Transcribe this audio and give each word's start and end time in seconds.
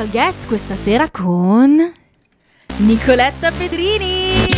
special 0.00 0.08
guest 0.08 0.46
questa 0.46 0.74
sera 0.74 1.10
con 1.10 1.92
Nicoletta 2.78 3.50
Pedrini. 3.50 4.49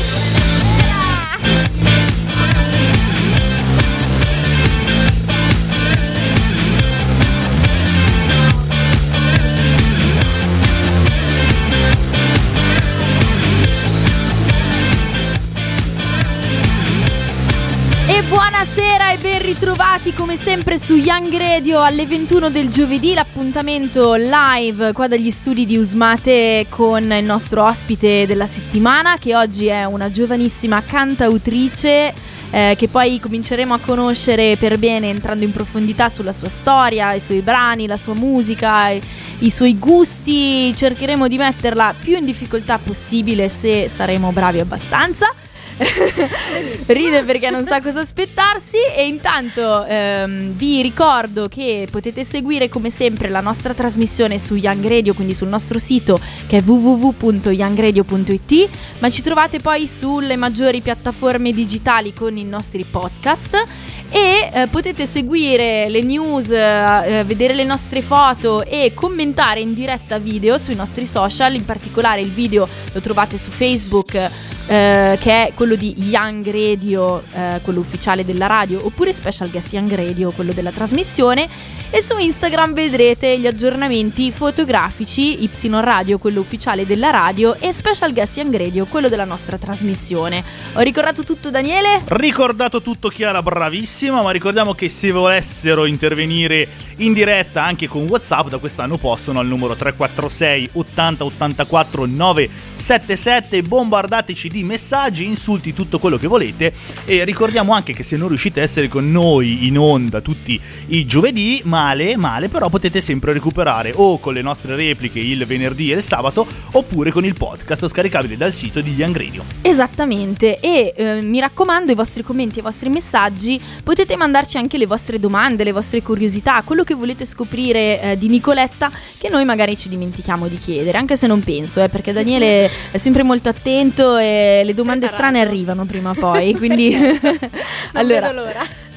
Ritrovati 19.52 20.15
come 20.15 20.38
sempre 20.38 20.79
su 20.79 20.95
Young 20.95 21.37
Radio 21.37 21.83
alle 21.83 22.06
21 22.06 22.48
del 22.48 22.70
giovedì, 22.70 23.12
l'appuntamento 23.12 24.15
live 24.15 24.95
qua 24.95 25.09
dagli 25.09 25.30
studi 25.30 25.66
di 25.66 25.77
Usmate 25.77 26.65
con 26.70 27.12
il 27.12 27.23
nostro 27.23 27.62
ospite 27.62 28.25
della 28.27 28.47
settimana 28.47 29.19
che 29.19 29.37
oggi 29.37 29.66
è 29.66 29.84
una 29.84 30.11
giovanissima 30.11 30.83
cantautrice 30.83 32.15
eh, 32.51 32.75
che 32.78 32.88
poi 32.88 33.20
cominceremo 33.20 33.75
a 33.75 33.78
conoscere 33.78 34.56
per 34.56 34.78
bene 34.78 35.11
entrando 35.11 35.45
in 35.45 35.53
profondità 35.53 36.09
sulla 36.09 36.33
sua 36.33 36.48
storia, 36.48 37.12
i 37.12 37.20
suoi 37.20 37.41
brani, 37.41 37.87
la 37.87 37.98
sua 37.98 38.14
musica, 38.14 38.89
i, 38.89 39.03
i 39.41 39.50
suoi 39.50 39.78
gusti, 39.78 40.75
cercheremo 40.75 41.28
di 41.28 41.37
metterla 41.37 41.95
più 42.00 42.16
in 42.16 42.25
difficoltà 42.25 42.78
possibile 42.78 43.50
se 43.50 43.91
saremo 43.91 44.33
bravi 44.33 44.61
abbastanza. 44.61 45.30
Ride 46.86 47.24
perché 47.24 47.50
non 47.50 47.64
sa 47.64 47.80
cosa 47.80 48.00
aspettarsi 48.00 48.76
e 48.94 49.06
intanto 49.06 49.84
ehm, 49.84 50.52
vi 50.52 50.83
ricordo 50.83 51.48
che 51.48 51.86
potete 51.91 52.24
seguire 52.24 52.69
come 52.69 52.91
sempre 52.91 53.28
la 53.28 53.41
nostra 53.41 53.74
trasmissione 53.74 54.38
su 54.38 54.55
Young 54.55 54.86
Radio, 54.86 55.14
quindi 55.14 55.34
sul 55.34 55.48
nostro 55.48 55.78
sito 55.78 56.20
che 56.47 56.58
è 56.58 56.62
www.youngradio.it, 56.62 58.69
ma 58.98 59.10
ci 59.10 59.22
trovate 59.22 59.60
poi 59.60 59.88
sulle 59.88 60.36
maggiori 60.36 60.80
piattaforme 60.80 61.52
digitali 61.52 62.12
con 62.12 62.36
i 62.36 62.44
nostri 62.44 62.84
podcast 62.84 63.64
e 64.10 64.50
eh, 64.52 64.66
potete 64.66 65.06
seguire 65.06 65.88
le 65.88 66.02
news, 66.02 66.50
eh, 66.50 67.22
vedere 67.25 67.54
le 67.54 67.64
nostre 67.64 68.02
foto 68.02 68.62
e 68.62 68.92
commentare 68.94 69.60
in 69.60 69.72
diretta 69.72 70.19
video 70.19 70.58
sui 70.58 70.75
nostri 70.75 71.06
social, 71.06 71.54
in 71.54 71.64
particolare 71.64 72.20
il 72.20 72.30
video 72.30 72.69
lo 72.92 73.00
trovate 73.00 73.38
su 73.38 73.50
Facebook 73.50 74.14
eh, 74.14 75.19
che 75.20 75.47
è 75.47 75.52
quello 75.62 75.77
di 75.77 75.94
Young 76.08 76.44
Radio, 76.50 77.22
eh, 77.34 77.60
quello 77.62 77.78
ufficiale 77.78 78.24
della 78.24 78.48
radio, 78.48 78.84
oppure 78.84 79.12
Special 79.12 79.48
Guest 79.48 79.72
Young 79.72 79.94
Radio, 79.94 80.32
quello 80.32 80.52
della 80.52 80.72
trasmissione 80.72 81.48
e 81.88 82.02
su 82.02 82.19
Instagram 82.19 82.72
vedrete 82.72 83.38
gli 83.38 83.46
aggiornamenti 83.46 84.32
fotografici 84.32 85.44
Y 85.44 85.50
Radio, 85.69 86.19
quello 86.19 86.41
ufficiale 86.41 86.84
della 86.84 87.10
radio 87.10 87.54
e 87.60 87.72
Special 87.72 88.12
Guest 88.12 88.38
Young 88.38 88.56
Radio, 88.56 88.86
quello 88.86 89.08
della 89.08 89.24
nostra 89.24 89.56
trasmissione. 89.56 90.42
Ho 90.72 90.80
ricordato 90.80 91.22
tutto 91.22 91.48
Daniele? 91.50 92.00
Ricordato 92.06 92.82
tutto 92.82 93.08
Chiara, 93.08 93.41
bravissima, 93.41 94.20
ma 94.20 94.32
ricordiamo 94.32 94.74
che 94.74 94.88
se 94.88 95.12
volessero 95.12 95.84
intervenire 95.84 96.66
in 96.97 97.12
diretta 97.12 97.62
anche 97.62 97.86
con 97.86 98.06
WhatsApp 98.06 98.48
da 98.48 98.58
quest'anno 98.58 98.97
possono 98.97 99.38
al 99.38 99.47
numero 99.47 99.76
346 99.76 100.70
80 100.72 101.24
84 101.24 102.06
977 102.06 103.62
bombardateci 103.62 104.48
di 104.48 104.64
messaggi, 104.64 105.26
insulti, 105.53 105.72
tutto 105.72 105.98
quello 105.98 106.17
che 106.17 106.27
volete 106.27 106.72
e 107.05 107.25
ricordiamo 107.25 107.72
anche 107.72 107.92
che 107.92 108.03
se 108.03 108.17
non 108.17 108.28
riuscite 108.28 108.61
a 108.61 108.62
essere 108.62 108.89
con 108.89 109.11
noi 109.11 109.67
in 109.67 109.78
onda 109.78 110.20
tutti 110.20 110.59
i 110.89 111.05
giovedì, 111.05 111.61
male, 111.64 112.17
male, 112.17 112.48
però 112.48 112.69
potete 112.69 113.00
sempre 113.00 113.33
recuperare 113.33 113.92
o 113.94 114.19
con 114.19 114.33
le 114.33 114.42
nostre 114.42 114.77
repliche 114.77 115.19
il 115.19 115.44
venerdì 115.44 115.93
e 115.93 115.97
il 115.97 116.03
sabato 116.03 116.47
oppure 116.72 117.10
con 117.10 117.25
il 117.25 117.34
podcast 117.34 117.88
scaricabile 117.88 118.37
dal 118.37 118.53
sito 118.53 118.81
di 118.81 118.94
Young 118.94 119.16
Radio. 119.16 119.44
Esattamente 119.60 120.59
e 120.60 120.94
eh, 120.97 121.21
mi 121.22 121.41
raccomando 121.41 121.93
i 121.93 121.94
vostri 121.94 122.22
commenti, 122.22 122.59
i 122.59 122.62
vostri 122.62 122.88
messaggi, 122.88 123.60
potete 123.82 124.16
mandarci 124.16 124.56
anche 124.56 124.78
le 124.78 124.87
vostre 124.87 125.19
domande, 125.19 125.65
le 125.65 125.72
vostre 125.72 126.03
curiosità, 126.03 126.62
quello 126.65 126.84
che 126.84 126.94
volete 126.94 127.25
scoprire 127.25 128.00
eh, 128.00 128.19
di 128.19 128.28
Nicoletta 128.28 128.91
che 129.19 129.28
noi 129.28 129.44
magari 129.44 129.76
ci 129.76 129.88
dimentichiamo 129.88 130.49
di 130.49 130.59
chiedere, 130.59 130.99
anche 130.99 131.16
se 131.16 131.26
non 131.26 131.41
penso, 131.41 131.82
eh, 131.82 131.88
perché 131.88 132.12
Daniele 132.12 132.71
è 132.91 132.99
sempre 132.99 133.22
molto 133.22 133.49
attento 133.49 134.16
e 134.16 134.62
le 134.65 134.75
domande 134.75 135.06
strane 135.06 135.41
arrivano 135.42 135.84
prima 135.84 136.10
o 136.10 136.14
poi, 136.14 136.54
quindi 136.56 136.97
allora 137.92 138.30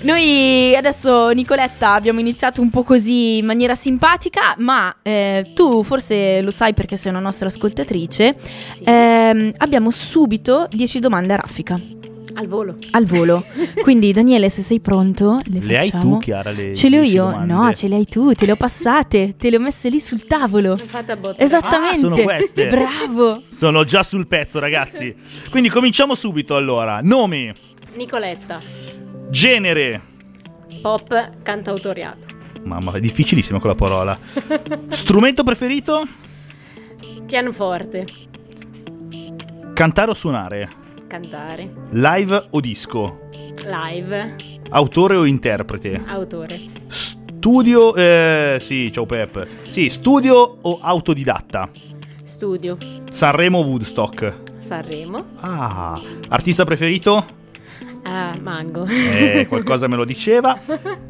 noi 0.01 0.75
adesso 0.75 1.29
Nicoletta 1.29 1.93
abbiamo 1.93 2.19
iniziato 2.19 2.61
un 2.61 2.69
po' 2.69 2.83
così 2.83 3.37
in 3.37 3.45
maniera 3.45 3.73
simpatica, 3.73 4.55
ma 4.59 4.97
eh, 5.01 5.51
tu 5.55 5.83
forse 5.83 6.41
lo 6.41 6.51
sai 6.51 6.73
perché 6.73 6.95
sei 6.95 7.11
una 7.11 7.19
nostra 7.19 7.47
ascoltatrice, 7.47 8.35
ehm, 8.83 9.53
abbiamo 9.57 9.89
subito 9.89 10.67
10 10.69 10.99
domande 10.99 11.33
a 11.33 11.37
raffica. 11.37 11.79
Al 12.37 12.47
volo. 12.47 12.75
Al 12.91 13.05
volo. 13.05 13.43
Quindi 13.81 14.11
Daniele, 14.11 14.49
se 14.49 14.61
sei 14.61 14.79
pronto, 14.79 15.39
le, 15.45 15.59
Le 15.61 15.77
hai 15.77 15.89
facciamo. 15.89 16.13
tu, 16.15 16.19
Chiara, 16.19 16.51
le 16.51 16.73
Ce 16.75 16.89
le 16.89 16.97
ho 16.99 17.01
10 17.01 17.13
io? 17.15 17.23
domande? 17.23 17.53
No, 17.53 17.73
ce 17.73 17.87
le 17.87 17.95
hai 17.95 18.05
tu, 18.05 18.33
te 18.33 18.45
le 18.45 18.51
ho 18.51 18.55
passate, 18.55 19.35
te 19.37 19.49
le 19.49 19.55
ho 19.57 19.59
messe 19.59 19.89
lì 19.89 19.99
sul 19.99 20.25
tavolo. 20.25 20.75
Fate 20.77 21.11
a 21.13 21.15
botte. 21.15 21.41
Esattamente. 21.43 21.95
Ah, 21.95 21.99
sono 21.99 22.15
queste. 22.17 22.67
Bravo. 22.69 23.41
Sono 23.49 23.83
già 23.85 24.03
sul 24.03 24.27
pezzo, 24.27 24.59
ragazzi. 24.59 25.15
Quindi 25.49 25.69
cominciamo 25.69 26.13
subito 26.15 26.55
allora. 26.55 26.99
Nome, 27.01 27.55
Nicoletta, 27.95 28.61
genere. 29.29 30.01
pop, 30.81 31.31
cantautoriato. 31.41 32.27
Mamma, 32.65 32.93
è 32.93 32.99
difficilissima 32.99 33.59
quella 33.59 33.75
parola. 33.75 34.17
Strumento 34.89 35.43
preferito? 35.43 36.03
Pianoforte, 37.27 38.05
Cantare 39.73 40.11
o 40.11 40.13
suonare? 40.13 40.69
Cantare, 41.07 41.71
Live 41.91 42.47
o 42.51 42.59
disco? 42.59 43.19
live, 43.63 44.35
Autore 44.69 45.15
o 45.15 45.25
interprete? 45.25 46.01
autore, 46.07 46.59
Studio, 46.87 47.95
eh, 47.95 48.57
sì, 48.59 48.91
ciao 48.91 49.05
Pep. 49.05 49.45
Sì, 49.67 49.89
studio 49.89 50.57
o 50.61 50.79
autodidatta? 50.81 51.69
studio, 52.23 52.77
Sanremo 53.11 53.59
o 53.59 53.63
Woodstock? 53.65 54.33
Sanremo, 54.57 55.25
Ah, 55.37 56.01
artista 56.29 56.63
preferito? 56.65 57.23
ah, 58.03 58.35
mango. 58.41 58.85
Eh, 58.87 59.45
qualcosa 59.49 59.87
me 59.87 59.95
lo 59.95 60.05
diceva. 60.05 60.59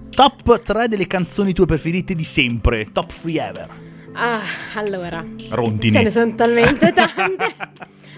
Top 0.09 0.61
3 0.61 0.87
delle 0.89 1.07
canzoni 1.07 1.53
tue 1.53 1.65
preferite 1.65 2.13
di 2.13 2.23
sempre. 2.25 2.91
Top 2.91 3.13
3 3.13 3.31
ever. 3.33 3.69
Ah, 4.13 4.41
allora. 4.75 5.23
Rondini. 5.49 5.91
Ce 5.93 6.01
ne 6.01 6.09
sono 6.09 6.35
talmente 6.35 6.91
tante. 6.95 7.55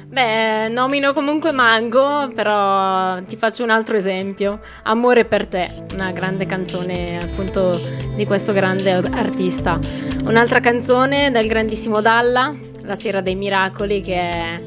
Beh, 0.10 0.70
nomino 0.70 1.12
comunque 1.14 1.52
Mango, 1.52 2.30
però 2.34 3.22
ti 3.24 3.36
faccio 3.36 3.64
un 3.64 3.70
altro 3.70 3.98
esempio. 3.98 4.62
Amore 4.84 5.26
per 5.26 5.48
te, 5.48 5.70
una 5.94 6.12
grande 6.12 6.46
canzone 6.46 7.20
appunto 7.22 7.78
di 8.16 8.26
questo 8.26 8.54
grande 8.54 8.92
artista. 8.94 9.78
Un'altra 10.24 10.60
canzone 10.62 11.30
del 11.30 11.48
grandissimo 11.48 12.00
Dalla, 12.02 12.54
La 12.84 12.96
sera 12.96 13.20
dei 13.20 13.36
miracoli, 13.36 14.00
che 14.02 14.18
è 14.30 14.62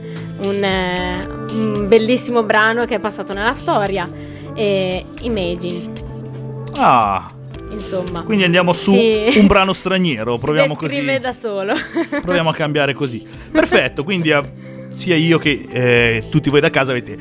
un, 0.45 0.62
eh, 0.62 1.27
un 1.55 1.89
bellissimo 1.89 2.43
brano 2.43 2.84
che 2.84 2.97
è 2.97 2.99
passato 3.01 3.33
nella 3.33 3.55
storia. 3.55 4.09
E 4.55 5.05
Imagine, 5.22 5.91
Ah, 6.77 7.27
insomma. 7.71 8.21
quindi 8.22 8.45
andiamo 8.45 8.75
su 8.75 8.91
Sì. 8.91 9.39
un 9.39 9.47
brano 9.47 9.72
straniero. 9.72 10.37
Proviamo 10.37 10.75
si 10.75 10.78
così. 10.81 10.95
descrive 10.97 11.19
da 11.19 11.33
solo. 11.33 11.72
Proviamo 12.22 12.51
a 12.51 12.55
cambiare 12.55 12.93
così. 12.93 13.27
Perfetto, 13.51 14.05
quindi 14.05 14.31
sia 14.91 15.17
io 15.17 15.39
che 15.39 15.65
eh, 15.71 16.25
tutti 16.31 16.51
voi 16.51 16.61
da 16.61 16.71
casa 16.71 16.91
avete 16.91 17.17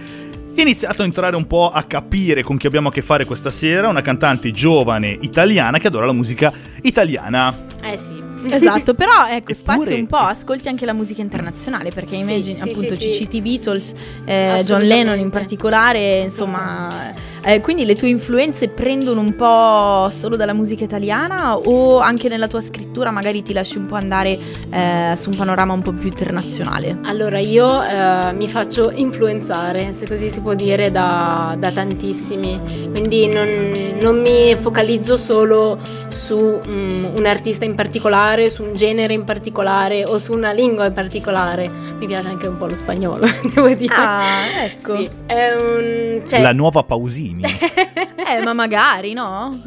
iniziato 0.56 1.02
a 1.03 1.06
entrare 1.06 1.35
un 1.35 1.47
po' 1.47 1.72
a 1.72 1.84
capire 1.84 2.44
con 2.44 2.57
chi 2.57 2.68
abbiamo 2.68 2.89
a 2.89 2.92
che 2.92 3.01
fare 3.01 3.25
questa 3.25 3.51
sera. 3.51 3.88
Una 3.88 4.01
cantante 4.01 4.51
giovane 4.51 5.18
italiana 5.21 5.77
che 5.77 5.88
adora 5.88 6.06
la 6.06 6.13
musica 6.13 6.51
italiana. 6.81 7.66
eh 7.83 7.98
sì. 7.98 8.21
Esatto, 8.50 8.94
però 8.94 9.25
ecco, 9.25 9.51
Eppure- 9.51 9.53
spazio 9.53 9.95
un 9.95 10.07
po', 10.07 10.18
ascolti 10.18 10.68
anche 10.68 10.86
la 10.86 10.94
musica 10.94 11.21
internazionale, 11.21 11.91
perché 11.91 12.15
Sì, 12.15 12.21
immagini 12.21 12.56
sì, 12.56 12.69
appunto 12.69 12.95
sì, 12.95 13.13
ci 13.13 13.27
i 13.30 13.41
Beatles, 13.41 13.94
eh, 14.25 14.62
John. 14.65 14.81
Lennon 14.81 15.19
in 15.19 15.30
particolare, 15.30 16.21
insomma, 16.21 17.13
eh, 17.44 17.62
quindi 17.62 17.86
le 17.86 17.95
tue 17.95 18.09
influenze 18.09 18.68
prendono 18.69 19.21
un 19.21 19.36
po' 19.36 20.09
solo 20.09 20.36
dalla 20.36 20.53
musica 20.53 20.83
italiana 20.83 21.57
o 21.57 22.00
anche 22.00 22.27
nella 22.27 22.47
tua 22.47 22.62
scrittura 22.62 23.12
magari 23.12 23.44
ti 23.44 23.53
lasci 23.53 23.77
un 23.77 23.86
po' 23.86 23.95
andare 23.95 24.38
eh, 24.69 25.13
su 25.15 25.30
un 25.30 25.35
panorama 25.38 25.74
un 25.74 25.81
po' 25.81 25.92
più 25.94 26.07
internazionale? 26.09 26.97
Allora 27.03 27.39
io 27.39 27.81
eh, 27.83 28.33
mi 28.33 28.47
faccio 28.47 28.92
influenzare, 28.94 29.94
se 29.97 30.06
così 30.07 30.30
si 30.30 30.42
può 30.42 30.53
dire, 30.53 30.92
da, 30.92 31.56
da 31.57 31.71
tantissimi, 31.71 32.59
quindi 32.92 33.27
non, 33.27 33.71
non 34.01 34.21
mi 34.21 34.56
focalizzo 34.56 35.15
solo 35.18 35.80
su 36.09 36.35
mm, 36.68 37.06
un 37.18 37.25
artista 37.25 37.65
in 37.65 37.75
particolare, 37.75 38.29
su 38.50 38.64
un 38.64 38.74
genere 38.76 39.14
in 39.14 39.24
particolare 39.24 40.06
o 40.06 40.20
su 40.20 40.34
una 40.34 40.52
lingua 40.52 40.86
in 40.86 40.94
particolare. 40.94 41.68
Mi 41.68 42.06
piace 42.06 42.28
anche 42.28 42.48
un 42.48 42.58
po' 42.58 42.68
lo 42.68 42.76
spagnolo, 42.76 43.26
devo 43.54 43.68
dire. 43.70 43.94
Ah, 43.96 44.46
ecco. 44.64 44.96
Sì, 44.96 45.10
è 45.26 45.52
un... 45.54 46.22
cioè- 46.28 46.42
La 46.42 46.54
nuova 46.54 46.84
Pausini. 46.84 47.44
Eh, 48.30 48.44
ma 48.44 48.54
magari, 48.54 49.14
no? 49.14 49.60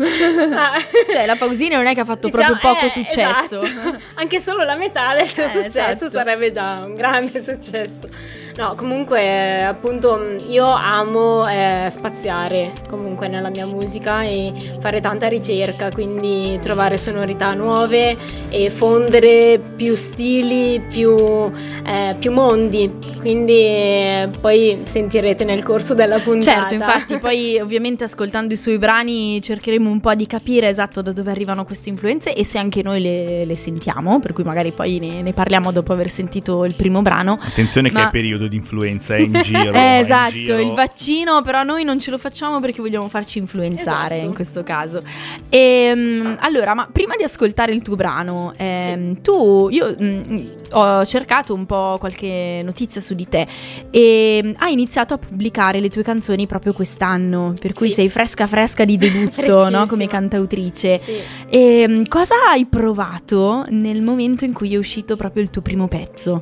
Ah. 0.55 0.79
Cioè, 1.11 1.27
la 1.27 1.35
Pausini 1.35 1.75
non 1.75 1.87
è 1.87 1.95
che 1.95 2.01
ha 2.01 2.05
fatto 2.05 2.29
Diciamo, 2.29 2.57
proprio 2.61 2.75
poco 2.75 2.87
eh, 2.87 2.91
successo. 2.91 3.61
esatto. 3.63 3.99
Anche 4.15 4.39
solo 4.39 4.63
la 4.63 4.77
metà 4.77 5.17
del 5.17 5.27
suo 5.27 5.43
Eh, 5.45 5.49
successo 5.49 6.05
esatto. 6.05 6.09
sarebbe 6.11 6.53
già 6.53 6.85
un 6.87 6.95
grande 6.95 7.43
successo. 7.43 8.09
No, 8.55 8.75
comunque, 8.77 9.65
appunto, 9.65 10.37
io 10.47 10.67
amo 10.67 11.45
eh, 11.49 11.89
spaziare 11.91 12.73
comunque 12.89 13.27
nella 13.27 13.49
mia 13.49 13.67
musica 13.67 14.23
e 14.23 14.53
fare 14.79 15.01
tanta 15.01 15.27
ricerca, 15.27 15.91
quindi 15.91 16.57
trovare 16.63 16.99
sonorità 16.99 17.55
nuove 17.55 18.17
e 18.53 18.69
fondere 18.69 19.59
più 19.77 19.95
stili, 19.97 20.79
più, 20.87 21.11
eh, 21.17 22.15
più 22.19 22.31
mondi. 22.33 22.93
Quindi 23.19 23.53
eh, 23.53 24.29
poi 24.41 24.83
sentirete 24.85 25.45
nel 25.45 25.63
corso 25.63 25.95
della 25.95 26.19
puntata. 26.19 26.69
Certo, 26.69 26.75
infatti, 26.75 27.17
poi 27.21 27.59
ovviamente 27.59 28.05
ascoltando 28.05 28.53
i 28.53 28.57
suoi 28.59 28.77
brani 28.77 29.41
cercheremo 29.41 29.89
un 29.89 30.01
po' 30.01 30.15
di 30.15 30.27
capire 30.27 30.69
esatto 30.69 31.01
da 31.01 31.13
dove 31.13 31.31
arrivano 31.31 31.65
queste 31.65 31.89
influenze 31.89 32.35
e 32.35 32.45
se 32.45 32.59
anche 32.59 32.83
noi 32.83 33.01
le, 33.01 33.47
le 33.47 33.57
sentiamo, 33.57 34.21
per 34.21 34.35
cui 34.35 34.45
magari 34.45 34.73
poi 34.73 34.99
ne, 34.99 35.23
ne 35.23 35.33
parliamo 35.33 35.73
dopo 35.73 35.93
aver 35.93 36.11
sentito 36.11 36.65
il 36.67 36.75
primo 36.75 37.01
brano. 37.01 37.39
Attenzione 37.41 37.89
che 37.89 37.95
Ma- 37.95 38.09
è 38.09 38.11
periodo 38.11 38.49
di 38.49 38.57
influenza, 38.57 39.17
è 39.17 39.21
in 39.21 39.33
giro. 39.43 39.73
Eh, 39.73 39.97
in 39.97 40.01
esatto, 40.03 40.33
giro. 40.33 40.59
il 40.59 40.73
vaccino, 40.73 41.41
però 41.41 41.63
noi 41.63 41.85
non 41.85 41.99
ce 41.99 42.11
lo 42.11 42.19
facciamo 42.19 42.61
perché 42.61 42.83
vogliamo 42.83 43.09
farci 43.09 43.39
influenzare 43.39 44.17
Esatto. 44.17 44.27
in 44.27 44.35
questo 44.35 44.63
caso. 44.63 45.03
Ehm, 45.49 46.37
allora, 46.41 46.75
ma 46.75 46.89
prima 46.93 47.17
di 47.17 47.23
ascoltare 47.23 47.73
il 47.73 47.81
tuo 47.81 47.97
brano, 47.97 48.42
ehm, 48.57 49.21
tu, 49.21 49.69
io 49.71 49.95
mm, 50.01 50.39
ho 50.73 51.05
cercato 51.05 51.55
un 51.55 51.67
po' 51.67 51.97
qualche 52.01 52.63
notizia 52.65 53.01
su 53.01 53.15
di 53.15 53.29
te 53.29 53.47
e 53.91 54.41
mm, 54.45 54.53
hai 54.59 54.73
iniziato 54.73 55.15
a 55.15 55.19
pubblicare 55.19 55.79
le 55.81 55.89
tue 55.91 56.03
canzoni 56.03 56.47
proprio 56.47 56.73
quest'anno, 56.73 57.55
per 57.61 57.73
cui 57.73 57.89
Sì. 57.89 57.95
sei 57.95 58.09
fresca 58.09 58.47
fresca 58.47 58.85
di 58.85 58.97
debutto, 58.99 59.69
no? 59.71 59.87
Come 59.87 60.09
cantautrice. 60.09 60.99
Sì. 60.99 61.13
E 61.49 61.87
mm, 61.89 62.03
cosa 62.09 62.35
hai 62.51 62.67
provato 62.67 63.65
nel 63.69 64.03
momento 64.03 64.45
in 64.45 64.53
cui 64.53 64.75
è 64.75 64.77
uscito 64.77 65.17
proprio 65.17 65.43
il 65.43 65.51
tuo 65.51 65.63
primo 65.63 65.87
pezzo? 65.89 66.41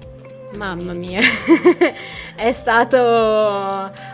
Mamma 0.56 0.94
mia, 0.94 1.20
è 2.34 2.50
stato 2.50 2.96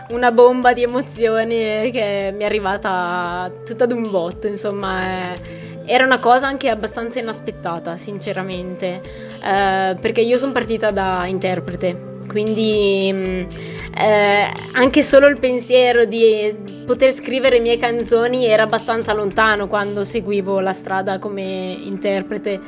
una 0.09 0.31
bomba 0.31 0.71
di 0.73 0.83
emozioni 0.83 1.89
che 1.91 2.31
mi 2.35 2.43
è 2.43 2.45
arrivata 2.45 3.49
tutta 3.65 3.87
d'un 3.87 4.07
botto, 4.09 4.45
insomma, 4.45 5.01
è- 5.33 5.33
era 5.87 6.03
una 6.03 6.19
cosa 6.19 6.47
anche 6.47 6.67
abbastanza 6.69 7.17
inaspettata, 7.19 7.95
sinceramente, 7.95 9.01
eh, 9.41 9.95
perché 9.99 10.19
io 10.19 10.37
sono 10.37 10.51
partita 10.51 10.91
da 10.91 11.25
interprete, 11.27 12.19
quindi 12.27 13.09
mh, 13.13 13.47
eh, 13.97 14.51
anche 14.73 15.01
solo 15.01 15.27
il 15.27 15.39
pensiero 15.39 16.03
di 16.03 16.53
poter 16.85 17.13
scrivere 17.13 17.59
mie 17.59 17.77
canzoni 17.77 18.45
era 18.45 18.63
abbastanza 18.63 19.13
lontano 19.13 19.67
quando 19.67 20.03
seguivo 20.03 20.59
la 20.59 20.73
strada 20.73 21.19
come 21.19 21.77
interprete. 21.79 22.59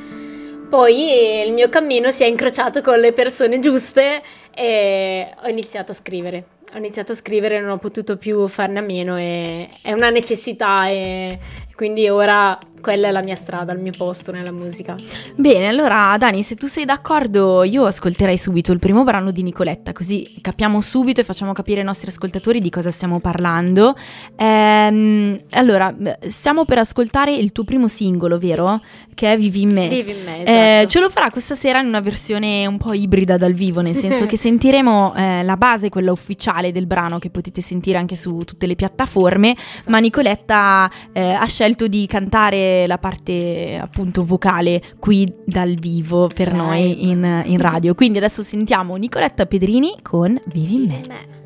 Poi 0.70 1.12
eh, 1.12 1.44
il 1.46 1.52
mio 1.52 1.68
cammino 1.68 2.10
si 2.10 2.22
è 2.22 2.26
incrociato 2.26 2.80
con 2.80 2.98
le 3.00 3.12
persone 3.12 3.58
giuste 3.58 4.22
e 4.54 5.28
ho 5.42 5.48
iniziato 5.48 5.92
a 5.92 5.94
scrivere. 5.94 6.44
Ho 6.72 6.78
iniziato 6.78 7.10
a 7.10 7.16
scrivere 7.16 7.60
non 7.60 7.70
ho 7.70 7.78
potuto 7.78 8.16
più 8.16 8.46
farne 8.46 8.78
a 8.78 8.82
meno. 8.82 9.16
È 9.16 9.92
una 9.92 10.10
necessità 10.10 10.88
e 10.88 11.36
quindi 11.80 12.10
ora 12.10 12.58
quella 12.82 13.08
è 13.08 13.10
la 13.10 13.22
mia 13.22 13.34
strada, 13.34 13.72
il 13.72 13.78
mio 13.78 13.92
posto 13.96 14.32
nella 14.32 14.50
musica. 14.52 14.96
Bene, 15.34 15.66
allora 15.68 16.14
Dani, 16.18 16.42
se 16.42 16.54
tu 16.54 16.66
sei 16.66 16.84
d'accordo, 16.86 17.62
io 17.62 17.84
ascolterei 17.86 18.36
subito 18.38 18.72
il 18.72 18.78
primo 18.78 19.02
brano 19.04 19.30
di 19.30 19.42
Nicoletta, 19.42 19.92
così 19.92 20.36
capiamo 20.42 20.80
subito 20.82 21.20
e 21.20 21.24
facciamo 21.24 21.52
capire 21.52 21.80
ai 21.80 21.86
nostri 21.86 22.08
ascoltatori 22.08 22.60
di 22.60 22.68
cosa 22.70 22.90
stiamo 22.90 23.18
parlando. 23.20 23.94
Ehm, 24.36 25.38
allora, 25.50 25.94
stiamo 26.26 26.64
per 26.64 26.78
ascoltare 26.78 27.34
il 27.34 27.52
tuo 27.52 27.64
primo 27.64 27.86
singolo, 27.88 28.36
vero? 28.38 28.80
Che 29.14 29.32
è 29.32 29.36
Vivi 29.38 29.62
in 29.62 29.72
me. 29.72 29.88
Vivi 29.88 30.12
in 30.12 30.24
me, 30.24 30.38
Eh, 30.44 30.52
esatto. 30.52 30.88
ce 30.88 31.00
lo 31.00 31.10
farà 31.10 31.30
questa 31.30 31.54
sera 31.54 31.80
in 31.80 31.86
una 31.86 32.00
versione 32.00 32.66
un 32.66 32.78
po' 32.78 32.92
ibrida 32.94 33.36
dal 33.36 33.52
vivo, 33.52 33.80
nel 33.82 33.94
senso 33.94 34.26
che 34.26 34.36
sentiremo 34.38 35.14
eh, 35.14 35.42
la 35.42 35.56
base, 35.56 35.88
quella 35.88 36.12
ufficiale 36.12 36.72
del 36.72 36.86
brano 36.86 37.18
che 37.18 37.30
potete 37.30 37.60
sentire 37.60 37.98
anche 37.98 38.16
su 38.16 38.42
tutte 38.44 38.66
le 38.66 38.74
piattaforme, 38.74 39.54
Esatto. 39.54 39.90
ma 39.90 39.98
Nicoletta 39.98 40.90
eh, 41.12 41.32
ha 41.32 41.44
scelto 41.46 41.68
di 41.74 42.06
cantare 42.06 42.86
la 42.86 42.98
parte 42.98 43.78
appunto 43.80 44.24
vocale 44.24 44.82
qui 44.98 45.32
dal 45.44 45.74
vivo 45.74 46.28
per 46.34 46.52
noi 46.52 47.08
in, 47.08 47.42
in 47.46 47.58
radio. 47.58 47.94
Quindi 47.94 48.18
adesso 48.18 48.42
sentiamo 48.42 48.96
Nicoletta 48.96 49.46
Pedrini 49.46 49.98
con 50.02 50.40
Vivi 50.46 50.74
in 50.74 50.86
me. 50.88 51.38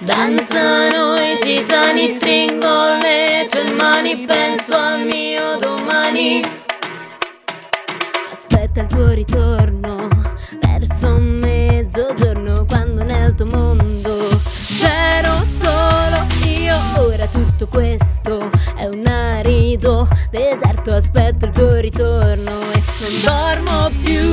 Danzano 0.00 1.16
i 1.16 1.36
gitani, 1.44 2.08
stringo 2.08 2.96
le 3.00 3.46
tue 3.50 3.70
mani, 3.72 4.24
penso 4.24 4.76
al 4.76 5.04
mio 5.04 5.58
domani. 5.60 6.40
Aspetta 8.32 8.82
il 8.82 8.88
tuo 8.88 9.10
ritorno, 9.10 10.08
verso 10.60 11.18
mezzogiorno, 11.18 12.64
quando 12.64 13.02
nel 13.02 13.34
tuo 13.34 13.46
mondo 13.46 14.57
c'ero 14.78 15.44
solo 15.44 16.26
io. 16.46 16.76
Ora 16.98 17.26
tutto 17.26 17.66
questo 17.66 18.48
è 18.76 18.84
un 18.86 19.04
arido 19.06 20.08
deserto, 20.30 20.92
aspetto 20.92 21.46
il 21.46 21.50
tuo 21.50 21.74
ritorno 21.76 22.60
e 22.72 22.82
non 23.00 23.20
dormo 23.24 23.90
più. 24.02 24.30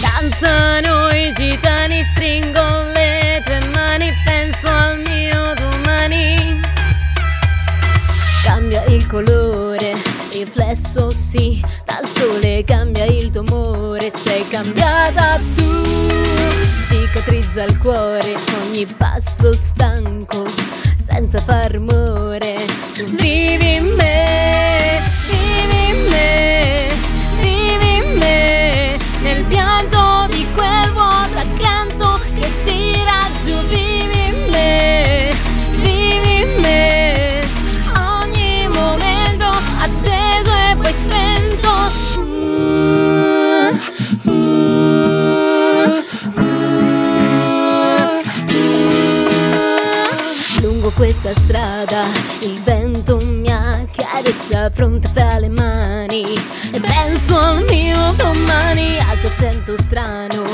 Danzano 0.00 1.08
i 1.10 1.32
gitani, 1.32 2.02
stringo 2.12 2.82
le 2.92 3.42
tue 3.44 3.60
mani, 3.72 4.12
penso 4.24 4.66
al 4.68 5.00
mio 5.06 5.54
domani. 5.54 6.60
Cambia 8.42 8.84
il 8.86 9.06
colore, 9.06 9.92
riflesso 10.32 11.10
sì, 11.10 11.64
dal 11.84 12.06
sole 12.06 12.64
cambia 12.64 13.04
il 13.04 13.30
tuo 13.30 13.42
amore, 13.42 14.10
sei 14.10 14.46
cambiata 14.48 15.38
tu. 15.54 16.15
Cicatrizza 16.86 17.64
il 17.64 17.78
cuore, 17.78 18.36
ogni 18.62 18.86
passo 18.86 19.52
stanco, 19.52 20.44
senza 20.96 21.38
far 21.38 21.72
rumore. 21.72 22.64
Tu 22.94 23.04
vivi 23.06 23.74
in 23.74 23.86
me, 23.96 24.85
questa 51.16 51.40
strada. 51.40 52.04
Il 52.40 52.60
vento 52.62 53.18
mi 53.18 53.50
accarezza 53.50 54.70
pronta 54.70 55.08
fra 55.08 55.38
le 55.38 55.48
mani. 55.48 56.24
E 56.72 56.80
penso 56.80 57.38
al 57.38 57.64
mio 57.64 58.12
domani 58.16 58.98
alto 58.98 59.28
accento 59.28 59.76
strano. 59.78 60.44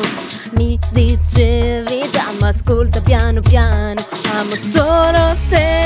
Mi 0.55 0.79
dice 0.93 1.83
vita 1.87 2.25
ma 2.41 2.49
ascolta 2.49 3.01
piano 3.01 3.41
piano. 3.41 4.05
Amo 4.35 4.55
solo 4.55 5.37
te 5.49 5.82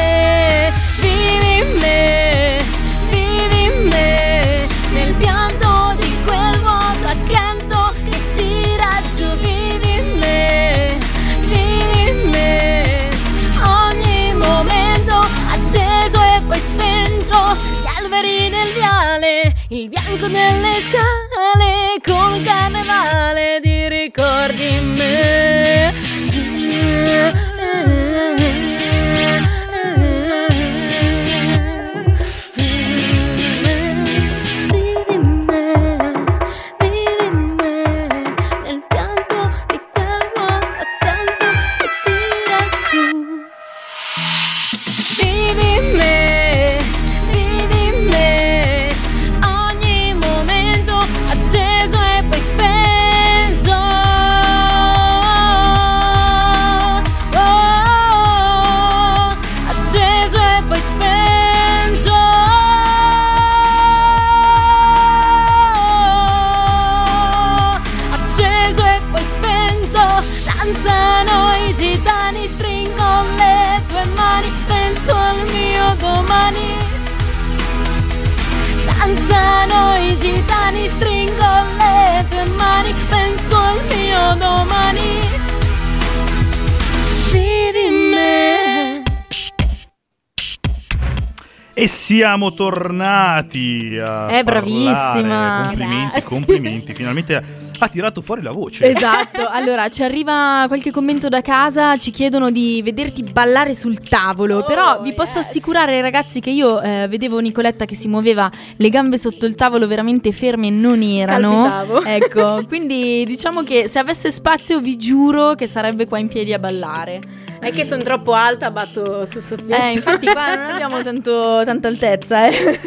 siamo 92.26 92.52
tornati 92.54 93.96
a 94.02 94.26
È 94.26 94.42
bravissima. 94.42 94.92
parlare. 95.12 95.66
Complimenti, 95.68 96.10
Grazie. 96.10 96.28
complimenti. 96.28 96.94
Finalmente 96.94 97.42
ha 97.78 97.88
tirato 97.88 98.20
fuori 98.20 98.42
la 98.42 98.50
voce. 98.50 98.84
Esatto, 98.88 99.46
allora 99.48 99.88
ci 99.90 100.02
arriva 100.02 100.64
qualche 100.66 100.90
commento 100.90 101.28
da 101.28 101.40
casa, 101.40 101.96
ci 101.98 102.10
chiedono 102.10 102.50
di 102.50 102.80
vederti 102.82 103.22
ballare 103.22 103.74
sul 103.74 104.00
tavolo, 104.00 104.58
Oh, 104.58 104.64
però 104.64 105.00
vi 105.02 105.12
posso 105.14 105.38
yes. 105.38 105.46
assicurare 105.46 106.00
ragazzi 106.00 106.40
che 106.40 106.50
io 106.50 106.80
eh, 106.80 107.06
vedevo 107.08 107.38
Nicoletta 107.38 107.84
che 107.84 107.94
si 107.94 108.08
muoveva 108.08 108.50
le 108.76 108.88
gambe 108.88 109.18
sotto 109.18 109.46
il 109.46 109.54
tavolo 109.54 109.86
veramente 109.86 110.32
ferme 110.32 110.68
non 110.68 111.02
erano. 111.02 111.64
Scalpitavo. 111.66 112.02
Ecco, 112.16 112.64
quindi 112.66 113.24
diciamo 113.24 113.62
che 113.62 113.86
se 113.88 114.00
avesse 114.00 114.32
spazio 114.32 114.80
vi 114.80 114.96
giuro 114.96 115.54
che 115.54 115.68
sarebbe 115.68 116.06
qua 116.06 116.18
in 116.18 116.26
piedi 116.26 116.52
a 116.52 116.58
ballare. 116.58 117.20
È 117.58 117.72
che 117.72 117.84
sono 117.84 118.02
troppo 118.02 118.32
alta, 118.32 118.70
batto 118.70 119.24
sul 119.24 119.40
soffietto. 119.40 119.82
Eh, 119.82 119.92
infatti 119.92 120.26
qua 120.26 120.54
non 120.54 120.70
abbiamo 120.72 121.02
tanto, 121.02 121.62
tanta 121.64 121.88
altezza, 121.88 122.46
eh. 122.48 122.78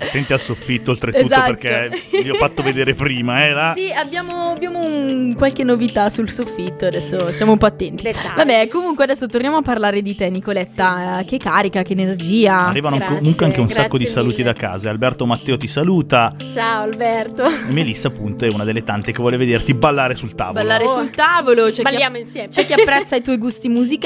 Attenti 0.00 0.32
al 0.32 0.40
soffitto 0.40 0.90
oltretutto 0.92 1.24
Esatto. 1.24 1.54
perché 1.56 1.90
vi 2.22 2.30
ho 2.30 2.34
fatto 2.34 2.62
vedere 2.62 2.94
prima, 2.94 3.44
eh, 3.46 3.52
là. 3.52 3.72
Sì, 3.76 3.90
abbiamo, 3.92 4.50
abbiamo 4.52 4.80
un- 4.84 5.34
qualche 5.36 5.64
novità 5.64 6.10
sul 6.10 6.30
soffitto, 6.30 6.86
adesso 6.86 7.24
stiamo 7.32 7.52
un 7.52 7.58
po' 7.58 7.66
attenti. 7.66 8.02
Dettagli. 8.02 8.34
Vabbè, 8.36 8.66
comunque 8.68 9.04
adesso 9.04 9.26
torniamo 9.26 9.56
a 9.56 9.62
parlare 9.62 10.02
di 10.02 10.14
te, 10.14 10.28
Nicoletta. 10.30 11.20
Eh, 11.20 11.24
Che 11.24 11.38
carica, 11.38 11.82
che 11.82 11.92
energia. 11.92 12.66
Arrivano 12.68 12.96
Grazie, 12.98 13.16
comunque 13.16 13.46
anche 13.46 13.60
un 13.60 13.68
sacco 13.68 13.96
di 13.98 14.06
saluti 14.06 14.38
mille. 14.42 14.52
da 14.52 14.58
casa. 14.58 14.90
Alberto 14.90 15.26
Matteo 15.26 15.56
ti 15.56 15.66
saluta. 15.66 16.34
Ciao 16.50 16.82
Alberto. 16.82 17.44
E 17.46 17.70
Melissa, 17.70 18.08
appunto, 18.08 18.44
è 18.44 18.48
una 18.48 18.64
delle 18.64 18.84
tante 18.84 19.10
che 19.12 19.18
vuole 19.18 19.36
vederti 19.36 19.72
ballare 19.74 20.14
sul 20.14 20.34
tavolo. 20.34 20.58
Ballare 20.58 20.84
Oh. 20.84 20.92
sul 20.94 21.10
tavolo, 21.10 21.64
c'è 21.66 21.72
chi, 21.72 21.82
Balliamo 21.82 22.18
insieme. 22.18 22.48
c'è 22.48 22.66
chi 22.66 22.72
apprezza 22.74 23.16
i 23.16 23.22
tuoi 23.22 23.38
gusti 23.38 23.68
musicali 23.68 24.00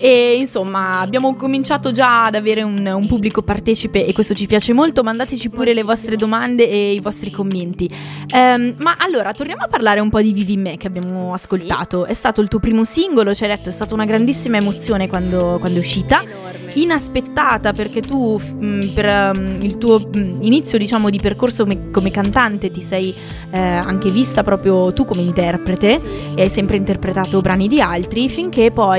e 0.00 0.36
insomma 0.38 1.00
abbiamo 1.00 1.34
cominciato 1.34 1.90
già 1.92 2.26
ad 2.26 2.34
avere 2.34 2.62
un, 2.62 2.86
un 2.86 3.06
pubblico 3.06 3.42
partecipe 3.42 4.06
e 4.06 4.12
questo 4.12 4.34
ci 4.34 4.46
piace 4.46 4.72
molto. 4.72 5.02
Mandateci 5.02 5.48
pure 5.48 5.72
le 5.74 5.82
Moltissimo. 5.82 5.86
vostre 5.92 6.16
domande 6.16 6.68
e 6.68 6.92
i 6.92 7.00
vostri 7.00 7.30
commenti. 7.30 7.90
Ehm, 8.28 8.74
ma 8.78 8.96
allora 8.98 9.32
torniamo 9.32 9.64
a 9.64 9.68
parlare 9.68 10.00
un 10.00 10.10
po' 10.10 10.20
di 10.20 10.32
Vivi 10.32 10.56
me 10.56 10.76
che 10.76 10.86
abbiamo 10.86 11.32
ascoltato. 11.32 12.04
È 12.04 12.14
stato 12.14 12.40
il 12.40 12.48
tuo 12.48 12.60
primo 12.60 12.84
singolo, 12.84 13.34
ci 13.34 13.44
hai 13.44 13.50
detto, 13.50 13.68
è 13.68 13.72
stata 13.72 13.94
una 13.94 14.04
grandissima 14.04 14.56
emozione 14.58 15.08
quando, 15.08 15.56
quando 15.58 15.78
è 15.78 15.80
uscita. 15.80 16.22
Enorme. 16.22 16.72
Inaspettata 16.74 17.72
perché 17.72 18.00
tu 18.00 18.38
mh, 18.38 18.86
per 18.94 19.32
um, 19.34 19.58
il 19.62 19.78
tuo 19.78 19.98
mh, 19.98 20.38
inizio 20.42 20.78
diciamo 20.78 21.10
di 21.10 21.18
percorso 21.18 21.64
come, 21.64 21.90
come 21.90 22.10
cantante 22.10 22.70
ti 22.70 22.82
sei 22.82 23.14
eh, 23.50 23.58
anche 23.58 24.10
vista 24.10 24.42
proprio 24.42 24.92
tu 24.92 25.04
come 25.04 25.22
interprete 25.22 25.98
Sì. 25.98 26.06
e 26.36 26.42
hai 26.42 26.48
sempre 26.48 26.76
interpretato 26.76 27.40
brani 27.40 27.68
di 27.68 27.80
altri 27.80 28.28
finché 28.28 28.70
poi 28.70 28.97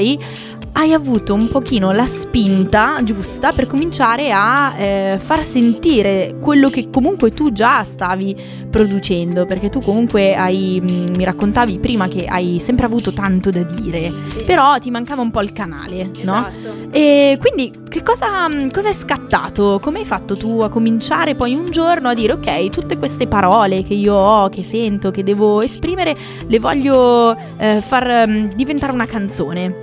hai 0.73 0.93
avuto 0.93 1.33
un 1.33 1.49
pochino 1.49 1.91
la 1.91 2.05
spinta 2.05 2.99
giusta 3.03 3.51
per 3.51 3.67
cominciare 3.67 4.31
a 4.31 4.77
eh, 4.77 5.17
far 5.19 5.43
sentire 5.43 6.35
quello 6.39 6.69
che 6.69 6.89
comunque 6.89 7.33
tu 7.33 7.51
già 7.51 7.83
stavi 7.83 8.35
producendo 8.69 9.45
perché 9.45 9.69
tu 9.69 9.81
comunque 9.81 10.35
hai 10.35 10.79
mh, 10.81 11.17
mi 11.17 11.23
raccontavi 11.23 11.79
prima 11.79 12.07
che 12.07 12.25
hai 12.25 12.59
sempre 12.61 12.85
avuto 12.85 13.11
tanto 13.11 13.49
da 13.49 13.63
dire 13.63 14.11
Sì. 14.27 14.43
però 14.43 14.77
ti 14.77 14.89
mancava 14.91 15.21
un 15.21 15.31
po' 15.31 15.41
il 15.41 15.51
canale 15.51 16.11
no? 16.23 16.47
Esatto. 16.47 16.77
E 16.91 17.37
quindi 17.41 17.71
che 17.89 18.03
cosa, 18.03 18.47
mh, 18.47 18.71
cosa 18.71 18.89
è 18.89 18.93
scattato? 18.93 19.79
Come 19.81 19.99
hai 19.99 20.05
fatto 20.05 20.35
tu 20.37 20.59
a 20.61 20.69
cominciare 20.69 21.35
poi 21.35 21.55
un 21.55 21.65
giorno 21.71 22.09
a 22.09 22.13
dire 22.13 22.33
ok, 22.33 22.69
tutte 22.69 22.97
queste 22.97 23.27
parole 23.27 23.83
che 23.83 23.95
io 23.95 24.13
ho, 24.13 24.47
che 24.49 24.63
sento, 24.63 25.09
che 25.11 25.23
devo 25.23 25.61
esprimere, 25.61 26.15
le 26.47 26.59
voglio 26.59 27.35
eh, 27.57 27.81
far 27.81 28.27
mh, 28.27 28.53
diventare 28.55 28.93
una 28.93 29.05
canzone? 29.07 29.75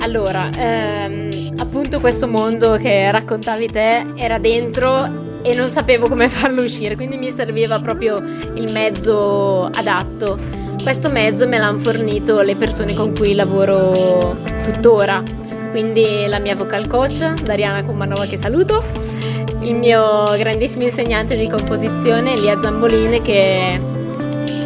Allora, 0.00 0.48
ehm, 0.56 1.54
appunto 1.58 1.98
questo 2.00 2.28
mondo 2.28 2.76
che 2.76 3.10
raccontavi 3.10 3.66
te 3.66 4.06
era 4.14 4.38
dentro 4.38 5.40
e 5.42 5.54
non 5.54 5.68
sapevo 5.70 6.08
come 6.08 6.28
farlo 6.30 6.62
uscire, 6.62 6.94
quindi 6.94 7.16
mi 7.16 7.30
serviva 7.30 7.78
proprio 7.80 8.16
il 8.54 8.70
mezzo 8.72 9.64
adatto. 9.64 10.38
Questo 10.82 11.10
mezzo 11.10 11.46
me 11.48 11.58
l'hanno 11.58 11.78
fornito 11.78 12.40
le 12.40 12.54
persone 12.54 12.94
con 12.94 13.12
cui 13.14 13.34
lavoro 13.34 14.36
tuttora, 14.62 15.22
quindi 15.70 16.26
la 16.26 16.38
mia 16.38 16.54
vocal 16.54 16.86
coach, 16.86 17.42
Dariana 17.42 17.84
Comanova 17.84 18.24
che 18.24 18.36
saluto, 18.36 18.82
il 19.60 19.74
mio 19.74 20.24
grandissimo 20.38 20.84
insegnante 20.84 21.36
di 21.36 21.48
composizione, 21.48 22.34
Elia 22.34 22.60
Zamboline 22.60 23.20
che 23.20 23.97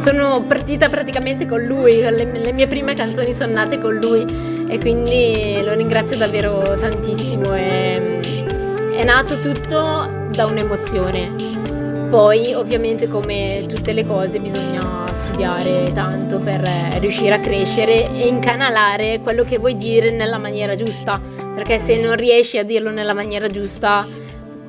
sono 0.03 0.43
partita 0.43 0.89
praticamente 0.89 1.47
con 1.47 1.63
lui, 1.63 2.01
le, 2.01 2.25
le 2.25 2.53
mie 2.53 2.67
prime 2.67 2.93
canzoni 2.93 3.33
sono 3.33 3.53
nate 3.53 3.79
con 3.79 3.95
lui 3.95 4.27
e 4.67 4.77
quindi 4.79 5.63
lo 5.63 5.75
ringrazio 5.75 6.17
davvero 6.17 6.61
tantissimo. 6.61 7.53
È, 7.53 8.19
è 8.97 9.05
nato 9.05 9.39
tutto 9.41 10.27
da 10.33 10.47
un'emozione. 10.47 11.33
Poi 12.11 12.53
ovviamente 12.53 13.07
come 13.07 13.65
tutte 13.69 13.93
le 13.93 14.05
cose 14.05 14.41
bisogna 14.41 15.07
studiare 15.13 15.85
tanto 15.95 16.41
per 16.41 16.69
riuscire 16.99 17.37
a 17.37 17.39
crescere 17.39 18.11
e 18.11 18.27
incanalare 18.27 19.21
quello 19.23 19.45
che 19.45 19.59
vuoi 19.59 19.77
dire 19.77 20.13
nella 20.13 20.37
maniera 20.37 20.75
giusta, 20.75 21.21
perché 21.55 21.79
se 21.79 22.03
non 22.03 22.17
riesci 22.17 22.59
a 22.59 22.65
dirlo 22.65 22.91
nella 22.91 23.15
maniera 23.15 23.47
giusta 23.47 24.05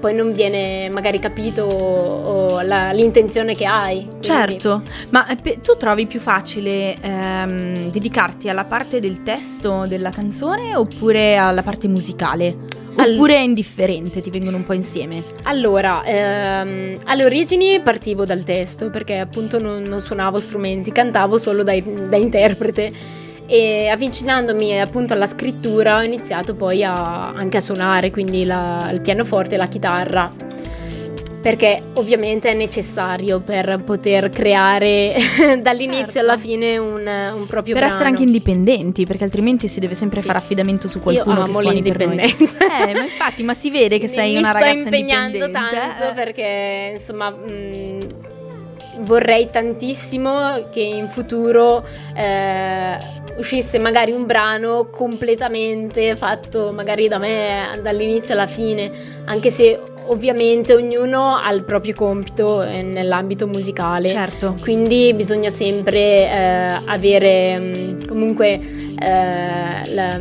poi 0.03 0.13
non 0.13 0.33
viene 0.33 0.89
magari 0.89 1.17
capito 1.17 1.63
o 1.63 2.62
la- 2.62 2.91
l'intenzione 2.91 3.55
che 3.55 3.65
hai. 3.65 4.01
Quindi- 4.01 4.17
Certo, 4.25 4.81
ma 5.12 5.25
eh, 5.27 5.38
pe- 5.41 5.62
tu 5.62 5.77
trovi 5.77 6.05
più 6.07 6.19
facile 6.19 6.98
ehm, 7.00 7.89
dedicarti 7.89 8.50
alla 8.50 8.65
parte 8.65 9.00
del 9.00 9.24
testo 9.24 9.86
della 9.88 10.10
canzone 10.10 10.75
oppure 10.75 11.38
alla 11.38 11.63
parte 11.63 11.88
musicale? 11.88 12.57
Al- 12.98 13.13
Oppure 13.13 13.36
è 13.36 13.39
indifferente, 13.39 14.19
ti 14.22 14.29
vengono 14.29 14.57
un 14.57 14.65
po' 14.65 14.74
insieme? 14.74 15.24
Allora, 15.43 16.03
ehm, 16.03 16.98
alle 17.05 17.24
origini 17.24 17.79
partivo 17.81 18.25
dal 18.25 18.43
testo 18.43 18.89
perché 18.89 19.19
appunto 19.19 19.57
non, 19.57 19.83
non 19.83 20.01
suonavo 20.01 20.38
strumenti, 20.38 20.91
cantavo 20.91 21.38
solo 21.38 21.63
da, 21.63 21.74
da 21.79 22.17
interprete 22.17 22.91
e 23.47 23.88
avvicinandomi 23.88 24.79
appunto 24.79 25.13
alla 25.13 25.27
scrittura 25.27 25.97
ho 25.97 26.01
iniziato 26.03 26.55
poi 26.55 26.83
a- 26.83 27.29
anche 27.29 27.57
a 27.57 27.62
suonare, 27.62 28.09
quindi 28.12 28.45
la- 28.45 28.89
il 28.91 29.01
pianoforte 29.01 29.55
e 29.55 29.57
la 29.57 29.67
chitarra. 29.67 30.31
Perché 31.41 31.81
ovviamente 31.95 32.50
è 32.50 32.53
necessario 32.53 33.41
per 33.41 33.81
poter 33.83 34.29
creare 34.29 35.13
dall'inizio 35.62 36.05
Certo. 36.05 36.19
alla 36.19 36.38
fine 36.38 36.77
un, 36.77 37.05
un 37.35 37.45
proprio 37.47 37.73
per 37.73 37.83
brano. 37.83 37.93
essere 37.95 38.07
anche 38.07 38.23
indipendenti, 38.23 39.05
perché 39.05 39.25
altrimenti 39.25 39.67
si 39.67 39.81
deve 39.81 39.93
sempre 39.93 40.21
Sì. 40.21 40.27
fare 40.27 40.38
affidamento 40.38 40.88
su 40.88 41.01
qualcuno 41.01 41.39
Io 41.39 41.45
che 41.47 41.51
suoni 41.53 41.81
per 41.81 42.07
noi. 42.07 42.17
Eh, 42.19 42.93
ma 42.93 43.03
infatti, 43.03 43.43
ma 43.43 43.53
si 43.53 43.69
vede 43.71 44.00
che 44.00 44.07
sei 44.15 44.31
mi 44.35 44.38
una 44.38 44.50
sto 44.51 44.57
ragazza 44.59 44.77
impegnando 44.83 45.38
indipendente. 45.43 45.75
tanto 45.77 46.09
eh. 46.12 46.13
perché 46.13 46.89
insomma 46.93 47.29
mh, 47.29 47.97
vorrei 49.01 49.50
tantissimo 49.50 50.65
che 50.71 50.81
in 50.81 51.07
futuro 51.07 51.85
eh, 52.15 52.97
uscisse 53.38 53.79
magari 53.79 54.12
un 54.12 54.25
brano 54.25 54.88
completamente 54.91 56.15
fatto 56.15 56.71
magari 56.71 57.07
da 57.07 57.17
me 57.17 57.71
dall'inizio 57.81 58.33
alla 58.33 58.47
fine 58.47 58.91
anche 59.25 59.50
se 59.50 59.79
ovviamente 60.05 60.73
ognuno 60.75 61.35
ha 61.35 61.51
il 61.53 61.63
proprio 61.63 61.93
compito 61.93 62.62
eh, 62.62 62.81
nell'ambito 62.81 63.47
musicale 63.47 64.09
Certo. 64.09 64.55
quindi 64.62 65.13
bisogna 65.13 65.50
sempre 65.50 66.00
eh, 66.29 66.79
avere 66.85 67.57
mh, 67.57 68.05
comunque 68.07 68.59
eh, 69.00 69.93
la- 69.93 70.19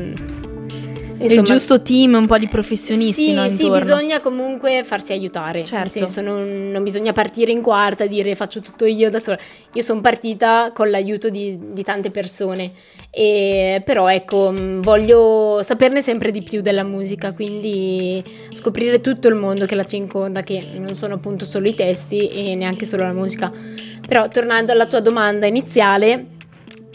il 1.17 1.23
insomma, 1.23 1.43
giusto 1.43 1.83
team, 1.83 2.15
un 2.15 2.27
po' 2.27 2.39
di 2.39 2.49
professionisti 2.49 3.25
sì, 3.25 3.33
no, 3.33 3.49
sì, 3.49 3.71
bisogna 3.71 4.21
comunque 4.21 4.83
farsi 4.85 5.13
aiutare. 5.13 5.65
Certo. 5.65 5.77
Nel 5.79 5.91
senso, 5.91 6.21
non, 6.21 6.71
non 6.71 6.83
bisogna 6.83 7.13
partire 7.13 7.53
in 7.53 7.63
quarta 7.63 8.05
e 8.05 8.09
dire 8.09 8.35
faccio 8.35 8.61
tutto 8.61 8.85
io 8.85 9.11
da 9.11 9.19
sola. 9.19 9.39
Io 9.73 9.83
sono 9.83 10.01
partita 10.01 10.71
con 10.75 10.91
l'aiuto 10.91 11.29
di, 11.29 11.59
di 11.73 11.83
tante 11.83 12.11
persone. 12.11 12.73
E, 13.11 13.83
però 13.85 14.09
ecco, 14.09 14.51
mh, 14.51 14.81
voglio 14.81 15.61
saperne 15.63 16.01
sempre 16.01 16.31
di 16.31 16.43
più 16.43 16.61
della 16.63 16.83
musica, 16.83 17.33
quindi 17.33 18.23
scoprire 18.53 19.01
tutto 19.01 19.29
il 19.29 19.35
mondo 19.35 19.67
che 19.67 19.75
la 19.75 19.85
circonda, 19.85 20.43
che 20.43 20.67
non 20.75 20.95
sono 20.95 21.15
appunto 21.15 21.45
solo 21.45 21.69
i 21.69 21.75
testi 21.75 22.29
e 22.29 22.55
neanche 22.55 22.87
solo 22.87 23.03
la 23.03 23.13
musica. 23.13 23.53
Però 24.07 24.29
tornando 24.29 24.73
alla 24.73 24.87
tua 24.87 25.01
domanda 25.01 25.47
iniziale, 25.47 26.27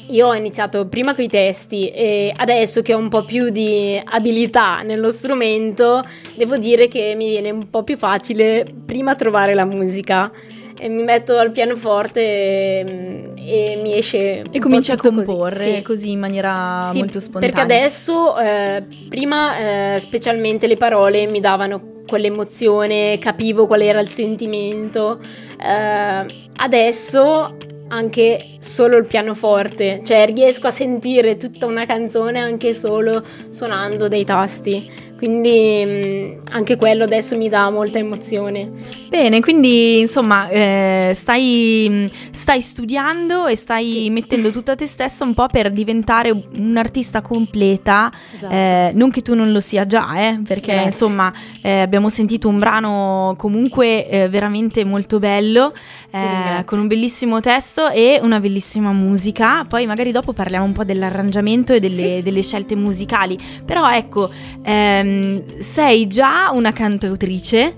io 0.09 0.27
ho 0.27 0.33
iniziato 0.35 0.87
prima 0.87 1.13
con 1.13 1.23
i 1.23 1.29
testi 1.29 1.89
e 1.89 2.33
adesso 2.35 2.81
che 2.81 2.93
ho 2.93 2.97
un 2.97 3.09
po' 3.09 3.23
più 3.25 3.49
di 3.49 3.99
abilità 4.03 4.81
nello 4.81 5.11
strumento, 5.11 6.03
devo 6.35 6.57
dire 6.57 6.87
che 6.87 7.13
mi 7.15 7.29
viene 7.29 7.49
un 7.49 7.69
po' 7.69 7.83
più 7.83 7.97
facile 7.97 8.65
prima 8.85 9.15
trovare 9.15 9.53
la 9.53 9.65
musica. 9.65 10.31
E 10.79 10.89
mi 10.89 11.01
metto 11.01 11.35
al 11.35 11.49
pianoforte 11.49 12.21
e, 12.21 13.33
e 13.35 13.79
mi 13.81 13.97
esce. 13.97 14.43
E 14.51 14.59
cominci 14.59 14.91
a 14.91 14.95
tutto 14.95 15.09
così. 15.09 15.25
comporre 15.25 15.59
Sì. 15.59 15.81
così 15.81 16.11
in 16.11 16.19
maniera 16.19 16.89
Sì, 16.91 16.99
molto 16.99 17.19
spontanea. 17.19 17.49
Perché 17.55 17.73
adesso, 17.73 18.37
eh, 18.37 18.83
prima 19.09 19.95
eh, 19.95 19.99
specialmente 19.99 20.67
le 20.67 20.77
parole 20.77 21.25
mi 21.25 21.39
davano 21.39 22.03
quell'emozione, 22.07 23.17
capivo 23.17 23.65
qual 23.65 23.81
era 23.81 23.99
il 23.99 24.07
sentimento. 24.07 25.19
Eh, 25.59 26.25
adesso 26.57 27.57
anche 27.89 28.57
solo 28.59 28.97
il 28.97 29.05
pianoforte, 29.05 30.01
cioè 30.03 30.25
riesco 30.25 30.67
a 30.67 30.71
sentire 30.71 31.37
tutta 31.37 31.65
una 31.65 31.85
canzone 31.85 32.39
anche 32.39 32.73
solo 32.73 33.23
suonando 33.49 34.07
dei 34.07 34.25
tasti. 34.25 35.06
Quindi 35.17 35.83
mh, 35.83 36.53
anche 36.53 36.75
quello 36.75 37.03
adesso 37.03 37.35
mi 37.35 37.49
dà 37.49 37.69
molta 37.71 37.97
emozione. 37.97 38.71
Bene, 39.09 39.39
quindi 39.39 39.99
insomma 39.99 40.47
eh, 40.49 41.11
stai, 41.15 42.11
stai, 42.31 42.61
studiando 42.61 43.47
e 43.47 43.55
stai 43.55 43.91
sì. 43.91 44.09
mettendo 44.11 44.51
tutta 44.51 44.75
te 44.75 44.85
stessa 44.85 45.23
un 45.23 45.33
po' 45.33 45.47
per 45.47 45.71
diventare 45.71 46.29
un'artista 46.29 47.21
completa, 47.21 48.11
esatto. 48.33 48.53
eh, 48.53 48.91
non 48.93 49.09
che 49.09 49.21
tu 49.21 49.33
non 49.33 49.51
lo 49.51 49.59
sia 49.59 49.87
già, 49.87 50.19
eh, 50.19 50.39
perché 50.45 50.73
Grazie. 50.73 50.85
insomma 50.85 51.33
eh, 51.63 51.79
abbiamo 51.79 52.09
sentito 52.09 52.47
un 52.47 52.59
brano 52.59 53.33
comunque 53.37 54.07
eh, 54.07 54.29
veramente 54.29 54.83
molto 54.83 55.17
bello, 55.17 55.73
eh, 56.11 56.63
con 56.65 56.79
un 56.79 56.87
bellissimo 56.87 57.39
testo 57.39 57.89
e 57.89 58.19
una 58.21 58.39
bellissima 58.39 58.91
musica, 58.91 59.65
poi 59.67 59.87
magari 59.87 60.11
dopo 60.11 60.33
parliamo 60.33 60.65
un 60.65 60.73
po' 60.73 60.83
dell'arrangiamento 60.83 61.73
e 61.73 61.79
delle, 61.79 62.17
sì. 62.17 62.21
delle 62.21 62.43
scelte 62.43 62.75
musicali, 62.75 63.37
però 63.65 63.89
ecco... 63.89 64.29
Ehm, 64.63 65.06
ehm, 65.07 65.59
sei 65.59 66.07
già 66.07 66.49
una 66.51 66.73
cantautrice 66.73 67.75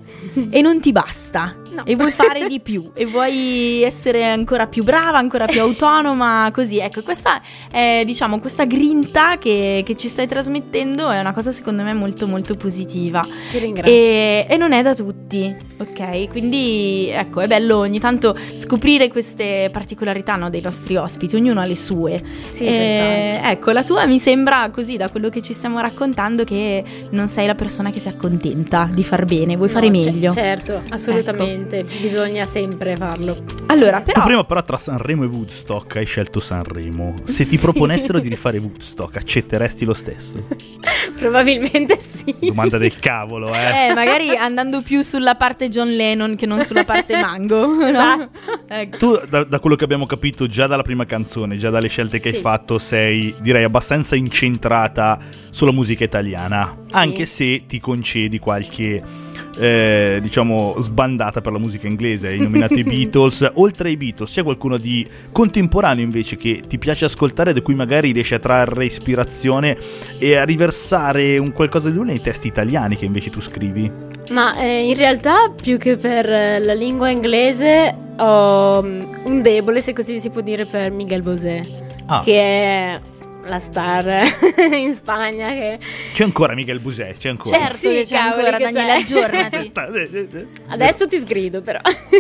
e 0.50 0.62
non 0.62 0.80
ti 0.80 0.92
basta. 0.92 1.59
No. 1.72 1.86
E 1.86 1.96
vuoi 1.96 2.12
fare 2.12 2.48
di 2.48 2.60
più 2.60 2.92
e 2.94 3.06
vuoi 3.06 3.84
essere 3.84 4.26
ancora 4.26 4.68
più 4.68 4.84
brava, 4.84 5.18
ancora 5.18 5.46
più 5.46 5.62
autonoma, 5.62 6.50
così. 6.54 6.80
Ecco, 6.80 7.02
questa 7.02 7.42
è, 7.72 8.04
diciamo, 8.06 8.40
questa 8.40 8.66
grinta 8.66 9.38
che, 9.38 9.84
che, 9.86 9.96
ci 9.96 10.08
stai 10.08 10.28
trasmettendo 10.28 11.10
è 11.10 11.20
una 11.20 11.34
cosa 11.34 11.52
secondo 11.52 11.84
me 11.84 11.94
molto 11.94 12.28
molto 12.28 12.56
positiva. 12.56 13.22
Ti 13.52 13.58
ringrazio. 13.60 13.94
E, 13.94 14.46
e 14.50 14.58
non 14.58 14.72
è 14.72 14.82
da 14.82 14.96
tutti, 14.96 15.56
ok? 15.78 16.30
Quindi, 16.30 17.10
ecco, 17.12 17.42
è 17.42 17.48
bello 17.48 17.78
ogni 17.78 18.00
tanto 18.00 18.36
scoprire 18.56 19.08
queste 19.10 19.70
particolarità 19.72 20.36
no, 20.36 20.50
dei 20.50 20.62
nostri 20.62 20.96
ospiti, 20.96 21.36
ognuno 21.36 21.62
ha 21.62 21.66
le 21.66 21.76
sue. 21.76 22.22
Sì, 22.46 22.66
e, 22.66 23.40
Ecco, 23.42 23.72
la 23.72 23.84
tua 23.84 24.06
mi 24.06 24.20
sembra 24.20 24.70
così, 24.70 24.98
da 24.98 25.10
quello 25.10 25.30
che 25.30 25.42
ci 25.42 25.54
stiamo 25.54 25.80
raccontando, 25.80 26.44
che 26.44 26.84
non 27.12 27.28
sei 27.28 27.48
la 27.48 27.56
persona 27.56 27.90
che 27.90 28.00
si 28.00 28.08
accontenta 28.08 28.90
di 28.92 29.04
far 29.04 29.26
bene, 29.26 29.56
vuoi 29.56 29.68
no, 29.68 29.74
fare 29.74 29.90
meglio. 29.90 30.30
C- 30.30 30.34
certo, 30.34 30.82
assolutamente. 30.90 31.54
Ecco 31.54 31.59
assolutamente, 31.60 31.84
bisogna 32.00 32.46
sempre 32.46 32.96
farlo. 32.96 33.36
Allora, 33.68 34.02
però... 34.02 34.22
Tu 34.22 34.26
prima 34.26 34.44
però 34.44 34.62
tra 34.62 34.78
Sanremo 34.78 35.24
e 35.24 35.28
Woodstock 35.28 35.98
hai 35.98 36.06
scelto 36.06 36.40
Sanremo. 36.40 37.16
Se 37.24 37.46
ti 37.46 37.58
sì. 37.58 37.62
proponessero 37.62 38.20
di 38.20 38.30
rifare 38.30 38.58
Woodstock, 38.58 39.18
accetteresti 39.18 39.86
lo 39.86 39.94
stesso? 39.94 40.46
Probabilmente 41.20 42.00
sì. 42.00 42.36
Domanda 42.40 42.78
del 42.78 42.96
cavolo, 42.96 43.54
eh. 43.54 43.88
Eh, 43.90 43.94
magari 43.94 44.36
andando 44.36 44.82
più 44.82 45.02
sulla 45.02 45.36
parte 45.36 45.70
John 45.70 45.90
Lennon 45.90 46.36
che 46.36 46.46
non 46.46 46.64
sulla 46.64 46.86
parte 46.86 47.18
Mango. 47.20 47.82
Esatto. 47.82 48.40
Ecco. 48.68 48.98
Tu, 48.98 49.20
da, 49.28 49.44
da, 49.44 49.60
quello 49.60 49.76
che 49.76 49.84
abbiamo 49.84 50.06
capito 50.06 50.48
già 50.48 50.68
dalla 50.68 50.84
prima 50.84 51.06
canzone, 51.06 51.58
già 51.58 51.70
dalle 51.70 51.90
scelte 51.90 52.20
che 52.20 52.30
sì. 52.30 52.36
hai 52.38 52.42
fatto, 52.42 52.80
sei, 52.80 53.34
direi, 53.42 53.64
abbastanza 53.64 54.16
incentrata 54.16 55.20
sulla 55.50 55.72
musica 55.72 56.04
italiana. 56.04 56.76
Sì. 56.88 56.96
Anche 56.96 57.26
se 57.26 57.66
ti 57.68 57.80
concedi 57.80 58.40
qualche 58.40 59.28
eh, 59.60 60.20
diciamo 60.22 60.76
sbandata 60.80 61.42
per 61.42 61.52
la 61.52 61.60
musica 61.60 61.88
inglese, 61.88 62.30
hai 62.30 62.40
nominato 62.40 62.76
i 62.76 62.84
Beatles, 62.84 63.52
oltre 63.56 63.90
ai 63.90 63.98
Beatles 63.98 64.32
c'è 64.32 64.44
qualcuno 64.44 64.78
di 64.78 65.06
contemporaneo 65.32 66.04
invece 66.04 66.38
che 66.38 66.62
ti 66.66 66.78
piace 66.78 67.06
ascoltare 67.06 67.54
da 67.54 67.62
cui 67.62 67.76
magari 67.76 68.12
riesci 68.12 68.34
a 68.34 68.40
trarre 68.40 68.86
ispirazione 68.86 69.78
e 70.18 70.36
a 70.36 70.44
riversare 70.44 71.38
un 71.38 71.52
qualcosa 71.52 71.90
di 71.90 71.96
lui 71.96 72.06
nei 72.06 72.22
testi 72.22 72.48
italiani 72.48 72.96
che 72.96 73.06
invece 73.06 73.30
tu 73.30 73.42
scrivi? 73.42 73.92
Ma 74.32 74.58
eh, 74.58 74.88
in 74.88 74.96
realtà 74.96 75.52
più 75.62 75.78
che 75.78 75.96
per 75.98 76.30
eh, 76.30 76.60
la 76.60 76.74
lingua 76.74 77.10
inglese 77.10 77.96
ho 78.18 78.82
mm, 78.82 79.02
un 79.24 79.42
debole, 79.42 79.82
se 79.82 79.94
così 79.94 80.20
si 80.20 80.30
può 80.30 80.42
dire, 80.42 80.66
per 80.66 80.92
Miguel 80.92 81.22
Bosé, 81.22 81.62
ah. 82.06 82.22
che 82.24 82.40
è 82.40 83.02
la 83.44 83.60
star 83.60 84.24
in 84.72 84.94
Spagna 84.94 85.50
che... 85.50 85.80
C'è 86.14 86.24
ancora 86.24 86.54
Miguel 86.54 86.80
Busè, 86.80 87.16
c'è 87.18 87.30
ancora. 87.30 87.58
Certo 87.58 87.78
sì, 87.78 87.90
che 87.90 88.04
c'è 88.04 88.18
ancora, 88.18 88.58
Daniele, 88.58 88.94
aggiornati. 88.94 89.72
Adesso 90.68 91.08
ti 91.08 91.18
sgrido 91.18 91.62
però. 91.62 91.80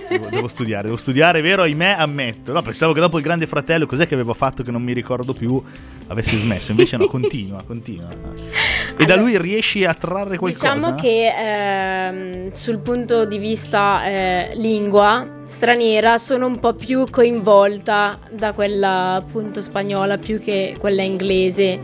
Devo, 0.09 0.27
devo, 0.29 0.47
studiare, 0.47 0.83
devo 0.83 0.95
studiare, 0.95 1.41
vero? 1.41 1.63
Ahimè, 1.63 1.95
ammetto. 1.97 2.53
No, 2.53 2.61
pensavo 2.61 2.93
che 2.93 2.99
dopo 2.99 3.17
il 3.17 3.23
Grande 3.23 3.47
Fratello, 3.47 3.85
cos'è 3.85 4.07
che 4.07 4.13
aveva 4.13 4.33
fatto 4.33 4.63
che 4.63 4.71
non 4.71 4.81
mi 4.81 4.93
ricordo 4.93 5.33
più, 5.33 5.61
avessi 6.07 6.37
smesso. 6.37 6.71
Invece 6.71 6.97
no, 6.97 7.07
continua, 7.09 7.63
continua. 7.63 8.09
E 8.09 9.03
allora, 9.03 9.05
da 9.05 9.15
lui 9.15 9.37
riesci 9.37 9.85
a 9.85 9.93
trarre 9.93 10.37
qualcosa? 10.37 10.73
Diciamo 10.73 10.95
che 10.95 11.33
ehm, 11.35 12.51
sul 12.51 12.79
punto 12.81 13.25
di 13.25 13.37
vista 13.37 14.05
eh, 14.05 14.49
lingua 14.55 15.37
straniera 15.49 16.19
sono 16.19 16.45
un 16.45 16.59
po' 16.59 16.75
più 16.75 17.05
coinvolta 17.09 18.19
da 18.29 18.53
quella 18.53 19.15
appunto 19.15 19.61
spagnola 19.61 20.17
più 20.17 20.39
che 20.39 20.75
quella 20.79 21.01
inglese. 21.01 21.79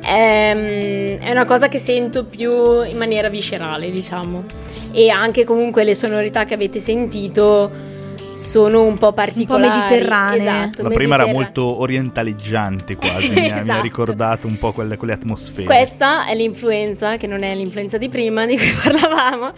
È, 0.00 0.52
ehm, 0.54 1.18
è, 1.18 1.30
una 1.32 1.44
cosa 1.44 1.66
che 1.66 1.78
sento 1.78 2.24
più 2.24 2.82
in 2.82 2.96
maniera 2.96 3.28
viscerale, 3.28 3.90
diciamo. 3.90 4.44
E 4.92 5.10
anche 5.10 5.44
comunque 5.44 5.82
le 5.82 5.94
sonorità 5.94 6.44
che 6.44 6.54
avete 6.54 6.78
sentito 6.78 7.96
sono 8.38 8.84
un 8.84 8.96
po' 8.96 9.12
particolari. 9.12 9.66
Un 9.66 9.70
po' 9.70 9.76
mediterranee. 9.78 10.38
Esatto, 10.38 10.82
La 10.82 10.90
prima 10.90 11.14
era 11.16 11.26
molto 11.26 11.80
orientaleggiante 11.80 12.94
quasi, 12.94 13.30
mi, 13.34 13.50
ha, 13.50 13.56
esatto. 13.56 13.64
mi, 13.64 13.70
ha, 13.70 13.80
ricordato 13.80 14.46
un 14.46 14.56
po' 14.58 14.72
quelle, 14.72 14.96
quelle, 14.96 15.14
atmosfere. 15.14 15.64
Questa 15.64 16.24
è 16.24 16.34
l'influenza, 16.36 17.16
che 17.16 17.26
non 17.26 17.42
è 17.42 17.52
l'influenza 17.54 17.98
di 17.98 18.08
prima 18.08 18.46
di 18.46 18.56
cui 18.56 18.70
parlavamo, 18.80 19.52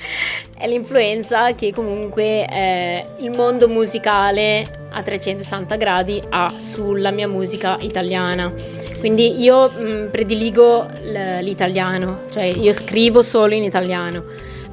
è 0.57 0.67
l'influenza 0.67 1.53
che 1.55 1.73
comunque 1.75 2.49
eh, 2.49 3.07
il 3.19 3.31
mondo 3.37 3.69
musicale 3.69 4.89
a 4.93 5.03
360 5.03 5.77
gradi 5.77 6.21
ha 6.31 6.49
sulla 6.49 7.11
mia 7.11 7.29
musica 7.29 7.77
italiana. 7.81 8.53
Quindi 8.99 9.43
io 9.43 9.69
mh, 9.69 9.85
mm, 9.85 10.07
prediligo 10.09 10.89
l'italiano, 11.41 12.21
cioè 12.31 12.45
io 12.45 12.73
scrivo 12.73 13.23
solo 13.23 13.55
in 13.55 13.63
italiano, 13.63 14.25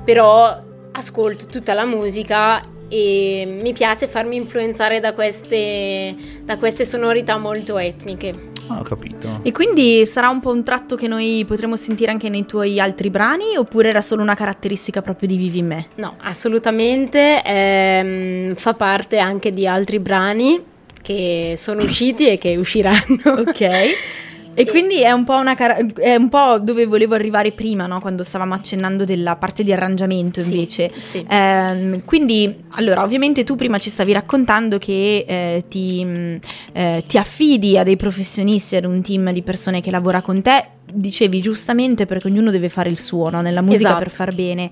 però 0.03 0.63
ascolto 0.91 1.45
tutta 1.45 1.73
la 1.73 1.85
musica 1.85 2.75
e 2.89 3.59
mi 3.61 3.73
piace 3.73 4.07
farmi 4.07 4.35
influenzare 4.35 4.99
da 4.99 5.13
queste, 5.13 6.15
da 6.43 6.57
queste 6.57 6.85
sonorità 6.85 7.37
molto 7.37 7.77
etniche. 7.77 8.55
Ah, 8.67 8.79
ho 8.79 8.83
capito. 8.83 9.39
E 9.43 9.51
quindi 9.51 10.05
sarà 10.05 10.29
un 10.29 10.39
po' 10.39 10.51
un 10.51 10.63
tratto 10.63 10.95
che 10.95 11.07
noi 11.07 11.43
potremo 11.47 11.75
sentire 11.75 12.11
anche 12.11 12.29
nei 12.29 12.45
tuoi 12.45 12.79
altri 12.79 13.09
brani 13.09 13.55
oppure 13.55 13.89
era 13.89 14.01
solo 14.01 14.21
una 14.21 14.35
caratteristica 14.35 15.01
proprio 15.01 15.27
di 15.29 15.37
Vivi 15.37 15.59
in 15.59 15.67
me? 15.67 15.87
No, 15.95 16.15
assolutamente, 16.19 17.41
ehm, 17.43 18.55
fa 18.55 18.73
parte 18.73 19.19
anche 19.19 19.51
di 19.51 19.65
altri 19.65 19.99
brani 19.99 20.61
che 21.01 21.53
sono 21.55 21.83
usciti 21.83 22.27
e 22.27 22.37
che 22.37 22.57
usciranno. 22.57 23.21
Ok. 23.23 23.69
E 24.59 24.65
quindi 24.65 25.03
è 25.03 25.11
un, 25.11 25.23
cara- 25.23 25.77
è 25.93 26.15
un 26.15 26.29
po', 26.29 26.57
dove 26.59 26.87
volevo 26.87 27.13
arrivare 27.13 27.51
prima, 27.51 27.85
no? 27.85 28.01
quando 28.01 28.23
stavamo 28.23 28.55
accennando 28.55 29.05
della 29.05 29.35
parte 29.35 29.61
di 29.61 29.71
arrangiamento 29.71 30.39
invece. 30.39 30.91
Sì, 30.95 31.01
sì. 31.09 31.25
Eh, 31.29 32.01
quindi, 32.03 32.63
allora, 32.69 33.03
ovviamente 33.03 33.43
tu 33.43 33.55
prima 33.55 33.77
ci 33.77 33.91
stavi 33.91 34.13
raccontando 34.13 34.79
che 34.79 35.25
eh, 35.27 35.65
ti, 35.67 36.39
eh, 36.73 37.03
ti 37.05 37.17
affidi 37.19 37.77
a 37.77 37.83
dei 37.83 37.97
professionisti, 37.97 38.75
ad 38.75 38.85
un 38.85 38.99
team 39.03 39.31
di 39.31 39.43
persone 39.43 39.79
che 39.79 39.91
lavora 39.91 40.23
con 40.23 40.41
te 40.41 40.69
dicevi 40.91 41.41
giustamente 41.41 42.05
perché 42.05 42.27
ognuno 42.27 42.49
deve 42.49 42.69
fare 42.69 42.89
il 42.89 42.97
suo 42.97 43.29
no? 43.29 43.41
nella 43.41 43.61
musica 43.61 43.89
esatto. 43.89 44.03
per 44.03 44.09
far 44.09 44.33
bene. 44.33 44.71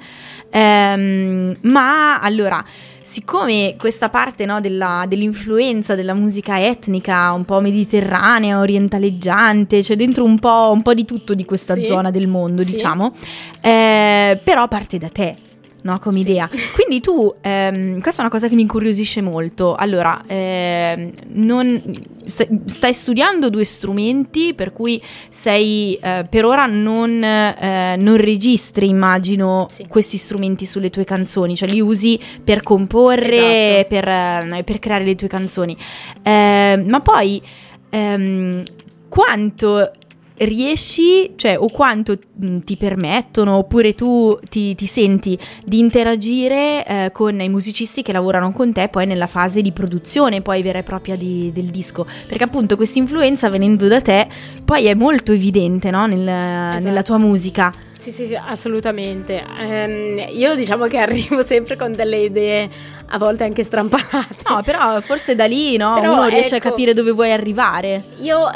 Ehm, 0.49 1.55
ma 1.61 2.19
allora, 2.21 2.63
siccome 3.05 3.75
questa 3.77 4.09
parte 4.09 4.45
no, 4.45 4.59
della, 4.59 5.05
dell'influenza 5.07 5.93
della 5.93 6.15
musica 6.15 6.59
etnica, 6.59 7.31
un 7.33 7.45
po' 7.45 7.61
mediterranea, 7.61 8.57
orientaleggiante, 8.57 9.81
c'è 9.81 9.95
dentro 9.95 10.23
un 10.23 10.39
po', 10.39 10.71
un 10.73 10.81
po 10.81 10.95
di 10.95 11.05
tutto 11.05 11.35
di 11.35 11.45
questa 11.45 11.75
sì. 11.75 11.85
zona 11.85 12.09
del 12.09 12.27
mondo, 12.27 12.63
sì. 12.63 12.71
diciamo, 12.71 13.13
eh, 13.61 14.39
però 14.43 14.67
parte 14.67 14.97
da 14.97 15.09
te 15.09 15.37
no, 15.85 15.99
come 15.99 16.21
sì. 16.21 16.29
idea. 16.29 16.49
Quindi 16.73 16.99
tu, 16.99 17.33
ehm, 17.41 18.01
questa 18.01 18.21
è 18.21 18.25
una 18.25 18.33
cosa 18.33 18.47
che 18.47 18.55
mi 18.55 18.61
incuriosisce 18.63 19.21
molto. 19.21 19.75
Allora, 19.75 20.21
ehm, 20.27 21.11
non, 21.33 21.81
stai 22.25 22.93
studiando 22.93 23.49
due 23.49 23.63
strumenti, 23.63 24.53
per 24.53 24.73
cui 24.73 25.01
sei 25.29 25.95
eh, 25.95 26.25
per 26.27 26.43
ora 26.45 26.65
non, 26.65 27.23
eh, 27.23 27.95
non 27.97 28.17
registri, 28.17 28.89
immagino, 28.89 29.67
sì. 29.69 29.85
questi 29.87 30.17
strumenti 30.17 30.65
sulle 30.65 30.89
tue 30.89 31.03
canzoni, 31.03 31.55
cioè 31.55 31.69
li 31.69 31.81
usi 31.81 32.19
per 32.43 32.61
comporre, 32.61 33.85
esatto. 33.85 33.87
per, 33.87 34.07
eh, 34.07 34.63
per, 34.63 34.79
creare 34.79 35.05
le 35.05 35.15
tue 35.15 35.27
canzoni. 35.27 35.77
Ehm, 36.23 36.87
ma 36.89 36.99
poi 37.01 37.41
ehm, 37.89 38.63
quanto 39.07 39.91
riesci, 40.37 41.33
cioè, 41.35 41.57
o 41.57 41.69
quanto 41.69 42.17
mh, 42.33 42.59
ti 42.59 42.77
permettono, 42.77 43.57
oppure 43.57 43.93
tu 43.95 44.37
ti, 44.49 44.75
ti 44.75 44.85
senti 44.85 45.37
di 45.63 45.79
interagire 45.79 46.85
eh, 46.85 47.09
con 47.11 47.39
i 47.39 47.49
musicisti 47.49 48.01
che 48.01 48.11
lavorano 48.11 48.51
con 48.51 48.73
te 48.73 48.89
poi 48.89 49.05
nella 49.05 49.27
fase 49.27 49.61
di 49.61 49.71
produzione 49.71 50.41
poi 50.41 50.61
vera 50.61 50.79
e 50.79 50.83
propria 50.83 51.15
di, 51.15 51.51
del 51.53 51.65
disco, 51.65 52.05
perché 52.27 52.43
appunto 52.43 52.75
questa 52.75 52.99
influenza 52.99 53.49
venendo 53.49 53.87
da 53.87 54.01
te 54.01 54.27
poi 54.63 54.85
è 54.85 54.93
molto 54.93 55.31
evidente 55.31 55.89
no? 55.91 56.05
Nel, 56.05 56.27
esatto. 56.27 56.83
nella 56.83 57.01
tua 57.01 57.17
musica. 57.17 57.73
Sì, 57.97 58.11
sì, 58.11 58.27
sì, 58.27 58.35
assolutamente. 58.35 59.43
Ehm, 59.57 60.27
io 60.29 60.53
diciamo 60.53 60.85
che 60.85 60.97
arrivo 61.01 61.41
sempre 61.41 61.75
con 61.75 61.93
delle 61.93 62.17
idee 62.17 62.69
a 63.07 63.17
volte 63.17 63.45
anche 63.45 63.63
strampalate. 63.63 64.43
No, 64.47 64.61
però 64.63 64.99
forse 65.01 65.33
da 65.33 65.45
lì 65.45 65.77
no, 65.77 65.95
Però, 65.99 66.13
uno 66.13 66.27
riesce 66.27 66.57
ecco, 66.57 66.67
a 66.67 66.69
capire 66.71 66.93
dove 66.93 67.11
vuoi 67.11 67.31
arrivare. 67.31 68.03
Io 68.17 68.37
ho 68.37 68.51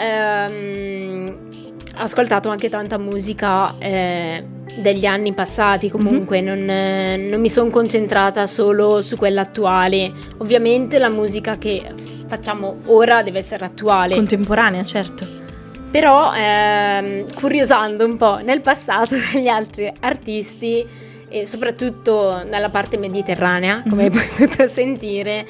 ascoltato 1.95 2.49
anche 2.49 2.69
tanta 2.69 2.97
musica 2.97 3.75
eh, 3.77 4.43
degli 4.77 5.05
anni 5.05 5.33
passati, 5.33 5.89
comunque 5.89 6.41
non, 6.41 6.69
eh, 6.69 7.17
non 7.17 7.39
mi 7.41 7.49
sono 7.49 7.69
concentrata 7.69 8.45
solo 8.45 9.01
su 9.01 9.17
quella 9.17 9.41
attuale. 9.41 10.11
Ovviamente 10.37 10.97
la 10.99 11.09
musica 11.09 11.57
che 11.57 11.93
facciamo 12.27 12.77
ora 12.85 13.23
deve 13.23 13.39
essere 13.39 13.65
attuale. 13.65 14.15
Contemporanea, 14.15 14.83
certo. 14.83 15.25
Però 15.91 16.31
ehm, 16.33 17.33
curiosando 17.33 18.05
un 18.05 18.17
po' 18.17 18.37
nel 18.37 18.61
passato 18.61 19.15
degli 19.33 19.47
altri 19.47 19.91
artisti 20.01 20.85
e 21.27 21.45
soprattutto 21.45 22.43
nella 22.43 22.69
parte 22.69 22.97
mediterranea, 22.97 23.83
come 23.87 24.05
hai 24.05 24.11
potuto 24.11 24.67
sentire, 24.67 25.45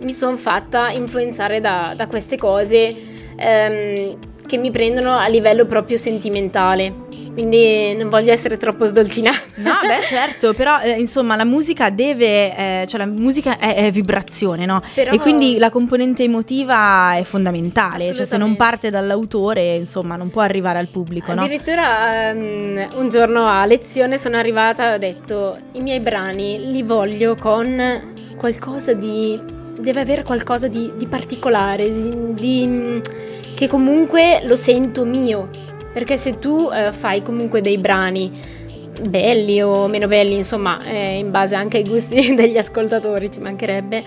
mi 0.00 0.12
sono 0.12 0.36
fatta 0.36 0.90
influenzare 0.90 1.60
da, 1.60 1.92
da 1.96 2.06
queste 2.06 2.36
cose 2.36 2.94
ehm, 3.36 4.16
che 4.50 4.58
mi 4.58 4.72
prendono 4.72 5.16
a 5.16 5.28
livello 5.28 5.64
proprio 5.64 5.96
sentimentale. 5.96 7.06
Quindi 7.32 7.94
non 7.94 8.08
voglio 8.08 8.32
essere 8.32 8.56
troppo 8.56 8.84
sdolcinata. 8.86 9.38
No, 9.56 9.74
beh, 9.86 10.02
certo, 10.04 10.52
però 10.52 10.80
eh, 10.80 10.98
insomma 10.98 11.36
la 11.36 11.44
musica 11.44 11.88
deve, 11.88 12.56
eh, 12.82 12.86
cioè 12.88 12.98
la 12.98 13.06
musica 13.06 13.56
è, 13.56 13.76
è 13.76 13.90
vibrazione, 13.92 14.66
no? 14.66 14.82
Però- 14.92 15.12
E 15.12 15.18
quindi 15.20 15.56
la 15.58 15.70
componente 15.70 16.24
emotiva 16.24 17.14
è 17.14 17.22
fondamentale, 17.22 18.12
cioè 18.12 18.24
se 18.26 18.36
non 18.36 18.56
parte 18.56 18.90
dall'autore, 18.90 19.74
insomma, 19.76 20.16
non 20.16 20.28
può 20.28 20.40
arrivare 20.42 20.80
al 20.80 20.88
pubblico, 20.88 21.32
no? 21.32 21.42
Addirittura 21.42 22.30
ehm, 22.30 22.88
un 22.96 23.08
giorno 23.08 23.44
a 23.44 23.64
lezione 23.64 24.18
sono 24.18 24.36
arrivata 24.36 24.90
e 24.90 24.94
ho 24.94 24.98
detto 24.98 25.56
i 25.72 25.80
miei 25.82 26.00
brani 26.00 26.72
li 26.72 26.82
voglio 26.82 27.36
con 27.36 28.12
qualcosa 28.36 28.92
di... 28.92 29.38
deve 29.78 30.00
avere 30.00 30.24
qualcosa 30.24 30.66
di, 30.66 30.90
di 30.96 31.06
particolare, 31.06 31.84
di, 31.90 32.34
di- 32.34 33.00
che 33.60 33.68
comunque 33.68 34.40
lo 34.44 34.56
sento 34.56 35.04
mio. 35.04 35.50
Perché 35.92 36.16
se 36.16 36.38
tu 36.38 36.70
eh, 36.72 36.92
fai 36.92 37.20
comunque 37.20 37.60
dei 37.60 37.76
brani 37.76 38.30
belli 39.06 39.60
o 39.60 39.86
meno 39.86 40.06
belli, 40.06 40.34
insomma, 40.34 40.78
eh, 40.88 41.18
in 41.18 41.30
base 41.30 41.56
anche 41.56 41.76
ai 41.76 41.84
gusti 41.84 42.32
degli 42.34 42.56
ascoltatori, 42.56 43.30
ci 43.30 43.38
mancherebbe, 43.38 44.02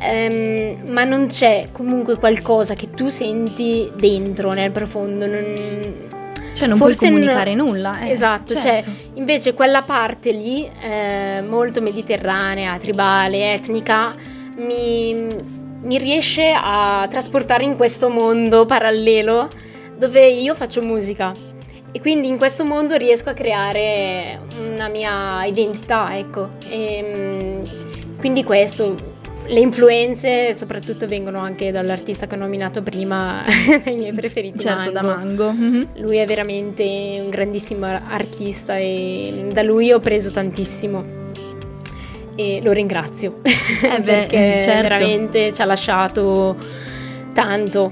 ehm, 0.00 0.88
ma 0.88 1.04
non 1.04 1.28
c'è 1.28 1.68
comunque 1.70 2.16
qualcosa 2.16 2.74
che 2.74 2.90
tu 2.90 3.10
senti 3.10 3.88
dentro, 3.94 4.52
nel 4.52 4.72
profondo, 4.72 5.26
non... 5.26 6.08
Cioè 6.52 6.66
non 6.66 6.76
Forse 6.76 6.96
puoi 6.98 7.10
non- 7.10 7.20
comunicare 7.20 7.54
nulla. 7.54 8.00
eh, 8.00 8.10
Esatto, 8.10 8.54
certo. 8.54 8.66
cioè 8.66 8.82
invece 9.14 9.54
quella 9.54 9.82
parte 9.82 10.32
lì, 10.32 10.68
eh, 10.82 11.42
molto 11.42 11.80
mediterranea, 11.80 12.76
tribale, 12.76 13.52
etnica, 13.52 14.12
mi, 14.56 15.26
mi 15.82 15.98
riesce 15.98 16.54
a 16.54 17.06
trasportare 17.08 17.64
in 17.64 17.76
questo 17.76 18.08
mondo 18.08 18.66
parallelo 18.66 19.48
dove 19.96 20.26
io 20.26 20.54
faccio 20.54 20.82
musica. 20.82 21.32
E 21.92 22.00
quindi 22.00 22.28
in 22.28 22.38
questo 22.38 22.64
mondo 22.64 22.96
riesco 22.96 23.30
a 23.30 23.32
creare 23.32 24.40
una 24.72 24.88
mia 24.88 25.44
identità, 25.44 26.16
ecco. 26.16 26.50
E, 26.68 27.02
mm, 27.04 28.16
quindi 28.18 28.44
questo, 28.44 28.94
le 29.46 29.60
influenze 29.60 30.54
soprattutto 30.54 31.06
vengono 31.06 31.40
anche 31.40 31.72
dall'artista 31.72 32.26
che 32.26 32.36
ho 32.36 32.38
nominato 32.38 32.82
prima, 32.82 33.42
dei 33.82 33.96
miei 33.96 34.12
preferiti. 34.12 34.60
Certo, 34.60 34.90
da 34.90 35.02
Mango. 35.02 35.46
Mango. 35.46 35.52
mhm. 35.52 35.86
Lui 35.96 36.16
è 36.18 36.26
veramente 36.26 36.84
un 37.20 37.28
grandissimo 37.28 37.86
artista 37.86 38.76
e 38.76 39.48
da 39.52 39.62
lui 39.62 39.90
ho 39.90 39.98
preso 39.98 40.30
tantissimo 40.30 41.19
e 42.40 42.60
lo 42.62 42.72
ringrazio 42.72 43.40
beh, 43.42 44.00
perché 44.02 44.60
certo. 44.62 44.82
veramente 44.82 45.52
ci 45.52 45.60
ha 45.60 45.66
lasciato 45.66 46.56
tanto, 47.34 47.90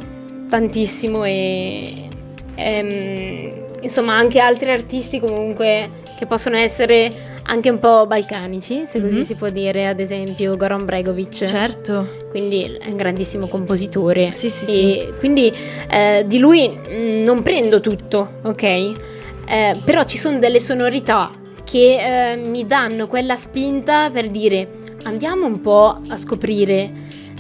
tantissimo 0.49 1.25
e 1.25 2.09
ehm, 2.55 3.53
insomma 3.83 4.15
anche 4.17 4.41
altri 4.41 4.71
artisti 4.71 5.21
comunque 5.21 5.91
che 6.19 6.27
possono 6.27 6.57
essere 6.57 7.37
anche 7.51 7.71
un 7.71 7.79
po' 7.79 8.07
balcanici, 8.07 8.83
se 8.87 9.01
così 9.01 9.19
Mhm. 9.19 9.25
si 9.25 9.35
può 9.35 9.49
dire, 9.49 9.87
ad 9.87 10.01
esempio 10.01 10.55
Goran 10.57 10.85
Bregovic 10.85 11.45
Certo. 11.47 12.27
quindi 12.31 12.63
è 12.79 12.91
un 12.91 12.97
grandissimo 12.97 13.47
compositore. 13.47 14.31
Sì, 14.33 14.51
sì, 14.51 14.99
e 14.99 15.15
Quindi 15.19 15.51
eh, 15.91 16.25
di 16.27 16.39
lui 16.39 16.69
mh, 16.69 17.23
non 17.23 17.43
prendo 17.43 17.81
tutto, 17.81 18.33
ok? 18.43 18.63
Eh, 18.63 19.75
però 19.83 20.05
ci 20.05 20.19
sono 20.19 20.39
delle 20.39 20.61
sonorità 20.61 21.31
che 21.71 22.31
eh, 22.33 22.37
mi 22.37 22.65
danno 22.65 23.07
quella 23.09 23.37
spinta 23.37 24.09
per 24.11 24.29
dire 24.29 24.79
andiamo 25.05 25.45
un 25.45 25.61
po' 25.61 26.01
a 26.09 26.17
scoprire 26.17 26.91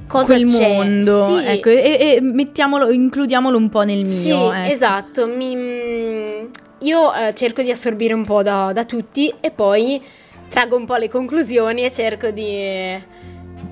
cosa 0.06 0.34
Quel 0.34 0.44
c'è. 0.46 0.68
mondo, 0.76 1.24
Sì, 1.24 1.44
ecco, 1.46 1.70
e, 1.70 2.16
e 2.16 2.18
mettiamolo, 2.20 2.90
includiamolo 2.90 3.56
un 3.56 3.70
po' 3.70 3.82
nel 3.82 4.04
mio. 4.04 4.10
sì, 4.10 4.30
ecco. 4.30 4.70
esatto. 4.70 5.26
Mi- 5.26 5.56
mh, 5.56 6.50
io 6.80 7.14
eh, 7.14 7.32
cerco 7.34 7.62
di 7.62 7.70
assorbire 7.70 8.12
un 8.12 8.24
po' 8.26 8.42
da, 8.42 8.70
da 8.74 8.84
tutti 8.84 9.32
e 9.40 9.50
poi 9.50 10.00
traggo 10.48 10.76
un 10.76 10.84
po' 10.84 10.96
le 10.96 11.08
conclusioni 11.08 11.84
e 11.84 11.90
cerco 11.90 12.28
di, 12.30 12.98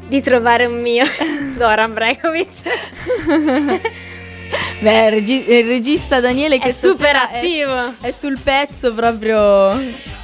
di 0.09 0.21
trovare 0.23 0.65
un 0.67 0.81
mio 0.81 1.05
Goran 1.59 1.93
Bregovic. 1.93 2.63
Beh, 4.79 5.07
il 5.07 5.11
regi- 5.11 5.45
il 5.49 5.65
regista 5.67 6.21
Daniele 6.21 6.57
è 6.57 6.61
che 6.61 6.71
super 6.73 6.97
stasera 6.97 7.31
è- 7.31 7.37
attivo. 7.39 7.95
È, 8.01 8.11
sul 8.13 8.39
pezzo 8.43 8.93
proprio 8.95 9.71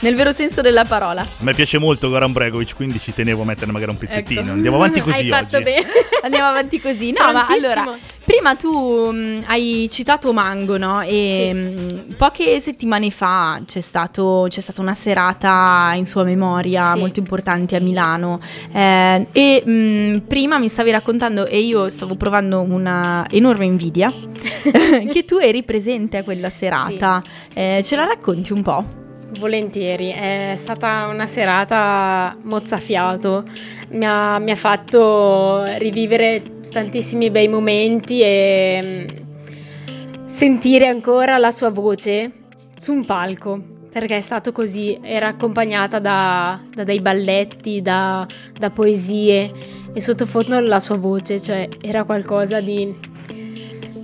nel 0.01 0.15
vero 0.15 0.33
senso 0.33 0.61
della 0.61 0.85
parola. 0.85 1.23
A 1.23 1.27
me 1.39 1.55
piace 1.55 1.79
molto 1.79 2.09
Goran 2.11 2.33
Bregovic, 2.33 2.75
quindi 2.75 2.99
ci 2.99 3.15
tenevo 3.15 3.43
a 3.43 3.45
mettere 3.47 3.71
magari 3.73 3.91
un 3.93 3.99
pezzettino. 3.99 4.41
Ecco. 4.41 4.51
Andiamo 4.51 4.77
avanti 4.77 5.01
così 5.03 5.19
Hai 5.21 5.29
fatto 5.29 5.57
oggi. 5.57 5.65
bene. 5.65 5.87
Andiamo 6.23 6.49
avanti 6.49 6.81
così. 6.81 7.13
No, 7.13 7.33
ma 7.33 7.47
allora, 7.49 7.97
prima 8.25 8.55
tu 8.55 9.11
mh, 9.11 9.45
hai 9.47 9.89
citato 9.91 10.33
Mango, 10.33 10.77
no? 10.77 11.01
E 11.03 11.51
Sì. 11.51 11.53
mh, 11.53 12.15
poche 12.17 12.61
settimane 12.61 13.11
fa 13.11 13.61
c'è, 13.65 13.81
stato- 13.81 14.47
c'è 14.49 14.61
stata 14.61 14.81
una 14.83 14.95
serata 14.95 15.93
in 15.97 16.07
sua 16.07 16.25
memoria 16.25 16.93
Sì. 16.93 16.99
molto 16.99 17.19
importante 17.21 17.75
a 17.77 17.81
Milano. 17.81 18.39
Eh, 18.73 19.27
e 19.33 19.63
mh, 19.67 20.23
prima 20.29 20.59
mi 20.59 20.69
stavi 20.69 20.91
raccontando, 20.91 21.47
e 21.47 21.59
io 21.61 21.89
stavo 21.89 22.17
provando 22.17 22.61
una 22.61 23.27
enorme 23.31 23.65
invidia, 23.65 24.13
che 25.13 25.25
tu 25.25 25.39
eri 25.39 25.63
presente 25.63 26.19
a 26.19 26.25
quella 26.25 26.51
serata. 26.51 27.23
Sì, 27.51 27.59
Eh, 27.59 27.79
sì, 27.83 27.89
ce 27.89 27.97
la 27.97 28.07
racconti 28.07 28.53
un 28.53 28.63
po'? 28.63 29.01
Volentieri, 29.39 30.11
è 30.11 30.53
stata 30.57 31.07
una 31.07 31.27
serata 31.27 32.37
mozzafiato, 32.43 33.45
mi 33.91 34.05
ha, 34.05 34.39
mi 34.39 34.51
ha 34.51 34.57
fatto 34.57 35.65
rivivere 35.79 36.43
tantissimi 36.71 37.31
bei 37.31 37.49
momenti 37.49 38.21
e 38.21 39.09
mm, 39.09 40.25
sentire 40.25 40.87
ancora 40.87 41.39
la 41.39 41.51
sua 41.51 41.71
voce 41.71 42.31
su 42.77 42.93
un 42.93 43.05
palco, 43.07 43.63
perché 43.91 44.17
è 44.17 44.21
stato 44.21 44.53
così, 44.53 44.99
era 45.03 45.29
accompagnata 45.29 45.99
da, 45.99 46.61
da 46.75 46.85
dei 46.85 47.01
balletti, 47.01 47.81
da, 47.81 48.27
da 48.59 48.71
poesie 48.71 49.51
e 49.95 50.01
sottofondo 50.01 50.59
la 50.61 50.79
sua 50.79 50.97
voce, 50.97 51.41
cioè 51.41 51.69
era 51.81 52.05
qualcosa 52.05 52.61
di... 52.61 53.11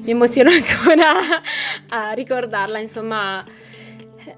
Mi 0.09 0.15
emoziono 0.15 0.49
ancora 0.57 1.13
a 1.91 2.13
ricordarla, 2.13 2.79
insomma 2.79 3.45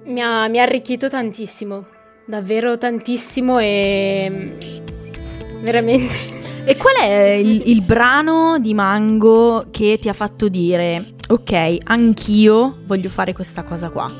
mi 0.06 0.20
ha, 0.20 0.48
mi 0.48 0.58
ha 0.58 0.64
arricchito 0.64 1.08
tantissimo, 1.08 1.86
davvero 2.26 2.76
tantissimo 2.76 3.60
e 3.60 4.26
mm, 4.28 5.62
veramente 5.62 6.14
E 6.64 6.76
qual 6.76 6.96
è 6.96 7.34
il, 7.34 7.62
il 7.70 7.82
brano 7.82 8.58
di 8.58 8.74
Mango 8.74 9.68
che 9.70 9.96
ti 10.00 10.08
ha 10.08 10.12
fatto 10.12 10.48
dire, 10.48 11.04
ok, 11.28 11.78
anch'io 11.84 12.78
voglio 12.86 13.08
fare 13.08 13.32
questa 13.32 13.62
cosa 13.62 13.90
qua? 13.90 14.10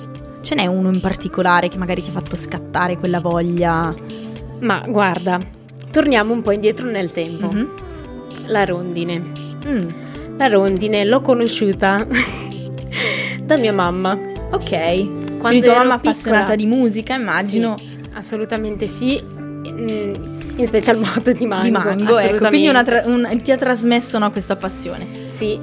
Ce 0.42 0.54
n'è 0.54 0.66
uno 0.66 0.88
in 0.92 1.00
particolare 1.00 1.68
che 1.68 1.78
magari 1.78 2.00
ti 2.00 2.10
ha 2.10 2.12
fatto 2.12 2.36
scattare 2.36 2.96
quella 2.96 3.18
voglia? 3.18 3.92
Ma 4.60 4.84
guarda, 4.86 5.40
torniamo 5.90 6.32
un 6.32 6.42
po' 6.42 6.52
indietro 6.52 6.86
nel 6.86 7.10
tempo. 7.10 7.48
Mhm. 7.48 7.70
La 8.46 8.64
rondine. 8.64 9.32
Mm, 9.66 9.88
La 10.40 10.48
rondine 10.48 11.04
l'ho 11.04 11.20
conosciuta 11.20 12.06
da 13.44 13.56
mia 13.58 13.72
mamma. 13.74 14.18
ok. 14.52 14.68
Quando 14.70 15.38
Quindi 15.40 15.60
tua 15.60 15.74
mamma 15.78 15.94
appassionata 15.94 16.54
piccola. 16.54 16.56
di 16.56 16.66
musica, 16.66 17.14
immagino, 17.14 17.74
Sì, 17.78 17.98
assolutamente 18.14 18.86
sì, 18.86 19.18
in 19.22 20.62
special 20.66 20.96
modo 21.04 21.32
di 21.32 21.44
mango. 21.46 21.64
di 21.64 21.70
Mango, 21.70 22.18
ecco. 22.18 22.48
Quindi 22.48 22.70
tra- 22.84 23.02
un- 23.06 23.40
ti 23.42 23.50
ha 23.52 23.56
trasmesso 23.56 24.18
no, 24.18 24.30
questa 24.30 24.56
passione. 24.56 25.06
Sì, 25.26 25.58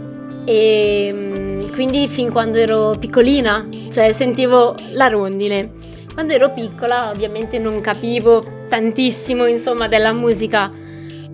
e 0.45 1.09
mm, 1.13 1.73
quindi 1.73 2.07
fin 2.07 2.31
quando 2.31 2.57
ero 2.59 2.95
piccolina, 2.99 3.67
cioè 3.91 4.13
sentivo 4.13 4.75
la 4.93 5.07
rondine. 5.07 5.71
Quando 6.13 6.33
ero 6.33 6.51
piccola 6.53 7.09
ovviamente 7.09 7.57
non 7.59 7.81
capivo 7.81 8.45
tantissimo 8.69 9.45
insomma 9.47 9.87
della 9.87 10.11
musica, 10.13 10.71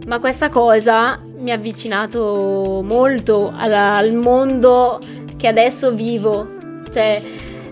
ma 0.08 0.20
questa 0.20 0.50
cosa 0.50 1.20
mi 1.38 1.52
ha 1.52 1.56
avvicinato 1.56 2.82
molto 2.84 3.54
alla- 3.56 3.96
al 3.96 4.14
mondo 4.14 5.00
che 5.38 5.48
adesso 5.48 5.94
vivo. 5.94 6.56
Cioè 6.90 7.22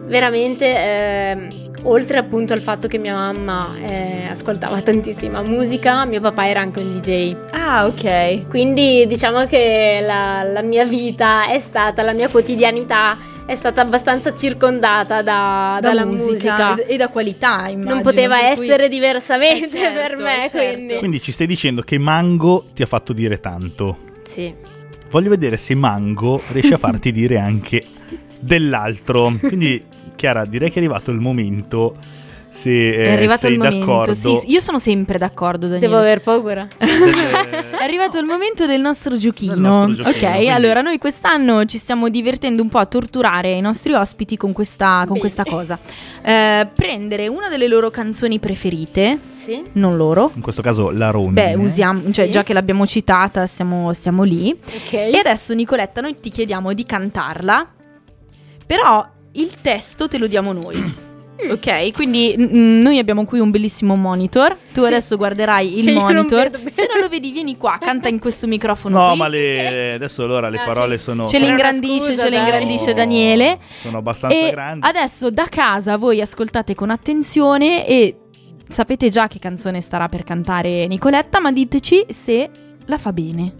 veramente 0.05 0.65
eh, 0.65 1.47
oltre 1.83 2.17
appunto 2.17 2.53
al 2.53 2.59
fatto 2.59 2.87
che 2.87 2.97
mia 2.97 3.13
mamma 3.13 3.67
eh, 3.85 4.27
ascoltava 4.29 4.79
tantissima 4.81 5.41
musica, 5.41 6.05
mio 6.05 6.19
papà 6.21 6.47
era 6.49 6.61
anche 6.61 6.79
un 6.79 6.91
DJ. 6.99 7.35
Ah, 7.51 7.85
ok. 7.85 8.47
Quindi 8.47 9.05
diciamo 9.07 9.45
che 9.45 10.03
la, 10.05 10.43
la 10.43 10.61
mia 10.61 10.85
vita 10.85 11.47
è 11.47 11.59
stata, 11.59 12.01
la 12.01 12.13
mia 12.13 12.29
quotidianità 12.29 13.17
è 13.45 13.55
stata 13.55 13.81
abbastanza 13.81 14.33
circondata 14.35 15.21
da, 15.21 15.77
Da 15.81 15.87
dalla 15.89 16.05
musica, 16.05 16.27
musica. 16.29 16.75
e- 16.75 16.93
e 16.93 16.97
da 16.97 17.09
qualità, 17.09 17.67
immagino. 17.67 17.93
Non 17.95 18.01
poteva 18.01 18.37
per 18.39 18.55
cui- 18.55 18.65
essere 18.67 18.87
diversamente 18.89 19.65
Eh, 19.65 19.67
certo, 19.67 19.99
per 20.15 20.17
me, 20.17 20.47
certo. 20.49 20.73
quindi... 20.73 20.95
Quindi 20.97 21.21
ci 21.21 21.31
stai 21.31 21.47
dicendo 21.47 21.81
che 21.81 21.97
Mango 21.97 22.65
ti 22.73 22.81
ha 22.83 22.85
fatto 22.85 23.13
dire 23.13 23.39
tanto. 23.39 23.97
Sì. 24.23 24.53
Voglio 25.09 25.29
vedere 25.29 25.57
se 25.57 25.75
Mango 25.75 26.41
riesce 26.51 26.75
a 26.75 26.77
farti 26.77 27.11
dire 27.13 27.37
anche 27.39 27.83
dell'altro. 28.39 29.33
Quindi, 29.39 29.83
Chiara, 30.15 30.45
direi 30.45 30.69
che 30.69 30.75
è 30.75 30.77
arrivato 30.83 31.11
il 31.11 31.19
momento. 31.19 31.95
Eh, 32.53 32.93
È 33.05 33.11
arrivato 33.13 33.39
sei 33.41 33.53
il 33.53 33.57
momento. 33.57 33.79
d'accordo. 33.85 34.13
Sì, 34.13 34.35
sì, 34.35 34.51
io 34.51 34.59
sono 34.59 34.77
sempre 34.77 35.17
d'accordo, 35.17 35.67
Daniele. 35.67 35.79
Devo 35.87 35.97
aver 35.99 36.21
paura. 36.21 36.67
È 36.77 37.81
arrivato 37.83 38.17
il 38.19 38.25
momento 38.25 38.65
del 38.65 38.81
nostro 38.81 39.17
giochino. 39.17 39.53
Del 39.53 39.61
nostro 39.61 39.93
giochino, 40.03 40.09
ok, 40.09 40.31
quindi- 40.35 40.49
allora 40.49 40.81
noi 40.81 40.97
quest'anno 40.97 41.65
ci 41.65 41.77
stiamo 41.77 42.09
divertendo 42.09 42.61
un 42.61 42.69
po' 42.69 42.79
a 42.79 42.85
torturare 42.85 43.51
i 43.53 43.61
nostri 43.61 43.93
ospiti 43.93 44.35
con 44.37 44.51
questa, 44.51 45.05
con 45.07 45.17
questa 45.17 45.43
cosa. 45.45 45.79
Eh, 46.21 46.67
prendere 46.75 47.27
una 47.27 47.47
delle 47.47 47.67
loro 47.67 47.89
canzoni 47.89 48.37
preferite, 48.39 49.17
Sì. 49.33 49.63
non 49.73 49.95
loro. 49.95 50.31
In 50.35 50.41
questo 50.41 50.61
caso 50.61 50.89
la 50.91 51.09
rondine. 51.09 51.55
Beh, 51.55 51.63
usiamo, 51.63 52.01
cioè 52.11 52.25
Sì. 52.25 52.31
già 52.31 52.43
che 52.43 52.53
l'abbiamo 52.53 52.85
citata, 52.85 53.45
stiamo, 53.47 53.93
stiamo 53.93 54.23
lì. 54.23 54.51
Ok. 54.51 54.93
E 54.93 55.17
adesso, 55.17 55.53
Nicoletta, 55.53 56.01
noi 56.01 56.19
ti 56.19 56.29
chiediamo 56.29 56.73
di 56.73 56.83
cantarla, 56.85 57.65
però 58.67 59.07
il 59.33 59.51
testo 59.61 60.07
te 60.07 60.17
lo 60.17 60.27
diamo 60.27 60.51
noi. 60.51 61.09
Ok, 61.49 61.91
quindi 61.93 62.35
mm, 62.37 62.81
noi 62.81 62.97
abbiamo 62.99 63.25
qui 63.25 63.39
un 63.39 63.49
bellissimo 63.51 63.95
monitor. 63.95 64.55
Tu 64.73 64.81
Sì. 64.81 64.85
adesso 64.87 65.17
guarderai 65.17 65.79
il 65.79 65.85
non 65.93 66.03
monitor. 66.03 66.49
bene. 66.49 66.71
Se 66.71 66.87
non 66.91 66.99
lo 67.01 67.09
vedi, 67.09 67.31
vieni 67.31 67.57
qua, 67.57 67.77
canta 67.79 68.07
in 68.09 68.19
questo 68.19 68.47
microfono. 68.47 68.99
No, 68.99 69.09
qui. 69.09 69.17
ma 69.17 69.27
le- 69.27 69.93
adesso 69.93 70.23
allora 70.23 70.49
le 70.49 70.57
Ah, 70.59 70.63
parole 70.65 70.97
ce- 70.97 71.03
sono. 71.03 71.27
Ce 71.27 71.39
l'ingrandisce, 71.39 72.11
scusa, 72.11 72.23
ce 72.25 72.29
dai. 72.29 72.39
l'ingrandisce 72.39 72.79
sono- 72.83 72.93
Daniele. 72.95 73.59
Sono 73.81 73.97
abbastanza 73.97 74.35
E 74.35 74.51
grandi. 74.51 74.85
adesso 74.87 75.29
da 75.31 75.47
casa 75.49 75.97
voi 75.97 76.21
ascoltate 76.21 76.75
con 76.75 76.89
attenzione 76.89 77.87
e 77.87 78.15
sapete 78.67 79.09
già 79.09 79.27
che 79.27 79.39
canzone 79.39 79.81
starà 79.81 80.07
per 80.09 80.23
cantare 80.23 80.87
Nicoletta, 80.87 81.39
ma 81.39 81.51
diteci 81.51 82.05
se 82.09 82.49
la 82.85 82.97
fa 82.97 83.11
bene. 83.13 83.53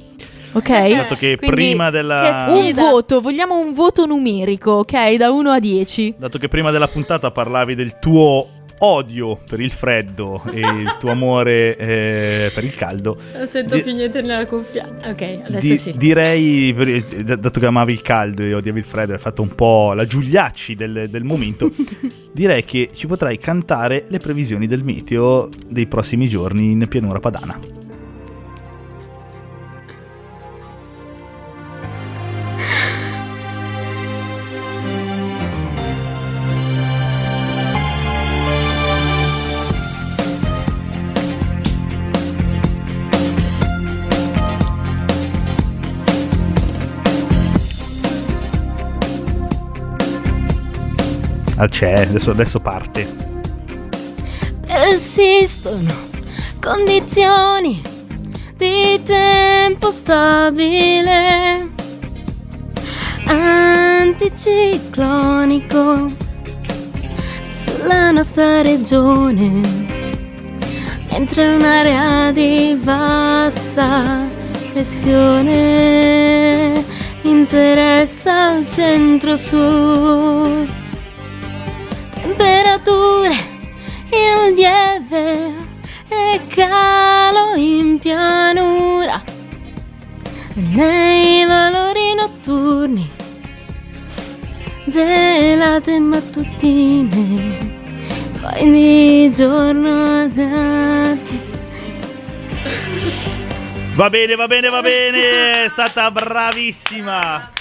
Ok? 0.53 0.69
Dato 0.95 1.15
che 1.15 1.37
Quindi- 1.37 1.55
prima 1.55 1.89
della. 1.89 2.45
che 2.47 2.51
Un 2.51 2.71
voto, 2.73 3.21
vogliamo 3.21 3.57
un 3.59 3.73
voto 3.73 4.05
numerico, 4.05 4.71
ok? 4.71 5.13
Da 5.15 5.31
1 5.31 5.49
a 5.49 5.59
10. 5.59 6.15
Dato 6.17 6.37
che 6.37 6.47
prima 6.47 6.71
della 6.71 6.87
puntata 6.87 7.31
parlavi 7.31 7.75
del 7.75 7.99
tuo 7.99 8.47
odio 8.83 9.37
per 9.47 9.59
il 9.59 9.69
freddo 9.69 10.41
e 10.51 10.59
il 10.59 10.95
tuo 10.99 11.11
amore 11.11 11.77
eh, 11.77 12.51
per 12.51 12.63
il 12.63 12.75
caldo, 12.75 13.15
Non 13.37 13.45
sento 13.45 13.75
Di- 13.75 13.83
più 13.83 13.93
niente 13.93 14.21
nella 14.21 14.45
cuffia. 14.47 14.87
Ok, 15.05 15.21
adesso 15.45 15.67
di- 15.67 15.77
sì. 15.77 15.93
direi, 15.95 16.73
per- 16.73 16.87
eh, 16.87 17.01
d- 17.23 17.35
dato 17.37 17.59
che 17.59 17.65
amavi 17.67 17.91
il 17.93 18.01
caldo 18.01 18.41
e 18.41 18.53
odiavi 18.55 18.79
il 18.79 18.83
freddo, 18.85 19.13
hai 19.13 19.19
fatto 19.19 19.43
un 19.43 19.53
po' 19.53 19.93
la 19.93 20.05
Giuliacci 20.07 20.73
del, 20.73 21.05
del 21.11 21.23
momento, 21.23 21.69
direi 22.33 22.63
che 22.65 22.89
ci 22.93 23.05
potrai 23.05 23.37
cantare 23.37 24.05
le 24.07 24.17
previsioni 24.17 24.65
del 24.65 24.83
meteo 24.83 25.47
dei 25.67 25.85
prossimi 25.85 26.27
giorni 26.27 26.71
in 26.71 26.87
pianura 26.89 27.19
padana. 27.19 27.59
Ah, 51.61 51.67
c'è, 51.67 52.07
adesso, 52.07 52.31
adesso 52.31 52.59
parte. 52.59 53.07
Persistono 54.65 55.93
condizioni 56.59 57.79
di 58.57 58.99
tempo 59.03 59.91
stabile, 59.91 61.69
anticiclonico 63.25 66.11
sulla 67.45 68.09
nostra 68.09 68.63
regione, 68.63 69.61
mentre 71.11 71.53
un'area 71.53 72.31
di 72.31 72.75
bassa 72.81 74.25
pressione 74.73 75.53
interessa 77.21 78.53
il 78.53 78.67
centro-sud. 78.67 80.80
Temperature 82.21 83.35
in 84.11 84.53
lieve 84.55 85.53
e 86.07 86.39
calo 86.47 87.55
in 87.55 87.99
pianura. 87.99 89.23
Nei 90.53 91.45
valori 91.45 92.13
notturni 92.13 93.09
gelate 94.85 95.99
mattutine 95.99 97.79
poi 98.41 98.69
di 98.69 99.31
giorno 99.33 100.27
Va 103.93 104.09
bene, 104.09 104.35
va 104.35 104.47
bene, 104.47 104.69
va 104.69 104.81
bene, 104.81 105.65
è 105.65 105.69
stata 105.69 106.09
bravissima. 106.09 107.51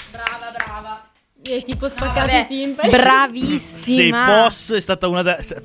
Hai 1.43 1.63
tipo 1.63 1.89
spaccato 1.89 2.19
vabbè. 2.27 2.41
i 2.41 2.45
timpani 2.47 2.89
Se 2.91 2.97
Bravissima. 3.01 4.43
posso, 4.43 4.75
è 4.75 4.79
stata 4.79 5.07
una 5.07 5.21
da- 5.21 5.41
se- 5.41 5.61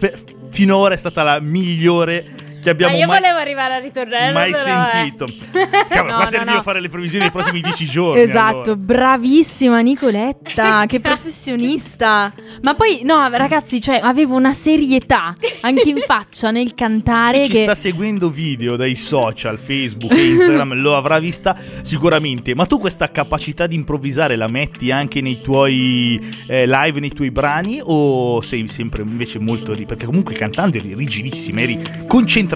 finora 0.50 0.94
è 0.94 0.96
stata 0.96 1.22
la 1.22 1.38
migliore 1.40 2.45
che 2.74 2.82
Ma 2.82 2.86
abbiamo 2.86 2.96
io 2.96 3.06
mai, 3.06 3.20
volevo 3.20 3.38
arrivare 3.38 3.74
al 3.74 3.82
ritornello 3.82 4.32
mai 4.32 4.50
però, 4.50 4.64
eh. 4.64 4.90
sentito. 4.90 5.26
Cavolo, 5.88 6.12
No, 6.16 6.16
qua 6.16 6.24
no, 6.24 6.30
serviva 6.30 6.52
no. 6.52 6.58
a 6.58 6.62
fare 6.62 6.80
le 6.80 6.88
previsioni 6.88 7.24
dei 7.24 7.32
prossimi 7.32 7.60
dieci 7.60 7.84
giorni. 7.86 8.22
Esatto, 8.22 8.72
allora. 8.72 8.76
bravissima 8.76 9.80
Nicoletta, 9.80 10.86
che 10.88 11.00
professionista. 11.00 12.32
Ma 12.62 12.74
poi, 12.74 13.02
no, 13.04 13.28
ragazzi, 13.28 13.80
cioè, 13.80 14.00
avevo 14.02 14.36
una 14.36 14.52
serietà 14.52 15.34
anche 15.60 15.88
in 15.88 15.98
faccia 16.06 16.50
nel 16.50 16.74
cantare. 16.74 17.40
Chi 17.40 17.46
ci 17.46 17.52
che... 17.52 17.62
sta 17.62 17.74
seguendo 17.74 18.30
video 18.30 18.76
dai 18.76 18.94
social, 18.96 19.58
Facebook 19.58 20.12
e 20.12 20.28
Instagram 20.28 20.74
lo 20.74 20.96
avrà 20.96 21.18
vista 21.18 21.56
sicuramente. 21.82 22.54
Ma 22.54 22.66
tu 22.66 22.78
questa 22.78 23.10
capacità 23.10 23.66
di 23.66 23.74
improvvisare 23.74 24.36
la 24.36 24.48
metti 24.48 24.90
anche 24.90 25.20
nei 25.20 25.40
tuoi 25.40 26.20
eh, 26.46 26.66
live, 26.66 27.00
nei 27.00 27.10
tuoi 27.10 27.30
brani? 27.30 27.80
O 27.82 28.40
sei 28.42 28.68
sempre 28.68 29.02
invece 29.02 29.38
molto... 29.38 29.74
ri- 29.74 29.86
Perché 29.86 30.06
comunque 30.06 30.34
cantando 30.34 30.78
eri 30.78 30.94
rigidissima, 30.94 31.60
eri 31.60 31.78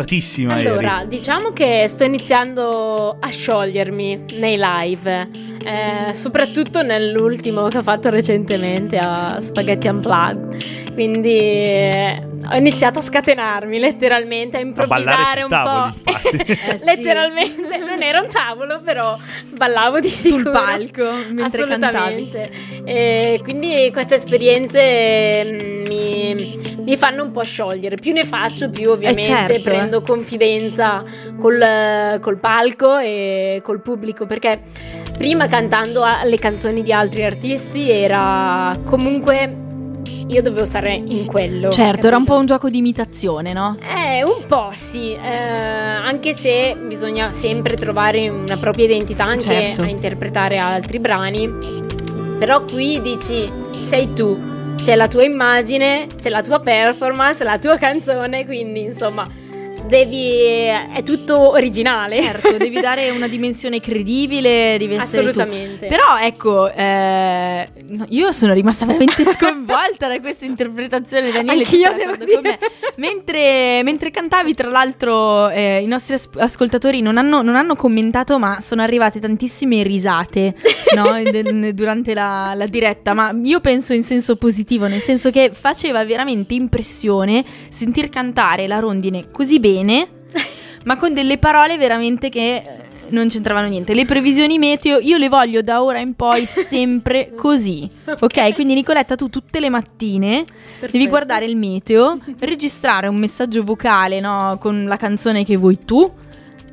concentratissima. 0.00 0.54
Allora, 0.54 1.00
eri. 1.00 1.08
diciamo 1.08 1.50
che 1.52 1.84
sto 1.88 2.04
iniziando 2.04 3.16
a 3.18 3.28
sciogliermi 3.28 4.24
nei 4.38 4.56
live, 4.58 5.28
eh, 5.62 6.14
soprattutto 6.14 6.82
nell'ultimo 6.82 7.68
che 7.68 7.78
ho 7.78 7.82
fatto 7.82 8.10
recentemente 8.10 8.98
a 8.98 9.38
Spaghetti 9.40 9.88
Unplugged. 9.88 10.92
Quindi 10.94 11.38
eh, 11.38 12.26
ho 12.50 12.56
iniziato 12.56 12.98
a 12.98 13.02
scatenarmi 13.02 13.78
letteralmente, 13.78 14.56
a 14.56 14.60
A 14.60 14.62
improvvisare 14.62 15.30
sui 15.32 15.42
un 15.42 15.48
tavoli, 15.48 15.92
po'. 16.02 16.08
Eh, 16.30 16.78
sì. 16.78 16.84
letteralmente, 16.84 17.78
non 17.78 18.02
era 18.02 18.20
un 18.20 18.28
tavolo, 18.28 18.80
però 18.82 19.16
ballavo 19.50 19.98
di 20.00 20.08
sul 20.08 20.38
sicuro. 20.38 20.50
palco 20.50 21.04
mentre 21.30 21.66
cantavi. 21.66 21.96
Assolutamente. 21.96 22.50
E 22.84 23.40
quindi 23.42 23.90
queste 23.92 24.16
esperienze 24.16 25.44
mm, 25.44 25.86
mi, 25.86 26.58
mi 26.78 26.96
fanno 26.96 27.24
un 27.24 27.30
po' 27.32 27.42
sciogliere. 27.42 27.96
Più 27.96 28.12
ne 28.12 28.24
faccio, 28.24 28.70
più 28.70 28.90
ovviamente 28.90 29.22
certo, 29.22 29.60
prendo 29.62 29.89
confidenza 30.00 31.02
col, 31.38 32.18
col 32.20 32.38
palco 32.38 32.98
e 32.98 33.60
col 33.64 33.80
pubblico. 33.80 34.26
Perché 34.26 34.60
prima 35.18 35.46
cantando 35.48 36.04
le 36.24 36.38
canzoni 36.38 36.82
di 36.82 36.92
altri 36.92 37.24
artisti 37.24 37.90
era 37.90 38.72
comunque. 38.84 39.68
Io 40.28 40.42
dovevo 40.42 40.64
stare 40.64 40.94
in 40.94 41.26
quello. 41.26 41.70
Certo, 41.70 42.06
era 42.06 42.16
un 42.16 42.22
po' 42.22 42.34
capito? 42.34 42.40
un 42.40 42.46
gioco 42.46 42.70
di 42.70 42.78
imitazione, 42.78 43.52
no? 43.52 43.76
Eh, 43.80 44.22
un 44.22 44.46
po' 44.46 44.70
sì, 44.72 45.12
eh, 45.12 45.18
anche 45.28 46.34
se 46.34 46.76
bisogna 46.86 47.32
sempre 47.32 47.74
trovare 47.74 48.28
una 48.28 48.56
propria 48.56 48.84
identità 48.84 49.24
anche 49.24 49.40
Certo. 49.40 49.82
a 49.82 49.88
interpretare 49.88 50.56
altri 50.58 51.00
brani. 51.00 51.52
Però 52.38 52.62
qui 52.62 53.00
dici, 53.02 53.50
sei 53.72 54.12
tu, 54.12 54.38
c'è 54.76 54.94
la 54.94 55.08
tua 55.08 55.24
immagine, 55.24 56.06
c'è 56.18 56.28
la 56.28 56.42
tua 56.42 56.60
performance, 56.60 57.42
la 57.42 57.58
tua 57.58 57.76
canzone, 57.76 58.46
quindi 58.46 58.82
insomma 58.82 59.26
devi 59.90 60.28
è 60.94 61.02
tutto 61.04 61.50
originale. 61.50 62.22
Certo, 62.22 62.56
devi 62.56 62.80
dare 62.80 63.10
una 63.10 63.28
dimensione 63.28 63.80
credibile, 63.80 64.76
devi 64.78 64.94
essere 64.94 65.26
Assolutamente. 65.26 65.86
Tu. 65.86 65.88
Però 65.88 66.16
ecco, 66.18 66.72
eh, 66.72 67.68
no, 67.88 68.06
io 68.08 68.32
sono 68.32 68.54
rimasta 68.54 68.86
veramente 68.86 69.24
sconvolta 69.34 70.08
da 70.08 70.18
questa 70.20 70.44
interpretazione, 70.44 71.30
Daniele. 71.30 71.64
Anch'io 71.64 71.92
devo 71.92 72.24
dire. 72.24 72.58
Mentre, 72.96 73.82
mentre, 73.82 74.10
cantavi, 74.10 74.54
tra 74.54 74.70
l'altro, 74.70 75.50
eh, 75.50 75.80
i 75.82 75.86
nostri 75.86 76.14
as- 76.14 76.28
ascoltatori 76.36 77.00
non 77.00 77.18
hanno, 77.18 77.42
non 77.42 77.56
hanno, 77.56 77.74
commentato, 77.74 78.38
ma 78.38 78.60
sono 78.60 78.82
arrivate 78.82 79.20
tantissime 79.20 79.82
risate 79.82 80.54
no, 80.94 81.18
durante 81.72 82.14
la, 82.14 82.52
la 82.54 82.66
diretta. 82.66 83.14
Ma 83.14 83.34
io 83.42 83.60
penso 83.60 83.92
in 83.92 84.04
senso 84.04 84.36
positivo, 84.36 84.86
nel 84.86 85.00
senso 85.00 85.30
che 85.30 85.50
faceva 85.52 86.04
veramente 86.04 86.54
impressione 86.54 87.44
sentir 87.70 88.08
cantare 88.08 88.66
la 88.66 88.78
rondine 88.78 89.30
così 89.30 89.58
bene, 89.58 89.79
ma 90.84 90.96
con 90.96 91.12
delle 91.12 91.38
parole 91.38 91.76
veramente 91.76 92.28
che 92.28 92.56
eh, 92.56 92.62
non 93.10 93.28
c'entravano 93.28 93.68
niente. 93.68 93.94
Le 93.94 94.04
previsioni 94.04 94.58
meteo 94.58 94.98
io 94.98 95.16
le 95.18 95.28
voglio 95.28 95.62
da 95.62 95.82
ora 95.82 95.98
in 95.98 96.14
poi 96.14 96.46
sempre 96.46 97.32
così. 97.36 97.88
Ok, 98.06 98.54
quindi 98.54 98.74
Nicoletta 98.74 99.16
tu 99.16 99.28
tutte 99.28 99.60
le 99.60 99.68
mattine 99.68 100.44
Perfetto. 100.44 100.92
devi 100.92 101.08
guardare 101.08 101.44
il 101.44 101.56
meteo, 101.56 102.18
registrare 102.40 103.08
un 103.08 103.16
messaggio 103.16 103.62
vocale, 103.62 104.20
no, 104.20 104.56
con 104.60 104.84
la 104.84 104.96
canzone 104.96 105.44
che 105.44 105.56
vuoi 105.56 105.78
tu. 105.84 106.10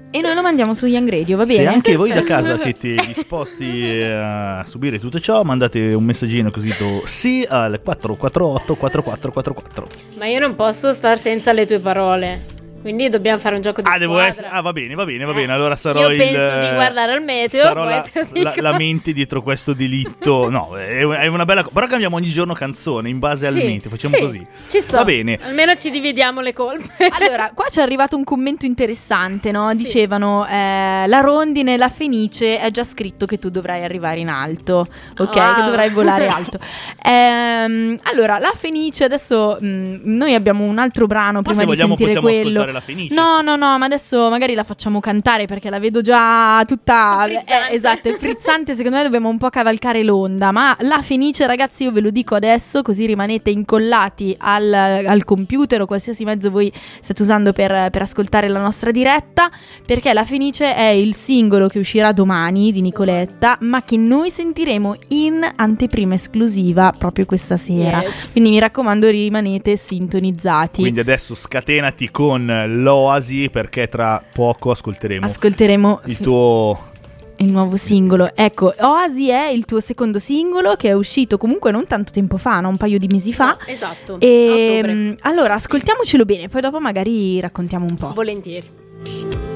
E 0.09 0.21
noi 0.21 0.33
lo 0.33 0.41
mandiamo 0.41 0.73
su 0.73 0.85
Young 0.85 1.09
Radio, 1.09 1.35
va 1.35 1.43
bene? 1.43 1.59
Se 1.59 1.67
anche 1.67 1.95
voi 1.97 2.13
da 2.13 2.23
casa 2.23 2.55
siete 2.57 2.95
disposti 3.05 3.83
eh, 3.83 4.13
a 4.13 4.63
subire 4.65 4.99
tutto 4.99 5.19
ciò, 5.19 5.43
mandate 5.43 5.93
un 5.93 6.05
messaggino 6.05 6.49
così 6.49 6.73
sì 7.03 7.45
al 7.47 7.81
448 7.83 8.75
4444. 8.75 9.87
Ma 10.17 10.25
io 10.27 10.39
non 10.39 10.55
posso 10.55 10.93
star 10.93 11.19
senza 11.19 11.51
le 11.51 11.65
tue 11.65 11.79
parole. 11.79 12.55
Quindi 12.87 13.09
dobbiamo 13.09 13.37
fare 13.37 13.55
un 13.55 13.61
gioco 13.61 13.81
di 13.81 13.89
ah, 13.91 13.97
devo 13.97 14.17
essere... 14.17 14.47
Ah, 14.47 14.61
va 14.61 14.71
bene, 14.71 14.95
va 14.95 15.03
bene, 15.03 15.25
va 15.25 15.33
bene. 15.33 15.51
Allora 15.51 15.75
sarò 15.75 16.03
Io 16.03 16.11
il... 16.11 16.17
penso 16.17 16.59
di 16.61 16.73
guardare 16.73 17.11
al 17.11 17.21
meteo. 17.21 17.61
Sarò 17.61 17.83
la, 17.83 18.05
la, 18.31 18.53
la, 18.55 18.77
mente 18.77 19.11
dietro 19.11 19.41
questo 19.41 19.73
delitto. 19.73 20.47
No, 20.57 20.77
è 20.77 21.27
una 21.27 21.43
bella 21.43 21.63
cosa. 21.63 21.73
Però 21.73 21.87
cambiamo 21.87 22.15
ogni 22.15 22.29
giorno 22.29 22.53
canzone 22.53 23.09
in 23.09 23.19
base 23.19 23.51
sì, 23.51 23.57
al 23.57 23.65
meteo. 23.65 23.89
Facciamo 23.89 24.15
sì, 24.15 24.21
così. 24.21 24.47
Ci 24.67 24.79
sto. 24.79 24.97
Va 24.97 25.03
bene. 25.03 25.37
Almeno 25.41 25.75
ci 25.75 25.89
dividiamo 25.89 26.39
le 26.39 26.53
colpe. 26.53 27.09
allora, 27.19 27.51
qua 27.53 27.65
ci 27.69 27.79
è 27.79 27.81
arrivato 27.81 28.15
un 28.15 28.23
commento 28.23 28.65
interessante, 28.65 29.51
no? 29.51 29.75
Dicevano, 29.75 30.47
eh, 30.47 31.03
la 31.07 31.19
rondine, 31.19 31.75
la 31.75 31.89
fenice, 31.89 32.57
è 32.57 32.71
già 32.71 32.85
scritto 32.85 33.25
che 33.25 33.37
tu 33.37 33.49
dovrai 33.49 33.83
arrivare 33.83 34.21
in 34.21 34.29
alto. 34.29 34.85
Ok, 35.17 35.35
wow. 35.35 35.55
che 35.55 35.61
dovrai 35.63 35.89
volare 35.89 36.27
alto. 36.27 36.57
ehm, 37.03 37.99
allora, 38.03 38.39
la 38.39 38.53
fenice, 38.55 39.03
adesso 39.03 39.57
mh, 39.59 39.67
mm, 39.67 39.95
noi 40.05 40.33
abbiamo 40.33 40.63
un 40.63 40.77
altro 40.77 41.05
brano 41.05 41.41
Ma 41.41 41.41
prima 41.41 41.61
di 41.61 41.67
vogliamo, 41.67 41.97
sentire 41.97 42.21
quello. 42.21 42.76
La 42.77 42.79
fenice. 42.81 43.13
No, 43.13 43.41
no, 43.41 43.55
no, 43.55 43.77
ma 43.77 43.85
adesso 43.85 44.29
magari 44.29 44.53
la 44.53 44.63
facciamo 44.63 44.99
cantare 44.99 45.45
perché 45.45 45.69
la 45.69 45.79
vedo 45.79 46.01
già 46.01 46.63
tutta. 46.65 47.25
Eh, 47.27 47.43
esatto, 47.71 48.09
è 48.09 48.17
frizzante. 48.17 48.75
Secondo 48.75 48.97
me 48.97 49.03
dobbiamo 49.03 49.29
un 49.29 49.37
po' 49.37 49.49
cavalcare 49.49 50.03
l'onda. 50.03 50.51
Ma 50.51 50.75
la 50.81 51.01
Fenice, 51.01 51.45
ragazzi, 51.45 51.83
io 51.83 51.91
ve 51.91 52.01
lo 52.01 52.09
dico 52.09 52.35
adesso, 52.35 52.81
così 52.81 53.05
rimanete 53.05 53.49
incollati 53.49 54.35
al, 54.39 54.73
al 54.73 55.23
computer 55.25 55.81
o 55.81 55.85
qualsiasi 55.85 56.23
mezzo 56.23 56.49
voi 56.49 56.71
state 57.01 57.21
usando 57.21 57.53
per, 57.53 57.89
per, 57.89 58.01
ascoltare 58.01 58.47
la 58.47 58.59
nostra 58.59 58.91
diretta. 58.91 59.49
Perché 59.85 60.13
la 60.13 60.25
Fenice 60.25 60.75
è 60.75 60.87
il 60.87 61.15
singolo 61.15 61.67
che 61.67 61.79
uscirà 61.79 62.11
domani 62.11 62.71
di 62.71 62.81
Nicoletta, 62.81 63.57
ma 63.61 63.83
che 63.83 63.97
noi 63.97 64.29
sentiremo 64.29 64.95
in 65.09 65.47
anteprima 65.55 66.13
esclusiva 66.13 66.93
proprio 66.97 67.25
questa 67.25 67.57
sera. 67.57 68.01
Yes. 68.01 68.31
Quindi 68.31 68.51
mi 68.51 68.59
raccomando, 68.59 69.09
rimanete 69.09 69.75
sintonizzati. 69.75 70.81
Quindi 70.81 70.99
adesso 70.99 71.35
scatenati 71.35 72.09
con 72.11 72.56
l'Oasi 72.65 73.49
perché 73.49 73.87
tra 73.87 74.23
poco 74.33 74.71
ascolteremo, 74.71 75.25
ascolteremo 75.25 76.01
il 76.05 76.17
tuo 76.19 76.95
il 77.37 77.51
nuovo 77.51 77.77
singolo. 77.77 78.31
Ecco, 78.33 78.73
Oasi 78.79 79.29
è 79.29 79.47
il 79.47 79.65
tuo 79.65 79.79
secondo 79.79 80.19
singolo 80.19 80.75
che 80.75 80.89
è 80.89 80.93
uscito 80.93 81.37
comunque 81.37 81.71
non 81.71 81.85
tanto 81.85 82.11
tempo 82.11 82.37
fa, 82.37 82.59
no? 82.59 82.69
un 82.69 82.77
paio 82.77 82.97
di 82.97 83.07
mesi 83.07 83.33
fa. 83.33 83.49
No, 83.49 83.57
esatto. 83.65 84.19
E 84.19 84.81
mm, 84.83 85.11
allora 85.21 85.55
ascoltiamocelo 85.55 86.25
bene, 86.25 86.47
poi 86.47 86.61
dopo 86.61 86.79
magari 86.79 87.39
raccontiamo 87.39 87.85
un 87.87 87.95
po'. 87.95 88.13
Volentieri. 88.13 89.46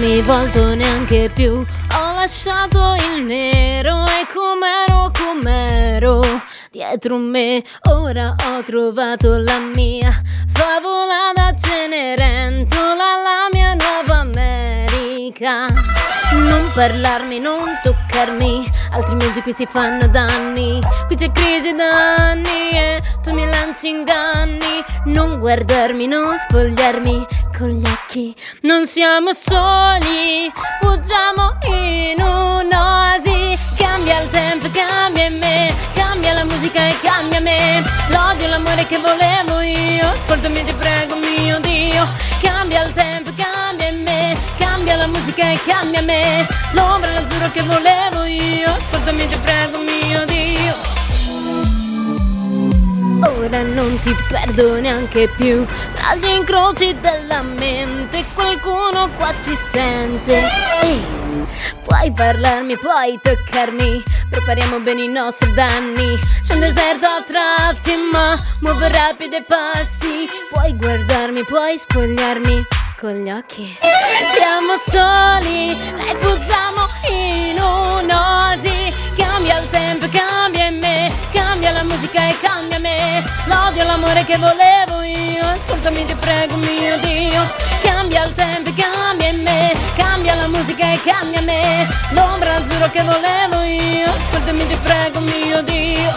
Mi 0.00 0.20
volto 0.22 0.74
neanche 0.74 1.30
più. 1.32 1.52
Ho 1.52 2.14
lasciato 2.14 2.94
il 2.94 3.24
nero 3.24 4.04
e 4.04 4.26
com'ero, 4.32 5.10
com'ero 5.12 6.22
Dietro 6.74 7.18
me. 7.18 7.62
Ora 7.88 8.34
ho 8.34 8.62
trovato 8.64 9.38
la 9.38 9.60
mia 9.60 10.10
Favola 10.48 11.30
da 11.32 11.54
Cenerentola, 11.54 13.14
la 13.22 13.48
mia 13.52 13.74
nuova 13.74 14.18
America. 14.18 15.68
Non 16.32 16.72
parlarmi, 16.74 17.38
non 17.38 17.78
toccarmi 17.80 18.68
Altrimenti 18.90 19.40
qui 19.42 19.52
si 19.52 19.66
fanno 19.66 20.08
danni. 20.08 20.80
Qui 21.06 21.14
c'è 21.14 21.30
crisi 21.30 21.72
danni 21.74 22.70
e 22.70 23.00
tu 23.22 23.32
mi 23.32 23.46
lanci 23.46 23.90
inganni 23.90 24.82
Non 25.04 25.38
guardarmi, 25.38 26.08
non 26.08 26.36
spogliarmi 26.36 27.24
con 27.56 27.68
gli 27.68 27.86
occhi. 27.86 28.34
Non 28.62 28.84
siamo 28.84 29.32
soli, 29.32 30.50
fuggiamo 30.80 31.56
in 31.68 32.20
un'oasi 32.20 33.33
Cambia 34.04 34.22
il 34.22 34.28
tempo, 34.28 34.68
cambia 34.70 35.30
me 35.30 35.74
Cambia 35.94 36.34
la 36.34 36.44
musica 36.44 36.88
e 36.88 36.94
cambia 37.00 37.40
me. 37.40 37.82
L'odio, 38.08 38.48
l'amore 38.48 38.86
che 38.86 38.98
volevo 38.98 39.60
io 39.62 40.10
Ascoltami 40.10 40.62
ti 40.62 40.74
prego 40.74 41.16
mio 41.16 41.58
Dio. 41.60 42.06
Cambia 42.42 42.82
il 42.82 42.92
tempo, 42.92 43.30
cambia 43.34 43.90
me 43.92 44.36
Cambia 44.58 44.96
la 44.96 45.06
musica 45.06 45.50
e 45.50 45.58
cambia 45.64 46.02
me. 46.02 46.46
L'ombra 46.72 47.12
e 47.12 47.14
l'azzurro 47.14 47.50
che 47.50 47.62
volevo 47.62 48.24
io 48.24 48.74
Ascoltami 48.74 49.26
ti 49.26 49.38
prego 49.38 49.78
mio 49.78 50.26
Dio 50.26 50.93
Ora 53.20 53.62
non 53.62 53.98
ti 54.00 54.14
perdo 54.28 54.80
neanche 54.80 55.28
più. 55.28 55.64
Tra 55.92 56.14
gli 56.16 56.26
incroci 56.26 56.96
della 57.00 57.42
mente 57.42 58.24
Qualcuno 58.34 59.08
qua 59.16 59.32
ci 59.38 59.54
sente. 59.54 60.42
Ehi, 60.82 61.04
puoi 61.82 62.12
parlarmi, 62.12 62.76
puoi 62.76 63.18
toccarmi. 63.22 64.02
Prepariamo 64.30 64.80
bene 64.80 65.02
i 65.02 65.08
nostri 65.08 65.52
danni. 65.54 66.18
C'è 66.42 66.54
un 66.54 66.60
deserto 66.60 67.06
a 67.06 67.22
tratti 67.22 67.94
ma 68.10 68.40
muovo 68.60 68.86
rapidi 68.86 69.42
passi. 69.46 70.28
Puoi 70.50 70.76
guardarmi, 70.76 71.44
puoi 71.44 71.78
spogliarmi 71.78 72.66
con 72.98 73.12
gli 73.22 73.30
occhi. 73.30 73.76
Siamo 74.32 74.76
soli, 74.76 75.72
rifuggiamo 75.72 76.88
in 77.10 77.60
un'osi 77.60 78.92
Cambia 79.16 79.60
il 79.60 79.68
tempo, 79.68 80.08
cambia 80.08 80.70
la 80.70 80.83
musica 81.94 82.28
e 82.28 82.36
cambia 82.40 82.78
me. 82.78 83.22
L'odio 83.46 83.82
e 83.82 83.86
l'amore 83.86 84.24
che 84.24 84.36
volevo 84.36 85.02
io. 85.02 85.44
Ascoltami 85.46 86.04
ti 86.04 86.14
prego 86.16 86.56
mio 86.56 86.98
Dio. 86.98 87.42
Cambia 87.82 88.24
il 88.24 88.32
tempo, 88.34 88.72
cambia 88.74 89.28
in 89.28 89.42
me. 89.42 89.72
Cambia 89.96 90.34
la 90.34 90.48
musica 90.48 90.92
e 90.92 91.00
cambia 91.00 91.40
me. 91.40 91.86
L'ombra 92.10 92.56
azzurro 92.56 92.90
che 92.90 93.02
volevo 93.02 93.62
io. 93.62 94.12
Ascoltami 94.12 94.66
ti 94.66 94.76
prego 94.82 95.20
mio 95.20 95.62
Dio. 95.62 96.12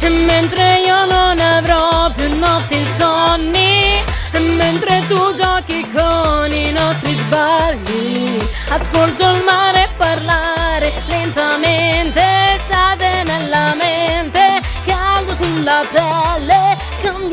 E 0.00 0.08
mentre 0.08 0.80
io 0.80 1.04
non 1.04 1.38
avrò 1.38 2.10
più 2.12 2.34
notti 2.38 2.74
insonni 2.74 4.02
E 4.32 4.38
mentre 4.38 5.04
tu 5.08 5.34
giochi 5.34 5.86
con 5.92 6.50
i 6.50 6.72
nostri 6.72 7.14
sbagli 7.14 8.42
Ascolto 8.70 9.28
il 9.28 9.42
mare 9.44 9.90
parlare 9.98 11.02
lentamente 11.06 12.29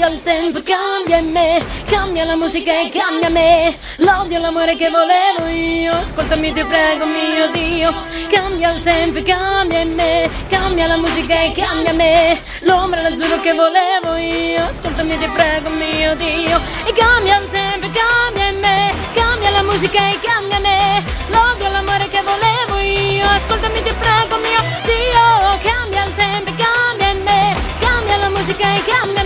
Il 0.10 0.22
tempo, 0.24 0.62
cambia 0.64 1.18
in 1.18 1.32
me 1.32 1.62
Cambia 1.86 2.24
la 2.24 2.38
musica 2.38 2.72
e 2.72 2.90
cambia 2.90 3.28
me. 3.30 3.78
L'odio 3.98 4.40
l'amore 4.40 4.78
che 4.78 4.90
volevo 4.90 5.48
io 5.48 5.92
Ascoltami 5.92 6.54
ti 6.54 6.64
prego 6.64 7.06
mio 7.06 7.52
Dio. 7.52 7.94
Cambia 8.30 8.72
il 8.72 8.82
tempo, 8.84 9.22
cambia 9.22 9.80
in 9.80 9.94
me 9.96 10.30
Cambia 10.48 10.88
la 10.88 10.96
musica 10.96 11.42
e 11.42 11.52
cambia 11.52 11.92
me. 11.92 12.42
L'ombra 12.62 13.02
l'azzurro 13.02 13.42
che 13.42 13.52
volevo 13.52 14.16
io 14.16 14.64
Ascoltami 14.68 15.18
ti 15.18 15.28
prego 15.28 15.70
mio 15.72 16.16
Dio. 16.16 16.62
E 16.86 16.94
cambia 16.94 17.40
il 17.40 17.50
tempo, 17.50 17.88
cambia 17.92 18.48
in 18.48 18.60
me 18.60 18.94
Cambia 19.14 19.50
la 19.50 19.62
musica 19.62 20.08
e 20.08 20.20
cambia 20.22 20.60
me. 20.60 21.04
L'odio 21.28 21.70
l'amore 21.70 22.08
che 22.08 22.22
volevo 22.22 22.80
io 22.80 23.28
Ascoltami 23.28 23.84
ti 23.84 23.94
prego 24.00 24.38
mio 24.38 24.62
Dio. 24.86 25.70
Cambia 25.70 26.06
il 26.06 26.14
tempo, 26.14 26.52
cambia 26.56 27.10
in 27.10 27.24
me 27.24 27.56
Cambia 27.80 28.16
la 28.16 28.30
musica 28.30 28.74
e 28.74 28.84
cambia 28.86 29.12
me 29.14 29.17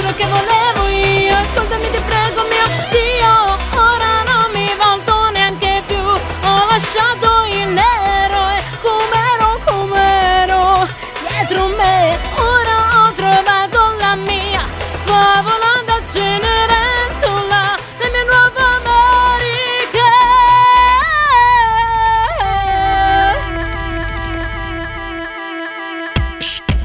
quello 0.00 0.14
che 0.14 0.26
volevo 0.26 0.88
io. 0.88 1.36
Ascoltami 1.36 1.90
ti 1.90 2.00
prego 2.06 2.42
mio 2.44 2.66
Dio. 2.90 3.56
Ora 3.78 4.22
non 4.24 4.50
mi 4.52 4.68
volto 4.78 5.28
neanche 5.30 5.82
più. 5.86 5.98
Ho 5.98 6.66
lasciato 6.68 7.44
il 7.44 7.68
nero 7.68 8.48
eroe 8.48 8.62
Com'ero, 8.80 9.60
com'ero 9.64 10.88
Dietro 11.20 11.66
me. 11.76 12.18
Ora 12.36 13.08
ho 13.08 13.12
trovato 13.12 13.94
la 13.98 14.14
mia 14.14 14.64
Favola 15.04 15.82
da 15.84 16.00
Cenerentola 16.10 17.78
La 17.98 18.08
mia 18.10 18.24
nuova 18.24 18.62
America 18.80 20.08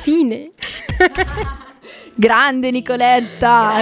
Fine. 0.02 0.52
Grande 2.18 2.72
Nicoletta, 2.72 3.74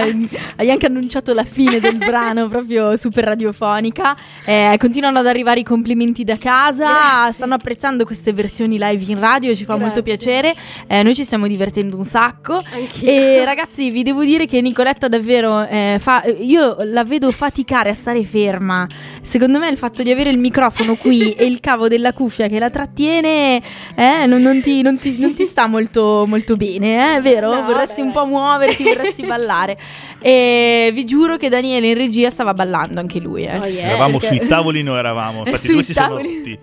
hai 0.56 0.68
anche 0.68 0.86
annunciato 0.86 1.32
la 1.34 1.44
fine 1.44 1.78
del 1.78 1.98
brano, 2.04 2.48
proprio 2.48 2.96
super 2.96 3.22
radiofonica. 3.22 4.16
Eh, 4.44 4.74
continuano 4.78 5.20
ad 5.20 5.28
arrivare 5.28 5.60
i 5.60 5.62
complimenti 5.62 6.24
da 6.24 6.36
casa, 6.36 6.84
Grazie. 6.84 7.32
stanno 7.34 7.54
apprezzando 7.54 8.04
queste 8.04 8.32
versioni 8.32 8.76
live 8.76 9.04
in 9.06 9.20
radio, 9.20 9.54
ci 9.54 9.64
fa 9.64 9.76
Grazie. 9.76 9.84
molto 9.84 10.02
piacere. 10.02 10.52
Eh, 10.88 11.04
noi 11.04 11.14
ci 11.14 11.22
stiamo 11.22 11.46
divertendo 11.46 11.96
un 11.96 12.02
sacco. 12.02 12.60
Anch'io. 12.72 13.08
E 13.08 13.44
ragazzi, 13.44 13.90
vi 13.90 14.02
devo 14.02 14.24
dire 14.24 14.46
che 14.46 14.60
Nicoletta 14.60 15.06
davvero 15.06 15.64
eh, 15.64 15.98
fa, 16.00 16.24
io 16.24 16.78
la 16.80 17.04
vedo 17.04 17.30
faticare 17.30 17.90
a 17.90 17.94
stare 17.94 18.24
ferma. 18.24 18.84
Secondo 19.22 19.60
me 19.60 19.68
il 19.68 19.78
fatto 19.78 20.02
di 20.02 20.10
avere 20.10 20.30
il 20.30 20.38
microfono 20.38 20.96
qui 20.96 21.30
e 21.38 21.46
il 21.46 21.60
cavo 21.60 21.86
della 21.86 22.12
cuffia 22.12 22.48
che 22.48 22.58
la 22.58 22.70
trattiene 22.70 23.62
eh, 23.94 24.26
non, 24.26 24.42
non, 24.42 24.60
ti, 24.60 24.82
non, 24.82 24.98
ti, 24.98 25.18
non, 25.20 25.34
ti, 25.34 25.44
sta 25.44 25.68
molto, 25.68 26.24
molto 26.26 26.56
bene, 26.56 27.14
eh, 27.14 27.20
vero? 27.20 27.54
No, 27.54 27.62
Vorresti 27.62 28.00
beh. 28.00 28.06
un 28.08 28.12
po' 28.12 28.23
muoverti, 28.26 28.82
vorresti 28.82 29.24
ballare. 29.26 29.78
E 30.20 30.90
vi 30.92 31.04
giuro 31.04 31.36
che 31.36 31.48
Daniele 31.48 31.88
in 31.88 31.94
regia 31.94 32.30
stava 32.30 32.54
ballando 32.54 33.00
anche 33.00 33.18
lui. 33.18 33.44
Eh. 33.44 33.58
Oh 33.58 33.66
yeah, 33.66 33.88
eravamo 33.88 34.18
perché... 34.18 34.36
sui 34.36 34.46
tavoli, 34.46 34.82
noi 34.82 34.98
eravamo. 34.98 35.42
Infatti, 35.46 35.72
due 35.72 35.82
si 35.82 35.92
sono 35.92 36.16
rotti. 36.16 36.58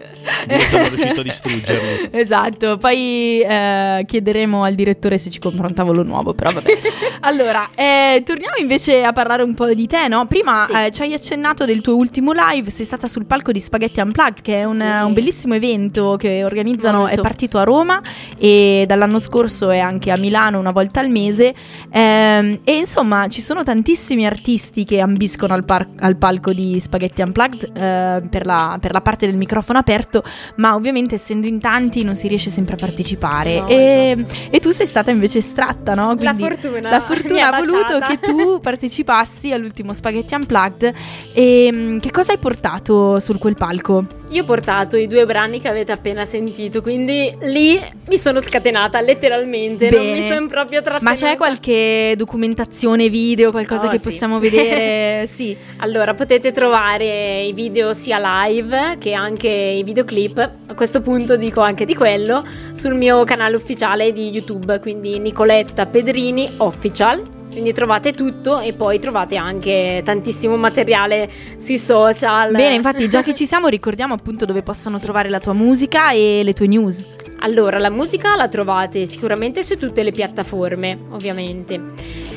Due 0.48 0.60
sono 0.62 0.88
riuscito 0.88 1.20
a 1.20 1.24
distruggerli. 1.24 2.10
Esatto. 2.22 2.78
Poi 2.78 3.42
eh, 3.42 4.04
chiederemo 4.06 4.64
al 4.64 4.76
direttore 4.76 5.18
se 5.18 5.30
ci 5.30 5.40
compra 5.40 5.68
un 5.68 5.74
tavolo 5.74 6.04
nuovo. 6.04 6.34
Però 6.34 6.52
vabbè. 6.52 6.78
allora, 7.22 7.70
eh, 7.76 8.22
torniamo 8.26 8.56
invece 8.58 9.04
a 9.04 9.14
parlare 9.14 9.44
un 9.44 9.54
po' 9.54 9.74
di 9.74 9.88
te, 9.88 10.08
no? 10.08 10.26
Prima 10.28 10.66
sì. 10.68 10.74
Eh, 10.74 10.92
ci 10.92 11.02
hai 11.02 11.14
accennato 11.14 11.66
del 11.66 11.82
tuo 11.82 11.96
ultimo 11.96 12.32
live. 12.34 12.70
Sei 12.70 12.86
stata 12.86 13.08
sul 13.08 13.26
palco 13.26 13.52
di 13.52 13.60
Spaghetti 13.60 14.00
Unplugged, 14.00 14.42
che 14.42 14.60
è 14.60 14.64
un, 14.64 14.80
sì. 14.80 15.06
un 15.06 15.14
bellissimo 15.14 15.54
evento 15.54 16.16
che 16.18 16.44
organizzano. 16.44 17.00
Molto. 17.00 17.20
È 17.20 17.22
partito 17.22 17.58
a 17.58 17.64
Roma 17.64 18.02
e 18.38 18.86
dall'anno 18.88 19.20
scorso 19.20 19.70
è 19.70 19.80
anche 19.80 20.12
a 20.12 20.18
Milano 20.18 20.60
una 20.60 20.72
volta 20.72 21.00
al 21.00 21.10
mese. 21.10 21.51
Eh, 21.92 22.60
e 22.64 22.78
insomma, 22.78 23.28
ci 23.28 23.42
sono 23.42 23.64
tantissimi 23.64 24.26
artisti 24.26 24.86
che 24.86 25.00
ambiscono 25.00 25.54
al, 25.54 25.64
par- 25.64 25.90
al 26.00 26.18
palco 26.18 26.54
di 26.54 26.80
Spaghetti 26.80 27.22
Unplugged 27.22 27.64
eh, 27.76 28.22
per, 28.30 28.46
la, 28.46 28.78
per, 28.80 28.92
la, 28.92 29.02
parte 29.02 29.26
del 29.26 29.36
microfono 29.36 29.80
aperto, 29.80 30.24
ma 30.58 30.76
ovviamente 30.76 31.16
essendo 31.16 31.48
in 31.48 31.60
tanti 31.60 32.04
non 32.04 32.16
si 32.16 32.28
riesce 32.28 32.50
sempre 32.50 32.76
a 32.76 32.78
partecipare. 32.78 33.60
No, 33.60 33.68
e, 33.68 34.16
esatto. 34.18 34.34
e, 34.50 34.60
tu 34.60 34.72
sei 34.72 34.86
stata 34.86 35.12
invece 35.12 35.40
estratta, 35.40 35.94
no? 35.94 36.16
Quindi 36.16 36.26
la 36.26 36.34
fortuna. 36.34 36.90
La 36.90 37.02
fortuna 37.02 37.48
ha 37.50 37.58
voluto 37.58 38.00
che 38.08 38.20
tu 38.20 38.60
partecipassi 38.60 39.52
all'ultimo 39.52 39.94
Spaghetti 39.94 40.36
Unplugged. 40.36 40.94
E 41.34 41.70
mm, 41.74 41.98
che 42.00 42.12
cosa 42.12 42.32
hai 42.32 42.38
portato 42.38 43.20
su 43.20 43.38
quel 43.38 43.56
palco? 43.56 44.20
Io 44.32 44.44
ho 44.44 44.46
portato 44.46 44.96
i 44.96 45.08
due 45.08 45.26
brani 45.26 45.60
che 45.60 45.68
avete 45.68 45.92
appena 45.92 46.24
sentito, 46.24 46.82
quindi 46.82 47.36
lì 47.42 47.78
mi 48.08 48.18
sono 48.18 48.40
scatenata 48.40 49.02
letteralmente, 49.02 49.90
Bene. 49.90 50.06
non 50.06 50.18
mi 50.18 50.26
sono 50.26 50.48
proprio 50.48 50.82
trattenuta. 50.82 51.04
Ma 51.04 51.16
c'è 51.18 51.36
qualche 51.36 52.14
documentazione 52.16 53.10
video, 53.10 53.52
qualcosa 53.52 53.88
oh, 53.88 53.90
che 53.90 53.98
sì. 53.98 54.10
possiamo 54.10 54.40
vedere? 54.40 55.28
sì. 55.28 55.56
Allora, 55.78 56.14
potete 56.14 56.54
trovare 56.54 57.42
i 57.42 57.52
video 57.52 57.94
sia 57.94 58.46
live 58.46 58.96
che 59.00 59.12
anche 59.12 59.50
i 59.50 59.84
videoclip, 59.84 60.38
a 60.68 60.74
questo 60.76 61.02
punto 61.02 61.36
dico 61.36 61.60
anche 61.60 61.84
di 61.84 61.94
quello, 61.94 62.42
sul 62.72 62.94
mio 62.96 63.26
canale 63.26 63.58
ufficiale 63.58 64.14
di 64.14 64.30
YouTube, 64.30 64.80
quindi 64.80 65.20
Nicoletta 65.20 65.88
Pedrini 65.88 66.50
Official 66.58 67.40
quindi 67.52 67.74
trovate 67.74 68.14
tutto 68.14 68.60
e 68.60 68.74
poi 68.74 69.00
trovate 69.00 69.36
anche 69.36 70.02
tantissimo 70.04 70.56
materiale 70.56 71.30
sui 71.58 71.78
social. 71.78 72.52
Bene, 72.52 72.76
infatti 72.76 73.10
già 73.10 73.22
che 73.22 73.34
ci 73.34 73.46
siamo 73.46 73.68
ricordiamo 73.68 74.14
appunto 74.14 74.46
dove 74.46 74.64
possono 74.64 74.98
trovare 74.98 75.30
la 75.30 75.40
tua 75.40 75.54
musica 75.54 76.12
e 76.12 76.42
le 76.44 76.54
tue 76.54 76.68
news. 76.68 77.04
Allora, 77.40 77.80
la 77.80 77.90
musica 77.90 78.36
la 78.36 78.48
trovate 78.48 79.06
sicuramente 79.06 79.64
su 79.64 79.78
tutte 79.78 80.04
le 80.04 80.12
piattaforme, 80.12 80.98
ovviamente. 81.10 81.82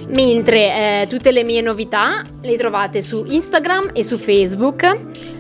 Mentre 0.09 1.03
eh, 1.03 1.07
tutte 1.07 1.31
le 1.31 1.45
mie 1.45 1.61
novità 1.61 2.23
le 2.41 2.57
trovate 2.57 3.01
su 3.01 3.25
Instagram 3.27 3.91
e 3.93 4.03
su 4.03 4.17
Facebook 4.17 4.99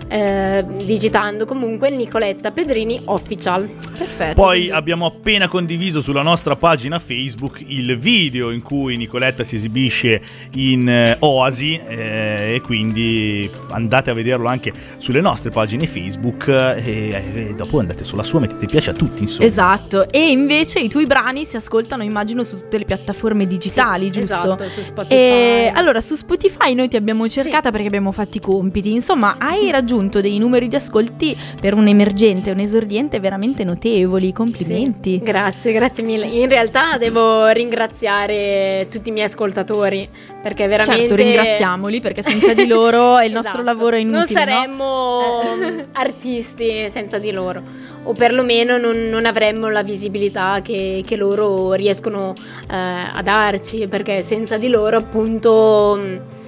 eh, 0.09 0.65
digitando 0.85 1.45
comunque 1.47 1.91
Nicoletta 1.91 2.51
Pedrini 2.51 3.01
Official. 3.07 3.69
Perfetto. 3.97 4.35
Poi 4.35 4.59
quindi. 4.59 4.71
abbiamo 4.71 5.07
appena 5.07 5.49
condiviso 5.49 6.03
sulla 6.03 6.23
nostra 6.23 6.57
pagina 6.57 6.99
Facebook 6.99 7.63
il 7.67 7.97
video 7.99 8.51
in 8.51 8.63
cui 8.63 8.97
Nicoletta 8.97 9.45
si 9.45 9.57
esibisce 9.57 10.21
in 10.55 10.89
eh, 10.89 11.17
Oasi 11.21 11.81
eh, 11.87 12.55
e 12.55 12.61
quindi 12.61 13.49
andate 13.71 14.11
a 14.11 14.15
vederlo 14.15 14.49
anche 14.49 14.73
sulle 14.99 15.21
nostre 15.21 15.51
pagine 15.51 15.87
Facebook 15.87 16.49
e, 16.49 17.23
e, 17.35 17.55
dopo 17.57 17.79
andate 17.79 18.05
sulla 18.05 18.23
sua, 18.23 18.41
mettete 18.41 18.67
piace 18.67 18.91
a 18.91 18.95
tutti 18.95 19.23
insomma. 19.23 19.47
Esatto, 19.47 20.11
e 20.11 20.31
invece 20.31 20.81
i 20.81 20.89
tuoi 20.89 21.07
brani 21.07 21.45
si 21.45 21.57
ascoltano 21.57 22.03
immagino 22.03 22.45
su 22.45 22.59
tutte 22.59 22.79
le 22.79 22.85
piattaforme 22.85 23.47
digitali, 23.47 24.07
sì, 24.07 24.21
giusto? 24.21 24.35
Esatto, 24.35 24.69
su 24.69 24.83
Spotify. 24.83 25.15
E, 25.15 25.73
allora 25.75 26.01
su 26.01 26.15
Spotify 26.15 26.75
noi 26.75 26.89
ti 26.89 26.97
abbiamo 26.97 27.29
cercata 27.29 27.67
sì. 27.67 27.71
perché 27.71 27.87
abbiamo 27.87 28.13
fatto 28.13 28.37
i 28.37 28.41
compiti, 28.41 28.93
insomma 28.93 29.37
hai 29.39 29.71
raggiunto 29.71 29.94
raggiunto 29.95 30.21
dei 30.21 30.39
numeri 30.39 30.67
di 30.69 30.75
ascolti 30.75 31.37
per 31.61 31.75
un 31.75 31.87
emergente, 31.87 32.51
un 32.51 32.59
esordiente 32.59 33.21
veramente 33.21 33.63
notevoli. 33.63 34.33
Complimenti. 34.33 35.19
Sì, 35.19 35.23
grazie, 35.23 35.73
grazie 35.73 36.03
mille. 36.03 36.27
In 36.27 36.49
realtà 36.49 36.99
devo 36.99 37.49
ringraziare 37.49 38.89
tutti 38.91 39.11
i 39.11 39.13
miei 39.13 39.27
ascoltatori 39.27 40.09
perché 40.43 40.67
veramente. 40.67 41.07
Certo, 41.09 41.15
ringraziamoli 41.15 42.01
perché 42.01 42.23
senza 42.23 42.55
di 42.55 42.67
loro 42.67 43.21
il 43.23 43.33
nostro 43.33 43.61
esatto. 43.61 43.63
lavoro 43.63 43.97
è 43.97 44.01
inutile. 44.01 44.19
Non 44.19 44.27
saremmo 44.27 45.21
no? 45.59 45.85
artisti 45.93 46.91
senza 46.91 47.19
di 47.19 47.31
loro, 47.31 47.63
o 48.03 48.13
perlomeno 48.13 48.77
non, 48.77 49.09
non 49.09 49.27
avremmo 49.27 49.69
la 49.69 49.83
visibilità 49.83 50.61
che, 50.63 51.03
che 51.07 51.17
loro 51.17 51.73
riescono 51.75 52.33
eh, 52.69 52.75
a 52.75 53.21
darci 53.23 53.87
perché 53.87 54.23
senza 54.23 54.59
di 54.59 54.69
loro, 54.69 54.97
appunto 54.97 56.43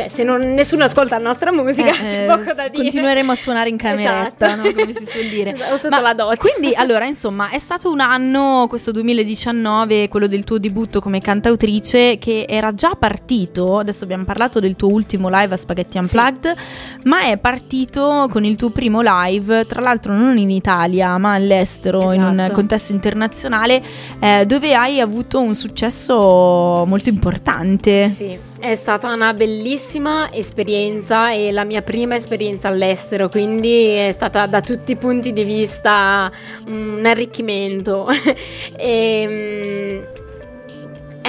cioè, 0.00 0.08
se 0.08 0.22
non, 0.24 0.54
nessuno 0.54 0.84
ascolta 0.84 1.18
la 1.18 1.24
nostra 1.24 1.52
musica, 1.52 1.90
eh, 1.90 2.06
c'è 2.06 2.26
poco 2.26 2.54
da 2.54 2.68
dire. 2.68 2.82
Continueremo 2.82 3.32
a 3.32 3.34
suonare 3.34 3.68
in 3.68 3.76
cameretta, 3.76 4.46
esatto. 4.46 4.68
no? 4.68 4.74
come 4.74 4.92
si 4.94 5.04
suol 5.04 5.26
dire. 5.26 5.54
o 5.70 5.76
sotto 5.76 5.94
Ma 5.94 6.00
la 6.00 6.14
doccia. 6.14 6.50
Quindi, 6.50 6.74
allora, 6.74 7.04
insomma, 7.04 7.50
è 7.50 7.58
stato 7.58 7.90
un 7.90 8.00
anno, 8.00 8.66
questo 8.68 8.92
2019, 8.92 10.08
quello 10.08 10.26
del 10.26 10.44
tuo 10.44 10.58
debutto 10.58 11.00
come 11.00 11.20
cantautrice, 11.20 12.18
che 12.18 12.46
era 12.48 12.72
già 12.72 12.94
partito. 12.98 13.78
Adesso 13.78 14.04
abbiamo 14.04 14.24
parlato 14.24 14.58
del 14.60 14.76
tuo 14.76 14.90
ultimo 14.90 15.28
live 15.28 15.54
a 15.54 15.56
Spaghetti 15.56 15.98
Unplugged, 15.98 16.54
sì. 16.56 17.08
ma 17.08 17.24
è 17.24 17.36
partito 17.36 18.28
con 18.30 18.44
il 18.44 18.56
tuo 18.56 18.70
primo 18.70 19.00
live, 19.02 19.66
tra 19.66 19.80
l'altro 19.80 20.14
non 20.14 20.38
in 20.38 20.50
Italia, 20.50 21.18
ma 21.18 21.34
all'estero, 21.34 21.98
esatto. 21.98 22.14
in 22.14 22.22
un 22.22 22.40
esatto. 22.40 22.52
contesto 22.54 22.92
internazionale, 22.92 23.82
eh, 24.18 24.46
dove 24.46 24.74
hai 24.74 25.00
avuto 25.00 25.40
un 25.40 25.54
successo 25.54 26.84
molto 26.86 27.08
importante. 27.10 28.08
Sì. 28.08 28.49
È 28.60 28.74
stata 28.74 29.10
una 29.10 29.32
bellissima 29.32 30.30
esperienza 30.30 31.32
e 31.32 31.50
la 31.50 31.64
mia 31.64 31.80
prima 31.80 32.16
esperienza 32.16 32.68
all'estero, 32.68 33.30
quindi 33.30 33.86
è 33.86 34.10
stata 34.12 34.46
da 34.46 34.60
tutti 34.60 34.92
i 34.92 34.96
punti 34.96 35.32
di 35.32 35.44
vista 35.44 36.30
un 36.66 37.02
arricchimento. 37.06 38.06
e, 38.76 40.04
è 40.04 40.29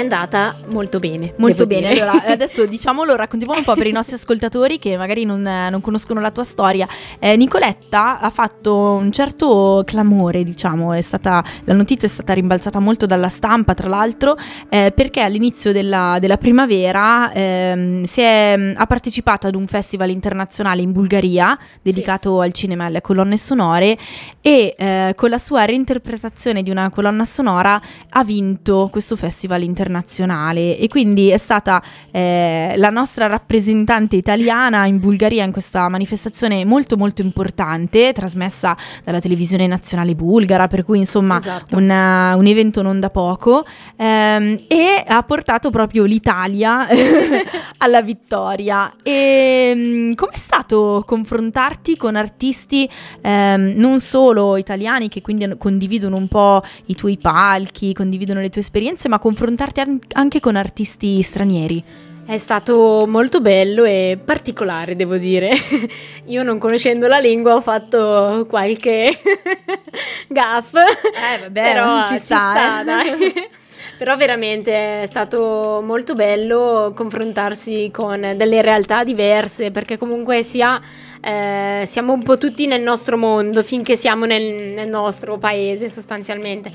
andata 0.01 0.55
molto 0.67 0.99
bene. 0.99 1.33
Molto 1.37 1.65
bene. 1.65 1.89
Dire. 1.89 2.01
Allora, 2.01 2.25
adesso 2.31 2.65
diciamolo, 2.65 3.15
raccontiamo 3.15 3.53
un 3.55 3.63
po' 3.63 3.75
per 3.75 3.87
i 3.87 3.91
nostri 3.91 4.15
ascoltatori 4.15 4.79
che 4.79 4.97
magari 4.97 5.23
non, 5.25 5.41
non 5.41 5.81
conoscono 5.81 6.19
la 6.19 6.31
tua 6.31 6.43
storia. 6.43 6.87
Eh, 7.19 7.35
Nicoletta 7.35 8.19
ha 8.19 8.29
fatto 8.29 8.93
un 8.93 9.11
certo 9.11 9.83
clamore, 9.85 10.43
diciamo, 10.43 10.93
è 10.93 11.01
stata, 11.01 11.43
la 11.65 11.73
notizia 11.73 12.07
è 12.07 12.11
stata 12.11 12.33
rimbalzata 12.33 12.79
molto 12.79 13.05
dalla 13.05 13.29
stampa, 13.29 13.73
tra 13.73 13.87
l'altro, 13.87 14.35
eh, 14.69 14.91
perché 14.95 15.21
all'inizio 15.21 15.71
della, 15.71 16.17
della 16.19 16.37
primavera 16.37 17.31
eh, 17.31 18.01
è, 18.13 18.73
ha 18.75 18.85
partecipato 18.87 19.47
ad 19.47 19.55
un 19.55 19.67
festival 19.67 20.09
internazionale 20.09 20.81
in 20.81 20.91
Bulgaria 20.91 21.57
dedicato 21.81 22.39
sì. 22.39 22.45
al 22.45 22.53
cinema 22.53 22.83
e 22.83 22.87
alle 22.87 23.01
colonne 23.01 23.37
sonore 23.37 23.97
e 24.41 24.75
eh, 24.77 25.13
con 25.15 25.29
la 25.29 25.37
sua 25.37 25.65
reinterpretazione 25.65 26.63
di 26.63 26.69
una 26.69 26.89
colonna 26.89 27.25
sonora 27.25 27.79
ha 28.09 28.23
vinto 28.23 28.89
questo 28.91 29.15
festival 29.15 29.61
internazionale 29.61 29.90
internazionale 29.91 30.77
e 30.77 30.87
quindi 30.87 31.29
è 31.29 31.37
stata 31.37 31.83
eh, 32.11 32.73
la 32.77 32.89
nostra 32.89 33.27
rappresentante 33.27 34.15
italiana 34.15 34.85
in 34.85 34.99
Bulgaria 34.99 35.43
in 35.43 35.51
questa 35.51 35.89
manifestazione 35.89 36.63
molto 36.63 36.95
molto 36.95 37.21
importante 37.21 38.13
trasmessa 38.13 38.75
dalla 39.03 39.19
televisione 39.19 39.67
nazionale 39.67 40.15
bulgara 40.15 40.67
per 40.67 40.83
cui 40.83 40.99
insomma 40.99 41.37
esatto. 41.37 41.77
una, 41.77 42.35
un 42.35 42.45
evento 42.45 42.81
non 42.81 42.99
da 42.99 43.09
poco 43.09 43.65
ehm, 43.97 44.63
e 44.67 45.03
ha 45.05 45.23
portato 45.23 45.69
proprio 45.69 46.05
l'Italia 46.05 46.87
alla 47.77 48.01
vittoria 48.01 48.93
e 49.03 49.73
mm, 49.75 50.13
com'è 50.13 50.37
stato 50.37 51.03
confrontarti 51.05 51.97
con 51.97 52.15
artisti 52.15 52.89
ehm, 53.21 53.73
non 53.75 53.99
solo 53.99 54.55
italiani 54.55 55.09
che 55.09 55.21
quindi 55.21 55.39
condividono 55.57 56.15
un 56.15 56.27
po' 56.27 56.63
i 56.85 56.95
tuoi 56.95 57.17
palchi 57.17 57.93
condividono 57.93 58.39
le 58.39 58.49
tue 58.49 58.61
esperienze 58.61 59.09
ma 59.09 59.19
confrontarti 59.19 59.70
confrontarti 59.71 60.07
anche 60.13 60.39
con 60.39 60.55
artisti 60.55 61.21
stranieri. 61.21 61.83
È 62.25 62.37
stato 62.37 63.05
molto 63.07 63.41
bello 63.41 63.83
e 63.83 64.17
particolare, 64.23 64.95
devo 64.95 65.17
dire. 65.17 65.51
Io 66.25 66.43
non 66.43 66.59
conoscendo 66.59 67.07
la 67.07 67.19
lingua 67.19 67.55
ho 67.55 67.61
fatto 67.61 68.45
qualche 68.47 69.09
gaff. 70.27 70.73
Eh, 70.75 71.39
vabbè, 71.41 71.51
però 71.73 72.05
ci 72.05 72.17
sta, 72.17 72.17
ci 72.17 72.23
sta 72.23 72.83
dai. 72.83 73.49
Però 73.97 74.15
veramente 74.15 75.01
è 75.01 75.05
stato 75.05 75.81
molto 75.83 76.15
bello 76.15 76.91
confrontarsi 76.95 77.89
con 77.91 78.33
delle 78.35 78.61
realtà 78.61 79.03
diverse, 79.03 79.69
perché 79.69 79.97
comunque 79.97 80.41
sia 80.41 80.81
eh, 81.21 81.83
siamo 81.85 82.13
un 82.13 82.23
po' 82.23 82.37
tutti 82.37 82.65
nel 82.65 82.81
nostro 82.81 83.15
mondo 83.17 83.61
finché 83.61 83.95
siamo 83.95 84.25
nel, 84.25 84.73
nel 84.73 84.87
nostro 84.87 85.37
paese 85.37 85.89
sostanzialmente. 85.89 86.71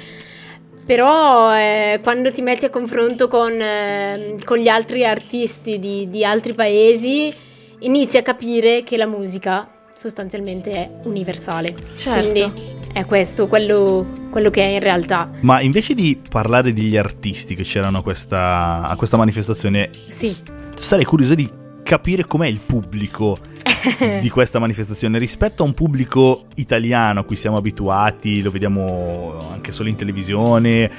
Però 0.86 1.52
eh, 1.52 1.98
quando 2.00 2.30
ti 2.30 2.42
metti 2.42 2.64
a 2.64 2.70
confronto 2.70 3.26
con, 3.26 3.60
eh, 3.60 4.36
con 4.44 4.56
gli 4.56 4.68
altri 4.68 5.04
artisti 5.04 5.80
di, 5.80 6.08
di, 6.08 6.24
altri 6.24 6.54
paesi, 6.54 7.34
inizi 7.80 8.18
a 8.18 8.22
capire 8.22 8.84
che 8.84 8.96
la 8.96 9.06
musica 9.06 9.68
sostanzialmente 9.92 10.70
è 10.70 10.90
universale. 11.02 11.74
Certo. 11.96 12.30
Quindi 12.30 12.52
è 12.92 13.04
questo 13.04 13.48
quello, 13.48 14.06
quello, 14.30 14.50
che 14.50 14.62
è 14.62 14.68
in 14.68 14.80
realtà. 14.80 15.28
Ma 15.40 15.60
invece 15.60 15.94
di 15.94 16.20
parlare 16.30 16.72
degli 16.72 16.96
artisti 16.96 17.56
che 17.56 17.64
c'erano 17.64 17.98
a 17.98 18.02
questa, 18.02 18.82
a 18.82 18.94
questa 18.94 19.16
manifestazione, 19.16 19.90
sì. 20.06 20.32
sarei 20.78 21.04
curioso 21.04 21.34
di 21.34 21.50
capire 21.82 22.24
com'è 22.24 22.46
il 22.46 22.60
pubblico 22.60 23.36
di 24.20 24.28
questa 24.30 24.58
manifestazione 24.58 25.18
rispetto 25.18 25.62
a 25.62 25.66
un 25.66 25.72
pubblico 25.72 26.46
italiano 26.56 27.20
a 27.20 27.24
cui 27.24 27.36
siamo 27.36 27.56
abituati, 27.56 28.42
lo 28.42 28.50
vediamo 28.50 29.38
anche 29.52 29.72
solo 29.72 29.88
in 29.88 29.96
televisione, 29.96 30.90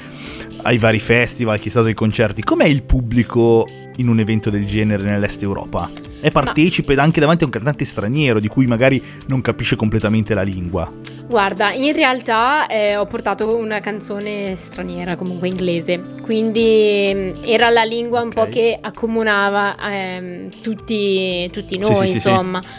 ai 0.64 0.78
vari 0.78 1.00
festival, 1.00 1.60
chi 1.60 1.68
è 1.68 1.72
stato 1.72 1.88
ai 1.88 1.94
concerti. 1.94 2.44
Com'è 2.44 2.66
il 2.66 2.84
pubblico 2.84 3.68
in 3.98 4.08
un 4.08 4.20
evento 4.20 4.50
del 4.50 4.66
genere 4.66 5.04
nell'est 5.04 5.42
Europa? 5.42 5.90
È 6.20 6.32
partecipe 6.32 6.96
anche 6.96 7.20
davanti 7.20 7.44
a 7.44 7.46
un 7.46 7.52
cantante 7.52 7.86
straniero 7.86 8.40
di 8.40 8.48
cui 8.48 8.66
magari 8.66 9.02
non 9.28 9.42
capisce 9.42 9.76
completamente 9.76 10.34
la 10.34 10.42
lingua. 10.42 10.92
Guarda, 11.28 11.74
in 11.74 11.92
realtà 11.92 12.68
eh, 12.68 12.96
ho 12.96 13.04
portato 13.04 13.54
una 13.58 13.82
canzone 13.82 14.56
straniera, 14.56 15.18
comunque 15.18 15.50
inglese, 15.50 16.02
quindi 16.22 17.12
mm, 17.14 17.32
era 17.44 17.70
la 17.70 17.84
lingua 17.84 18.22
un 18.22 18.28
okay. 18.28 18.46
po' 18.46 18.50
che 18.50 18.78
accomunava 18.80 19.76
ehm, 19.78 20.50
tutti, 20.62 21.50
tutti, 21.52 21.78
noi, 21.78 21.96
sì, 21.96 22.08
sì, 22.08 22.14
insomma. 22.14 22.62
Sì, 22.62 22.70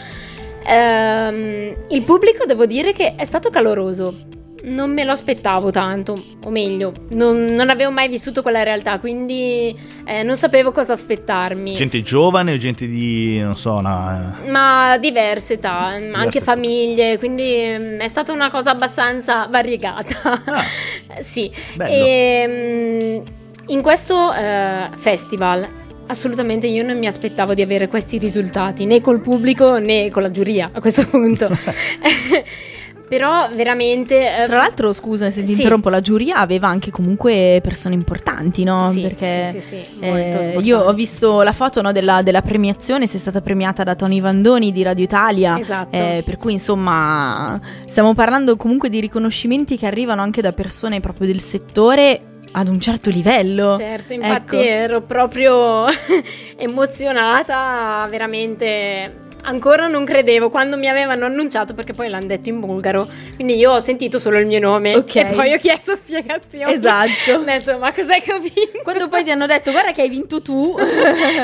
ehm, 0.65 1.75
il 1.89 2.01
pubblico 2.01 2.45
devo 2.45 2.65
dire 2.65 2.91
che 2.91 3.13
è 3.15 3.23
stato 3.23 3.51
caloroso 3.51 4.15
non 4.63 4.93
me 4.93 5.03
lo 5.03 5.11
aspettavo 5.11 5.71
tanto, 5.71 6.21
o 6.43 6.49
meglio, 6.49 6.91
non, 7.11 7.45
non 7.45 7.69
avevo 7.69 7.91
mai 7.91 8.09
vissuto 8.09 8.41
quella 8.41 8.63
realtà, 8.63 8.99
quindi 8.99 9.75
eh, 10.05 10.23
non 10.23 10.35
sapevo 10.35 10.71
cosa 10.71 10.93
aspettarmi. 10.93 11.75
Gente 11.75 12.01
giovane 12.01 12.53
o 12.53 12.57
gente 12.57 12.87
di, 12.87 13.39
non 13.39 13.55
so, 13.55 13.75
una... 13.75 14.35
Eh, 14.43 14.49
Ma 14.49 14.97
diverse 14.97 15.53
età, 15.53 15.95
diverse 15.95 16.15
anche 16.15 16.37
età. 16.39 16.51
famiglie, 16.51 17.17
quindi 17.17 17.73
mm, 17.77 17.99
è 17.99 18.07
stata 18.07 18.31
una 18.33 18.49
cosa 18.49 18.71
abbastanza 18.71 19.47
variegata. 19.49 20.41
Ah, 20.45 20.63
sì. 21.21 21.51
Bello. 21.75 21.93
E, 21.93 22.43
ehm, 22.47 23.23
in 23.67 23.81
questo 23.81 24.33
eh, 24.33 24.89
festival 24.95 25.67
assolutamente 26.07 26.65
io 26.65 26.83
non 26.83 26.97
mi 26.97 27.05
aspettavo 27.05 27.53
di 27.53 27.61
avere 27.61 27.87
questi 27.87 28.17
risultati 28.17 28.85
né 28.85 28.99
col 28.99 29.21
pubblico 29.21 29.77
né 29.77 30.09
con 30.09 30.23
la 30.23 30.29
giuria 30.29 30.71
a 30.73 30.81
questo 30.81 31.05
punto. 31.05 31.47
Però 33.09 33.49
veramente. 33.51 34.43
Eh, 34.43 34.45
Tra 34.45 34.57
l'altro, 34.57 34.93
scusa 34.93 35.31
se 35.31 35.41
ti 35.41 35.53
sì. 35.53 35.61
interrompo, 35.61 35.89
la 35.89 35.99
giuria 35.99 36.37
aveva 36.37 36.67
anche 36.67 36.91
comunque 36.91 37.59
persone 37.63 37.95
importanti, 37.95 38.63
no? 38.63 38.91
Sì, 38.91 39.01
Perché 39.01 39.45
sì, 39.45 39.59
sì, 39.59 39.83
sì 39.83 39.99
eh, 39.99 40.55
io 40.61 40.79
ho 40.79 40.93
visto 40.93 41.41
la 41.41 41.51
foto 41.51 41.81
no, 41.81 41.91
della, 41.91 42.21
della, 42.21 42.43
premiazione, 42.43 43.07
sei 43.07 43.19
stata 43.19 43.41
premiata 43.41 43.83
da 43.83 43.95
Tony 43.95 44.21
Vandoni 44.21 44.71
di 44.71 44.83
Radio 44.83 45.03
Italia. 45.03 45.57
Esatto. 45.57 45.95
Eh, 45.95 46.21
per 46.23 46.37
cui, 46.37 46.53
insomma, 46.53 47.59
stiamo 47.85 48.13
parlando 48.13 48.55
comunque 48.55 48.89
di 48.89 48.99
riconoscimenti 48.99 49.75
che 49.75 49.87
arrivano 49.87 50.21
anche 50.21 50.41
da 50.41 50.53
persone 50.53 50.99
proprio 50.99 51.25
del 51.25 51.41
settore 51.41 52.19
ad 52.51 52.67
un 52.67 52.79
certo 52.79 53.09
livello. 53.09 53.75
Certo, 53.75 54.13
infatti 54.13 54.57
ecco. 54.57 54.65
ero 54.65 55.01
proprio 55.01 55.85
emozionata, 56.57 58.07
veramente 58.07 59.27
ancora 59.49 59.87
non 59.87 60.05
credevo 60.05 60.49
quando 60.49 60.77
mi 60.77 60.87
avevano 60.87 61.25
annunciato 61.25 61.73
perché 61.73 61.93
poi 61.93 62.07
l'hanno 62.07 62.27
detto 62.27 62.49
in 62.49 62.59
bulgaro. 62.59 63.07
Quindi 63.35 63.57
io 63.57 63.71
ho 63.71 63.79
sentito 63.79 64.19
solo 64.19 64.37
il 64.37 64.45
mio 64.45 64.59
nome 64.59 64.95
okay. 64.95 65.31
e 65.31 65.35
poi 65.35 65.53
ho 65.53 65.57
chiesto 65.57 65.95
spiegazioni. 65.95 66.71
Esatto. 66.71 67.07
Ho 67.39 67.43
detto 67.43 67.77
ma 67.79 67.91
cos'è 67.91 68.21
che 68.21 68.33
ho 68.33 68.39
vinto? 68.39 68.79
Quando 68.83 69.07
poi 69.07 69.23
ti 69.23 69.31
hanno 69.31 69.45
detto 69.45 69.71
guarda 69.71 69.91
che 69.91 70.01
hai 70.01 70.09
vinto 70.09 70.41
tu. 70.41 70.75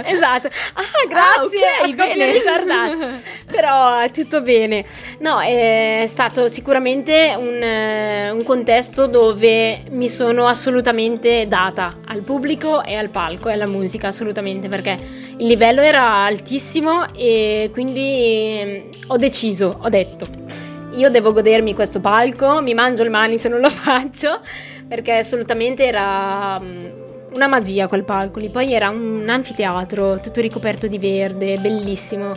Esatto. 0.05 0.47
Ah 0.47 1.07
grazie 1.07 1.65
ah, 1.65 1.83
okay, 1.83 1.95
bene. 1.95 2.31
ritardato 2.31 2.97
però 3.49 3.99
è 3.99 4.11
tutto 4.11 4.41
bene. 4.41 4.85
No 5.19 5.39
è 5.41 6.05
stato 6.07 6.47
sicuramente 6.47 7.33
un, 7.35 7.61
eh, 7.61 8.29
un 8.31 8.43
contesto 8.43 9.07
dove 9.07 9.83
mi 9.89 10.07
sono 10.07 10.47
assolutamente 10.47 11.47
data 11.47 11.97
al 12.05 12.21
pubblico 12.21 12.83
e 12.83 12.95
al 12.95 13.09
palco 13.09 13.49
e 13.49 13.53
alla 13.53 13.67
musica 13.67 14.07
assolutamente 14.07 14.67
perché 14.67 14.97
il 15.37 15.47
livello 15.47 15.81
era 15.81 16.23
altissimo 16.23 17.05
e 17.13 17.69
quindi 17.71 17.94
quindi 17.95 18.61
mm, 18.65 18.89
ho 19.07 19.17
deciso, 19.17 19.77
ho 19.81 19.89
detto, 19.89 20.25
io 20.91 21.09
devo 21.09 21.31
godermi 21.31 21.73
questo 21.73 22.01
palco, 22.01 22.61
mi 22.61 22.73
mangio 22.73 23.03
le 23.03 23.09
mani 23.09 23.37
se 23.37 23.47
non 23.47 23.61
lo 23.61 23.69
faccio, 23.71 24.41
perché 24.85 25.13
assolutamente 25.13 25.85
era 25.85 26.59
mm, 26.59 26.85
una 27.33 27.47
magia 27.47 27.87
quel 27.87 28.03
palco 28.03 28.39
lì. 28.39 28.49
Poi 28.49 28.73
era 28.73 28.89
un 28.89 29.25
anfiteatro 29.29 30.19
tutto 30.19 30.41
ricoperto 30.41 30.87
di 30.87 30.97
verde, 30.99 31.57
bellissimo, 31.57 32.33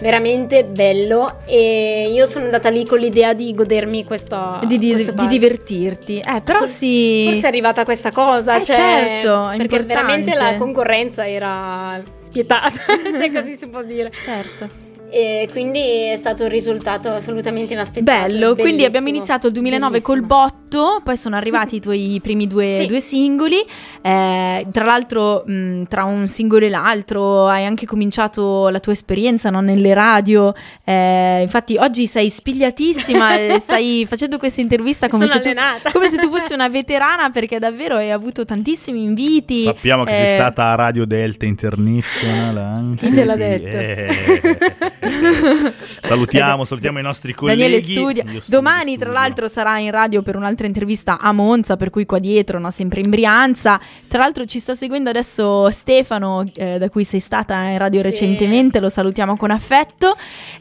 veramente 0.00 0.64
bello. 0.64 1.40
E 1.44 2.10
io 2.10 2.24
sono 2.24 2.46
andata 2.46 2.70
lì 2.70 2.86
con 2.86 2.98
l'idea 2.98 3.34
di 3.34 3.52
godermi 3.52 4.04
questa. 4.04 4.60
Di, 4.66 4.78
di, 4.78 4.94
di 4.94 5.26
divertirti. 5.26 6.18
Eh, 6.18 6.40
però 6.42 6.60
so, 6.60 6.66
sì. 6.66 7.24
Forse 7.26 7.42
è 7.42 7.48
arrivata 7.48 7.84
questa 7.84 8.10
cosa. 8.10 8.56
Eh, 8.56 8.62
cioè, 8.62 8.74
certo, 8.74 9.48
perché 9.56 9.76
importante. 9.76 9.86
veramente 9.86 10.34
la 10.34 10.56
concorrenza 10.56 11.26
era 11.26 12.02
spietata, 12.20 12.70
se 13.12 13.30
così 13.30 13.54
si 13.54 13.66
può 13.66 13.82
dire. 13.82 14.10
Certo 14.18 14.83
e 15.14 15.48
quindi 15.52 15.78
è 15.78 16.16
stato 16.16 16.42
un 16.42 16.48
risultato 16.48 17.08
assolutamente 17.08 17.72
inaspettato. 17.72 18.02
Bello, 18.02 18.28
bellissimo. 18.30 18.54
quindi 18.54 18.84
abbiamo 18.84 19.06
iniziato 19.06 19.46
il 19.46 19.52
2009 19.52 19.92
bellissimo. 19.92 20.16
col 20.16 20.26
botto, 20.26 21.00
poi 21.04 21.16
sono 21.16 21.36
arrivati 21.36 21.76
i 21.76 21.80
tuoi 21.80 22.18
primi 22.20 22.48
due, 22.48 22.74
sì. 22.74 22.86
due 22.86 22.98
singoli, 22.98 23.64
eh, 24.02 24.66
tra 24.72 24.84
l'altro 24.84 25.44
mh, 25.46 25.84
tra 25.84 26.02
un 26.02 26.26
singolo 26.26 26.64
e 26.64 26.68
l'altro 26.68 27.46
hai 27.46 27.64
anche 27.64 27.86
cominciato 27.86 28.68
la 28.70 28.80
tua 28.80 28.90
esperienza 28.90 29.50
no? 29.50 29.60
nelle 29.60 29.94
radio, 29.94 30.52
eh, 30.82 31.42
infatti 31.42 31.76
oggi 31.76 32.08
sei 32.08 32.28
spigliatissima 32.28 33.38
e 33.38 33.58
stai 33.62 34.06
facendo 34.08 34.36
questa 34.36 34.62
intervista 34.62 35.06
come 35.06 35.28
se, 35.28 35.40
tu, 35.40 35.52
come 35.92 36.08
se, 36.08 36.16
tu, 36.16 36.28
fossi 36.28 36.54
una 36.54 36.68
veterana 36.68 37.30
perché 37.30 37.60
davvero 37.60 37.94
hai 37.94 38.10
avuto 38.10 38.44
tantissimi 38.44 39.04
inviti. 39.04 39.62
Sappiamo 39.62 40.02
che 40.02 40.12
sei 40.12 40.24
eh, 40.24 40.34
stata 40.34 40.72
a 40.72 40.74
Radio 40.74 41.04
Delta 41.04 41.44
International 41.46 42.56
anche. 42.56 43.06
Chi 43.06 43.12
te 43.12 43.24
l'ha 43.24 43.36
detto? 43.36 45.02
Salutiamo, 46.02 46.64
salutiamo 46.64 46.98
i 46.98 47.02
nostri 47.02 47.34
colleghi. 47.34 47.60
Daniele 47.60 47.82
studia. 47.82 48.24
Domani, 48.46 48.96
tra 48.96 49.10
l'altro, 49.10 49.48
sarà 49.48 49.78
in 49.78 49.90
radio 49.90 50.22
per 50.22 50.36
un'altra 50.36 50.66
intervista 50.66 51.18
a 51.18 51.32
Monza, 51.32 51.76
per 51.76 51.90
cui 51.90 52.06
qua 52.06 52.18
dietro, 52.18 52.58
no, 52.58 52.70
sempre 52.70 53.00
in 53.00 53.10
Brianza. 53.10 53.80
Tra 54.08 54.18
l'altro 54.18 54.44
ci 54.44 54.58
sta 54.58 54.74
seguendo 54.74 55.10
adesso 55.10 55.70
Stefano, 55.70 56.50
eh, 56.54 56.78
da 56.78 56.88
cui 56.88 57.04
sei 57.04 57.20
stata 57.20 57.62
in 57.64 57.78
radio 57.78 58.00
sì. 58.00 58.08
recentemente, 58.08 58.80
lo 58.80 58.88
salutiamo 58.88 59.36
con 59.36 59.50
affetto. 59.50 60.16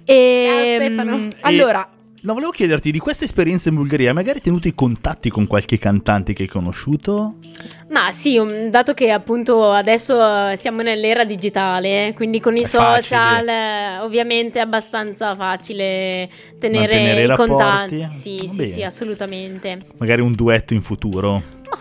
E, 0.06 0.44
Ciao 0.46 0.88
Stefano. 0.88 1.18
Mh, 1.18 1.30
allora, 1.41 1.88
No, 2.24 2.34
volevo 2.34 2.52
chiederti 2.52 2.90
di 2.90 3.00
questa 3.00 3.26
esperienza 3.26 3.68
in 3.68 3.76
Bulgaria, 3.76 4.14
magari 4.14 4.38
hai 4.38 4.44
tenuto 4.44 4.70
i 4.70 4.74
contatti 4.74 5.30
con 5.30 5.46
qualche 5.46 5.78
cantante 5.78 6.32
che 6.32 6.44
hai 6.44 6.48
conosciuto? 6.48 7.36
Ma 7.90 8.12
sì, 8.12 8.38
um, 8.38 8.70
dato 8.70 8.94
che 8.94 9.12
appunto 9.12 9.70
adesso 9.72 10.52
eh, 10.52 10.56
siamo 10.56 10.84
nell'era 10.84 11.26
digitale, 11.26 12.14
quindi 12.16 12.40
con 12.40 12.56
i 12.56 12.62
è 12.62 12.66
social 12.66 13.46
eh, 13.46 14.00
ovviamente 14.00 14.60
è 14.60 14.62
abbastanza 14.62 15.36
facile 15.36 16.30
tenere, 16.60 16.96
Mantenere 16.96 17.26
i 17.26 17.36
contatti. 17.36 18.02
Sì, 18.10 18.44
sì, 18.46 18.64
sì, 18.64 18.84
assolutamente. 18.84 19.88
Magari 19.98 20.22
un 20.22 20.34
duetto 20.34 20.74
in 20.74 20.82
futuro. 20.82 21.44
Ma 21.70 21.78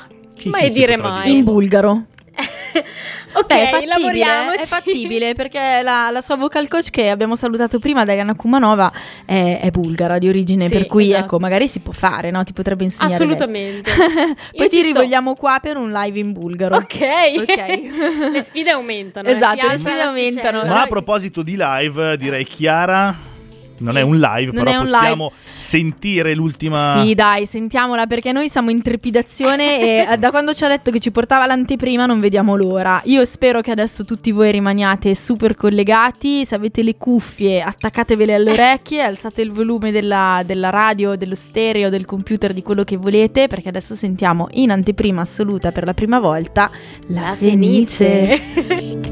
mai 0.47 0.73
dire 0.73 0.97
mai. 0.97 1.37
In 1.37 1.45
bulgaro. 1.45 2.07
ok, 3.33 3.47
Beh, 3.47 3.63
è 3.63 3.87
fattibile, 3.87 4.55
è 4.55 4.65
fattibile 4.65 5.35
perché 5.35 5.81
la, 5.83 6.11
la, 6.11 6.21
sua 6.21 6.37
vocal 6.37 6.69
coach 6.69 6.91
che 6.91 7.09
abbiamo 7.09 7.37
salutato 7.37 7.79
prima, 7.79 8.05
Dariana 8.05 8.35
Kumanova, 8.35 8.93
è, 9.25 9.61
è 9.63 9.71
bulgara 9.71 10.19
di 10.19 10.29
origine, 10.29 10.69
sì, 10.69 10.73
per 10.73 10.87
cui 10.87 11.11
esatto. 11.11 11.25
ecco, 11.25 11.39
magari 11.39 11.69
si 11.69 11.81
può 11.81 11.93
fare, 11.93 12.31
no? 12.31 12.45
Ti 12.45 12.53
potrebbe 12.53 12.85
insegnare. 12.85 13.15
Assolutamente. 13.15 13.91
Poi 14.55 14.69
ti 14.69 14.83
rivogliamo 14.83 15.35
qua 15.35 15.59
per 15.61 15.77
un 15.77 15.91
live 15.91 16.19
in 16.19 16.33
bulgaro. 16.33 16.77
Ok. 16.77 17.01
okay. 17.41 17.91
le 18.33 18.43
sfide 18.43 18.71
aumentano. 18.71 19.29
Eh, 19.29 19.33
esatto, 19.33 19.67
le 19.67 19.79
sfide 19.79 20.01
aumentano. 20.01 20.65
Ma 20.65 20.83
a 20.83 20.87
proposito 20.87 21.43
di 21.43 21.57
live, 21.59 22.17
direi 22.17 22.45
Chiara 22.45 23.31
Non 23.83 23.95
Sì, 23.95 24.01
è 24.01 24.03
un 24.03 24.19
live, 24.19 24.53
non 24.53 24.65
però 24.65 24.81
un 24.81 24.87
possiamo 24.87 25.33
sentire 25.43 26.35
l'ultima. 26.35 27.03
Sì, 27.03 27.15
dai, 27.15 27.47
sentiamola 27.47 28.07
perché 28.07 28.33
noi 28.33 28.49
siamo 28.49 28.71
in 28.71 28.83
trepidazione 28.83 29.81
e 29.81 30.13
eh, 30.13 30.17
da 30.17 30.31
quando 30.31 30.55
ci 30.55 30.65
ha 30.65 30.69
detto 30.69 30.91
che 30.91 30.99
ci 30.99 31.11
portava 31.11 31.47
l'anteprima 31.47 32.07
non 32.07 32.21
vediamo 32.21 32.57
l'ora. 32.57 33.01
Io 33.05 33.25
spero 33.25 33.61
che 33.61 33.71
adesso 33.71 34.05
tutti 34.05 34.31
voi 34.33 34.51
rimaniate 34.51 35.15
super 35.15 35.55
collegati. 35.55 36.45
Se 36.45 36.55
avete 36.55 36.83
le 36.83 36.97
cuffie, 36.97 37.63
attaccatevele 37.63 38.35
alle 38.35 38.53
orecchie, 38.53 39.03
alzate 39.03 39.43
il 39.43 39.53
volume 39.53 39.91
della, 39.91 40.43
della 40.45 40.71
radio, 40.71 41.17
dello 41.17 41.35
stereo, 41.35 41.91
del 41.91 42.05
computer, 42.05 42.53
di 42.53 42.63
quello 42.63 42.85
che 42.85 42.97
volete, 42.97 43.49
perché 43.49 43.69
adesso 43.69 43.95
sentiamo 43.95 44.49
in 44.53 44.71
anteprima 44.71 45.23
assoluta 45.23 45.73
per 45.73 45.85
la 45.85 45.95
prima 45.95 46.19
volta 46.19 46.71
la, 47.09 47.35
Fenice. 47.37 48.41
Come 48.55 49.12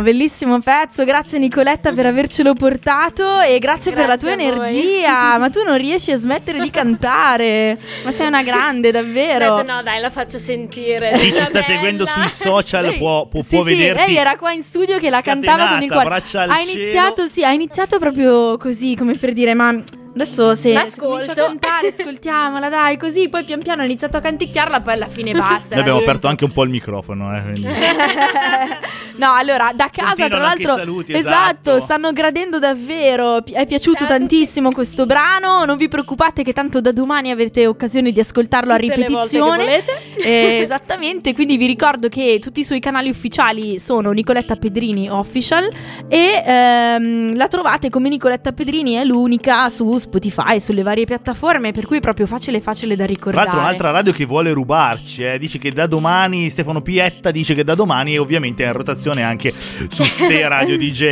bellissimo 0.00 0.60
pezzo. 0.60 1.04
Grazie 1.04 1.38
Nicoletta 1.38 1.92
per 1.92 2.06
avercelo 2.06 2.54
portato 2.54 3.40
e 3.40 3.58
grazie, 3.58 3.92
per 3.92 4.06
la 4.06 4.16
tua 4.16 4.34
Grazie 4.34 4.50
energia. 4.50 5.36
Ma 5.42 5.50
tu 5.50 5.62
non 5.64 5.76
riesci 5.76 6.12
a 6.12 6.16
smettere 6.16 6.60
di 6.60 6.70
cantare. 6.70 7.78
Ma 8.04 8.10
sei 8.12 8.28
una 8.28 8.42
grande, 8.42 8.90
davvero. 8.90 9.56
detto 9.56 9.72
no, 9.72 9.82
dai, 9.82 10.00
la 10.00 10.10
faccio 10.10 10.38
sentire. 10.38 11.12
Chi 11.18 11.26
ci 11.26 11.34
sta 11.34 11.48
bella. 11.50 11.62
seguendo 11.62 12.06
sui 12.06 12.28
social 12.30 12.84
Lei- 12.84 12.98
può, 12.98 13.26
può, 13.26 13.42
sì, 13.42 13.56
può 13.56 13.64
sì, 13.64 13.70
vederti. 13.70 14.06
lei 14.06 14.16
era 14.16 14.36
qua 14.36 14.52
in 14.52 14.62
studio 14.62 14.98
che 14.98 15.10
la 15.10 15.20
cantava 15.20 15.68
con 15.68 15.82
il 15.82 15.90
cuore. 15.90 16.04
braccia 16.04 16.42
al 16.42 16.50
ha 16.50 16.56
cielo. 16.64 16.70
iniziato, 16.70 17.26
sì, 17.26 17.44
ha 17.44 17.52
iniziato 17.52 17.98
proprio 17.98 18.56
così, 18.56 18.94
come 18.94 19.16
per 19.16 19.32
dire, 19.32 19.54
ma 19.54 19.74
adesso 20.14 20.54
se 20.54 20.72
comincio 20.96 21.30
a 21.30 21.34
cantare, 21.34 21.88
ascoltiamola, 21.88 22.68
dai, 22.68 22.96
così, 22.96 23.28
poi 23.28 23.44
pian 23.44 23.62
piano 23.62 23.82
ha 23.82 23.84
iniziato 23.84 24.16
a 24.16 24.20
canticchiarla, 24.20 24.80
poi 24.80 24.94
alla 24.94 25.08
fine 25.08 25.32
basta. 25.32 25.70
Noi 25.70 25.80
abbiamo 25.80 25.98
era 25.98 26.08
aperto 26.08 26.28
anche 26.28 26.44
un 26.44 26.52
po' 26.52 26.62
il 26.64 26.70
microfono. 26.70 27.34
Eh, 27.36 27.58
no, 29.16 29.32
allora, 29.32 29.72
da 29.74 29.88
casa 29.90 30.14
tra 30.14 30.28
Continuano 30.28 30.44
anche 30.44 30.62
i 30.62 30.66
l'altro 30.66 30.84
saluti, 30.84 31.12
esatto, 31.12 31.70
esatto. 31.70 31.84
stanno 31.84 32.12
gradendo 32.12 32.58
davvero. 32.58 33.44
È 33.44 33.66
piaciuto 33.66 33.98
Ciao 33.98 34.18
tantissimo 34.18 34.70
questo 34.70 35.06
brano. 35.06 35.64
Non 35.64 35.76
vi 35.76 35.88
preoccupate 35.88 36.42
che 36.42 36.52
tanto 36.52 36.80
da 36.80 36.92
domani 36.92 37.30
avrete 37.30 37.66
occasione 37.66 38.12
di 38.12 38.20
ascoltarlo 38.20 38.72
Tutte 38.74 38.92
a 38.92 38.96
le 38.96 39.02
volte 39.02 39.06
che 39.06 39.18
ripetizione. 39.18 39.64
volete. 39.64 40.00
Eh, 40.22 40.60
esattamente, 40.60 41.34
quindi 41.34 41.56
vi 41.56 41.66
ricordo 41.66 42.08
che 42.08 42.38
tutti 42.40 42.60
i 42.60 42.64
suoi 42.64 42.78
canali 42.78 43.10
ufficiali 43.10 43.80
sono 43.80 44.12
Nicoletta 44.12 44.54
Pedrini 44.54 45.10
Official 45.10 45.68
e 46.06 46.42
ehm, 46.46 47.34
la 47.36 47.48
trovate 47.48 47.90
come 47.90 48.08
Nicoletta 48.08 48.52
Pedrini, 48.52 48.92
è 48.92 49.04
l'unica 49.04 49.68
su 49.68 49.84
Spotify, 50.02 50.60
sulle 50.60 50.82
varie 50.82 51.04
piattaforme, 51.06 51.72
per 51.72 51.86
cui 51.86 51.96
è 51.96 52.00
proprio 52.00 52.26
facile 52.26 52.60
facile 52.60 52.94
da 52.96 53.04
Tra 53.04 53.12
ricordare. 53.12 53.44
l'altro 53.46 53.60
un'altra 53.60 53.90
radio 53.90 54.12
che 54.12 54.24
vuole 54.26 54.52
rubarci, 54.52 55.24
eh, 55.24 55.38
dice 55.38 55.58
che 55.58 55.72
da 55.72 55.86
domani, 55.86 56.50
Stefano 56.50 56.82
Pietta 56.82 57.30
dice 57.30 57.54
che 57.54 57.64
da 57.64 57.74
domani 57.74 58.18
ovviamente 58.18 58.64
è 58.64 58.66
in 58.66 58.72
rotazione 58.72 59.22
anche 59.22 59.52
su 59.54 60.02
ste 60.04 60.46
radio 60.48 60.76
DJ. 60.76 61.02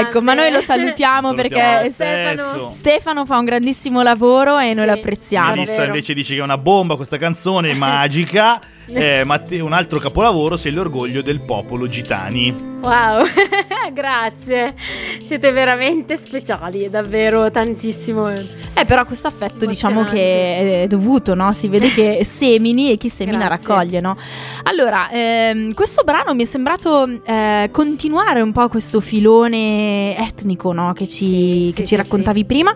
Ecco, 0.00 0.20
ma 0.22 0.34
noi 0.34 0.50
lo 0.50 0.60
salutiamo, 0.60 1.28
Salutiamo 1.34 1.34
perché 1.34 1.90
Stefano. 1.90 2.70
Stefano 2.70 3.26
fa 3.26 3.38
un 3.38 3.44
grandissimo 3.44 4.02
lavoro 4.02 4.58
e 4.58 4.74
noi 4.74 4.84
Sì. 4.84 4.86
lo 4.86 4.92
apprezziamo. 4.92 5.50
Melissa 5.54 5.84
invece 5.84 6.14
dice 6.14 6.34
che 6.34 6.40
è 6.40 6.42
una 6.44 6.58
bomba 6.58 6.96
questa 6.96 7.16
canzone, 7.16 7.72
magica. 7.74 8.60
Eh, 8.92 9.22
Matteo, 9.26 9.64
un 9.64 9.72
altro 9.72 9.98
capolavoro, 9.98 10.56
sei 10.56 10.72
l'orgoglio 10.72 11.22
del 11.22 11.40
popolo 11.40 11.86
gitani. 11.86 12.68
Wow, 12.80 13.26
grazie. 13.92 14.74
Siete 15.20 15.52
veramente 15.52 16.16
speciali, 16.16 16.88
davvero 16.88 17.50
tantissimo. 17.50 18.30
Eh, 18.30 18.84
però 18.86 19.04
questo 19.04 19.26
affetto 19.26 19.66
diciamo 19.66 20.04
che 20.04 20.84
è 20.84 20.86
dovuto, 20.88 21.34
no? 21.34 21.52
Si 21.52 21.68
vede 21.68 21.90
che 21.92 22.24
semini 22.24 22.90
e 22.90 22.96
chi 22.96 23.10
semina 23.10 23.36
Grazie. 23.36 23.66
raccoglie, 23.66 24.00
no? 24.00 24.16
Allora, 24.62 25.10
ehm, 25.10 25.74
questo 25.74 26.04
brano 26.04 26.32
mi 26.32 26.44
è 26.44 26.46
sembrato 26.46 27.06
eh, 27.22 27.68
continuare 27.70 28.40
un 28.40 28.52
po' 28.52 28.66
questo 28.68 29.00
filone 29.00 30.16
etnico, 30.16 30.72
no? 30.72 30.94
Che 30.94 31.06
ci, 31.06 31.26
Sì, 31.26 31.62
che 31.66 31.72
sì, 31.72 31.80
ci 31.80 31.86
sì, 31.88 31.96
raccontavi 31.96 32.46
prima, 32.46 32.74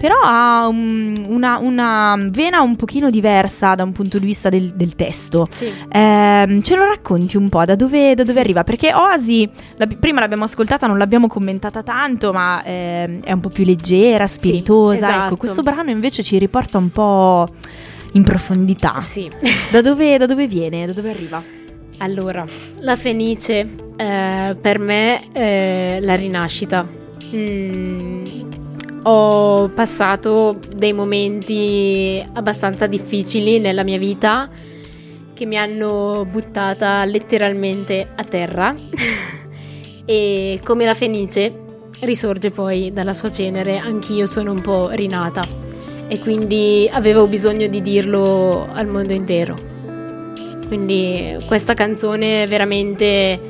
però 0.00 0.16
ha 0.24 0.66
un- 0.66 1.24
una, 1.28 1.58
una 1.58 2.16
vena 2.30 2.60
un 2.60 2.74
pochino 2.74 3.08
diversa 3.08 3.76
da 3.76 3.84
un 3.84 3.92
punto 3.92 4.18
di 4.18 4.26
vista 4.26 4.48
del, 4.48 4.72
del 4.74 4.96
testo. 4.96 5.46
Sì. 5.54 5.72
Ehm, 5.92 6.62
ce 6.62 6.74
lo 6.74 6.84
racconti 6.84 7.36
un 7.36 7.48
po' 7.48 7.64
da 7.64 7.76
dove, 7.76 8.14
da 8.16 8.24
dove 8.24 8.40
arriva? 8.40 8.64
Perché 8.64 8.92
Oasi, 8.92 9.48
la- 9.76 9.86
prima 9.86 10.18
l'abbiamo 10.18 10.44
ascoltata, 10.44 10.88
non 10.88 10.98
l'abbiamo 10.98 11.28
commentata 11.28 11.84
tanto, 11.84 12.32
ma 12.32 12.60
ehm, 12.64 13.22
è 13.22 13.30
un 13.30 13.38
po' 13.40 13.50
più 13.50 13.64
leggera, 13.64 14.26
spiritosa. 14.26 14.96
esatto. 14.96 15.24
Ecco, 15.26 15.36
questo 15.36 15.62
brano 15.62 15.90
invece 15.90 16.24
ci 16.24 16.36
riporta 16.38 16.76
un 16.78 16.90
po' 16.90 17.46
in 18.14 18.24
profondità. 18.24 19.00
Sì. 19.00 19.30
Da 19.70 19.80
dove, 19.80 20.18
da 20.18 20.26
dove 20.26 20.48
viene? 20.48 20.86
Da 20.86 20.92
dove 20.92 21.10
arriva? 21.10 21.40
Allora, 21.98 22.44
la 22.80 22.96
Fenice 22.96 23.68
eh, 23.96 24.56
per 24.60 24.78
me 24.80 25.30
è 25.30 25.98
la 26.02 26.16
rinascita. 26.16 26.84
Mm, 27.34 28.24
ho 29.04 29.68
passato 29.68 30.58
dei 30.74 30.92
momenti 30.92 32.24
abbastanza 32.32 32.86
difficili 32.86 33.60
nella 33.60 33.84
mia 33.84 33.98
vita 33.98 34.48
che 35.34 35.44
mi 35.46 35.58
hanno 35.58 36.26
buttata 36.30 37.04
letteralmente 37.04 38.08
a 38.14 38.24
terra 38.24 38.74
e 40.06 40.60
come 40.62 40.84
la 40.84 40.94
Fenice 40.94 41.62
risorge 42.00 42.50
poi 42.50 42.92
dalla 42.92 43.12
sua 43.12 43.30
cenere, 43.30 43.78
anch'io 43.78 44.26
sono 44.26 44.52
un 44.52 44.60
po' 44.60 44.90
rinata 44.90 45.46
e 46.06 46.18
quindi 46.18 46.88
avevo 46.90 47.26
bisogno 47.26 47.66
di 47.66 47.80
dirlo 47.80 48.68
al 48.72 48.86
mondo 48.86 49.12
intero. 49.12 49.56
Quindi 50.66 51.36
questa 51.46 51.74
canzone 51.74 52.46
veramente 52.46 53.40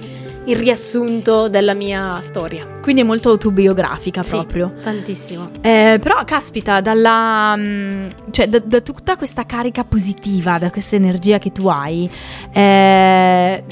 il 0.47 0.57
riassunto 0.57 1.49
della 1.49 1.73
mia 1.75 2.21
storia. 2.21 2.67
Quindi 2.83 3.01
è 3.01 3.05
molto 3.05 3.31
autobiografica 3.31 4.23
Sì. 4.23 4.37
proprio. 4.37 4.75
Tantissimo. 4.83 5.49
Eh, 5.61 5.99
però 6.01 6.23
caspita, 6.25 6.81
dalla, 6.81 7.55
mm, 7.57 8.07
cioè, 8.31 8.49
da, 8.49 8.59
da 8.59 8.81
tutta 8.81 9.17
questa 9.17 9.47
carica 9.47 9.85
positiva, 9.85 10.59
da 10.59 10.71
questa 10.71 10.97
energia 10.97 11.39
che 11.39 11.51
tu 11.53 11.67
hai, 11.69 12.11
eh, 12.53 13.65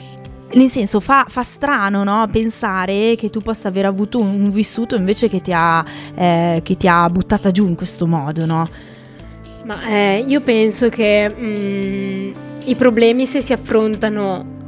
nel 0.55 0.69
senso 0.69 1.01
fa, 1.01 1.27
fa 1.29 1.43
strano 1.43 2.05
no? 2.05 2.27
pensare 2.31 3.17
che 3.17 3.31
tu 3.31 3.41
possa 3.41 3.69
aver 3.69 3.87
avuto 3.87 4.19
un, 4.19 4.43
un 4.45 4.51
vissuto 4.51 4.95
invece 4.97 5.29
che 5.29 5.41
ti, 5.41 5.53
ha, 5.55 5.85
eh, 6.15 6.61
che 6.63 6.77
ti 6.77 6.87
ha 6.89 7.09
buttata 7.09 7.51
giù 7.51 7.67
in 7.67 7.75
questo 7.75 8.07
modo, 8.07 8.45
no? 8.47 8.69
Ma 9.65 9.87
eh, 9.87 10.25
io 10.27 10.41
penso 10.41 10.89
che 10.89 11.33
mm, 11.35 12.33
i 12.65 12.75
problemi 12.75 13.27
se 13.27 13.41
si 13.41 13.53
affrontano 13.53 14.61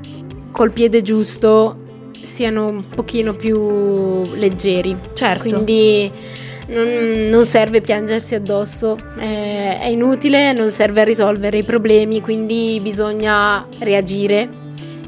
col 0.53 0.71
piede 0.71 1.03
giusto 1.03 1.79
siano 2.25 2.67
un 2.67 2.89
pochino 2.89 3.35
più 3.35 4.23
leggeri. 4.35 4.97
Certo. 5.13 5.43
Quindi 5.49 6.11
non, 6.69 6.87
non 7.29 7.45
serve 7.45 7.81
piangersi 7.81 8.35
addosso, 8.35 8.97
eh, 9.19 9.77
è 9.77 9.87
inutile, 9.87 10.53
non 10.53 10.71
serve 10.71 11.03
a 11.03 11.05
risolvere 11.05 11.59
i 11.59 11.65
problemi, 11.65 12.21
quindi 12.21 12.79
bisogna 12.83 13.67
reagire 13.81 14.63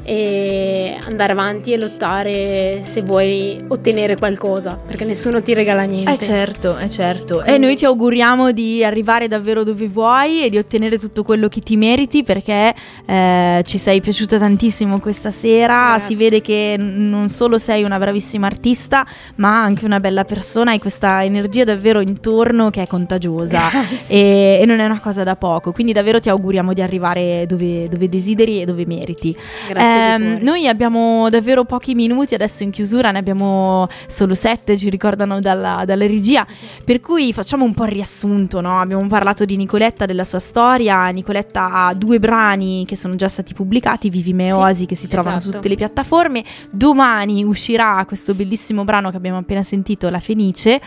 e 0.09 0.97
andare 1.05 1.33
avanti 1.33 1.73
e 1.73 1.77
lottare 1.77 2.79
se 2.81 3.01
vuoi 3.01 3.61
ottenere 3.67 4.15
qualcosa, 4.15 4.79
perché 4.87 5.03
nessuno 5.03 5.41
ti 5.41 5.53
regala 5.53 5.83
niente. 5.83 6.13
Eh 6.13 6.17
certo, 6.17 6.77
è 6.77 6.87
certo. 6.87 7.43
E 7.43 7.57
noi 7.57 7.75
ti 7.75 7.83
auguriamo 7.83 8.53
di 8.53 8.85
arrivare 8.85 9.27
davvero 9.27 9.65
dove 9.65 9.89
vuoi 9.89 10.45
e 10.45 10.49
di 10.49 10.57
ottenere 10.57 10.97
tutto 10.97 11.23
quello 11.23 11.49
che 11.49 11.59
ti 11.59 11.75
meriti 11.75 12.23
perché 12.23 12.73
eh, 13.05 13.61
ci 13.65 13.77
sei 13.77 13.99
piaciuta 13.99 14.37
tantissimo 14.37 14.97
questa 15.01 15.29
sera. 15.29 15.95
Grazie. 15.95 16.07
Si 16.07 16.15
vede 16.15 16.39
che 16.39 16.75
non 16.79 17.27
solo 17.27 17.57
sei 17.57 17.83
una 17.83 17.97
bravissima 17.97 18.47
artista, 18.47 19.05
ma 19.35 19.61
anche 19.61 19.83
una 19.83 19.99
bella 19.99 20.23
persona. 20.23 20.71
Hai 20.71 20.79
questa 20.79 21.21
energia 21.25 21.65
davvero 21.65 21.99
intorno 21.99 22.69
che 22.69 22.81
è 22.81 22.87
contagiosa 22.87 23.69
e, 24.07 24.59
e 24.61 24.65
non 24.65 24.79
è 24.79 24.85
una 24.85 25.01
cosa 25.01 25.23
da 25.23 25.35
poco. 25.35 25.73
Quindi 25.73 25.91
davvero 25.91 26.21
ti 26.21 26.29
auguriamo 26.29 26.71
di 26.71 26.81
arrivare 26.81 27.45
dove, 27.45 27.89
dove 27.89 28.07
desideri 28.07 28.61
e 28.61 28.65
dove 28.65 28.85
meriti. 28.85 29.35
Grazie 29.67 29.95
di 29.96 29.96
Ehm, 29.97 30.21
cuore. 30.29 30.43
noi 30.43 30.67
abbiamo 30.67 31.29
davvero 31.29 31.63
pochi 31.65 31.95
minuti, 31.95 32.33
adesso 32.33 32.63
in 32.63 32.71
chiusura 32.71 33.11
ne 33.11 33.19
abbiamo 33.19 33.87
solo 34.07 34.33
sette, 34.35 34.77
ci 34.77 34.89
ricordano 34.89 35.39
dalla, 35.39 35.83
dalla 35.85 36.05
regia, 36.07 36.45
per 36.85 36.99
cui 36.99 37.33
facciamo 37.33 37.63
un 37.65 37.73
po' 37.73 37.85
il 37.85 37.91
riassunto, 37.91 38.61
no? 38.61 38.79
Abbiamo 38.79 39.05
parlato 39.07 39.45
di 39.45 39.55
Nicoletta, 39.57 40.05
della 40.05 40.23
sua 40.23 40.39
storia, 40.39 41.07
Nicoletta 41.09 41.71
ha 41.71 41.93
due 41.93 42.19
brani 42.19 42.85
che 42.85 42.95
sono 42.95 43.15
già 43.15 43.27
stati 43.27 43.53
pubblicati, 43.53 44.09
Vivi 44.09 44.33
me 44.33 44.51
Sì, 44.73 44.85
che 44.85 44.95
si 44.95 45.07
trovano 45.07 45.35
su 45.39 45.43
esatto. 45.49 45.55
tutte 45.57 45.69
le 45.69 45.75
piattaforme, 45.75 46.43
domani 46.69 47.43
uscirà 47.43 48.03
questo 48.05 48.33
bellissimo 48.33 48.83
brano 48.83 49.09
che 49.11 49.17
abbiamo 49.17 49.37
appena 49.37 49.63
sentito, 49.63 50.09
La 50.09 50.19
Fenice, 50.19 50.79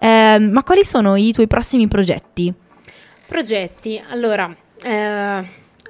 Ehm, 0.00 0.50
ma 0.50 0.62
quali 0.62 0.84
sono 0.84 1.16
i 1.16 1.32
tuoi 1.32 1.46
prossimi 1.46 1.88
progetti? 1.88 2.52
Progetti, 3.26 4.00
allora, 4.10 4.54
eh, 4.82 5.44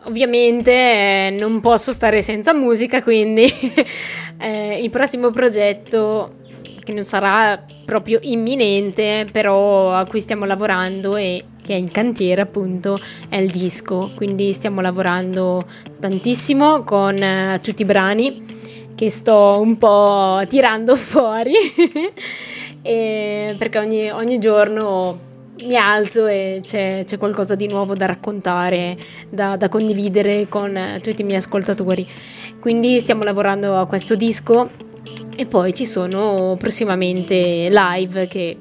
ovviamente 0.09 0.73
eh, 0.73 1.37
non 1.39 1.61
posso 1.61 1.93
stare 1.93 2.23
senza 2.23 2.53
musica, 2.55 3.03
quindi 3.03 3.45
eh, 4.41 4.79
il 4.81 4.91
prossimo 4.91 5.31
progetto, 5.31 6.37
che 6.83 6.93
non 6.93 7.05
sarà 7.05 7.63
proprio 7.85 8.19
imminente, 8.23 9.27
però 9.31 9.95
a 9.95 10.07
cui 10.07 10.21
stiamo 10.21 10.45
lavorando 10.47 11.17
e 11.17 11.45
che 11.63 11.75
è 11.75 11.77
in 11.77 11.91
cantiere 11.91 12.41
appunto, 12.41 12.99
è 13.29 13.37
il 13.37 13.51
disco, 13.51 14.11
quindi 14.15 14.53
stiamo 14.53 14.81
lavorando 14.81 15.67
tantissimo 16.01 16.83
con 16.83 17.23
eh, 17.23 17.61
tutti 17.63 17.83
i 17.83 17.85
brani 17.85 18.57
che 18.95 19.11
sto 19.11 19.61
un 19.61 19.77
po' 19.77 20.43
tirando 20.49 20.97
fuori, 20.97 21.53
e- 22.83 23.55
perché 23.59 23.79
ogni, 23.79 24.11
ogni 24.11 24.39
giorno 24.39 25.28
mi 25.65 25.77
alzo 25.77 26.27
e 26.27 26.61
c'è, 26.63 27.03
c'è 27.05 27.19
qualcosa 27.19 27.55
di 27.55 27.67
nuovo 27.67 27.95
da 27.95 28.07
raccontare, 28.07 28.97
da, 29.29 29.57
da 29.57 29.69
condividere 29.69 30.47
con 30.49 30.77
eh, 30.77 31.01
tutti 31.01 31.23
i 31.23 31.25
miei 31.25 31.39
ascoltatori. 31.39 32.07
Quindi 32.61 32.99
stiamo 33.01 33.23
lavorando 33.25 33.79
a 33.79 33.87
questo 33.87 34.15
disco 34.15 34.71
e 35.35 35.47
poi 35.47 35.75
ci 35.75 35.87
sono 35.87 36.57
prossimamente 36.59 37.69
live 37.71 38.27
che 38.27 38.57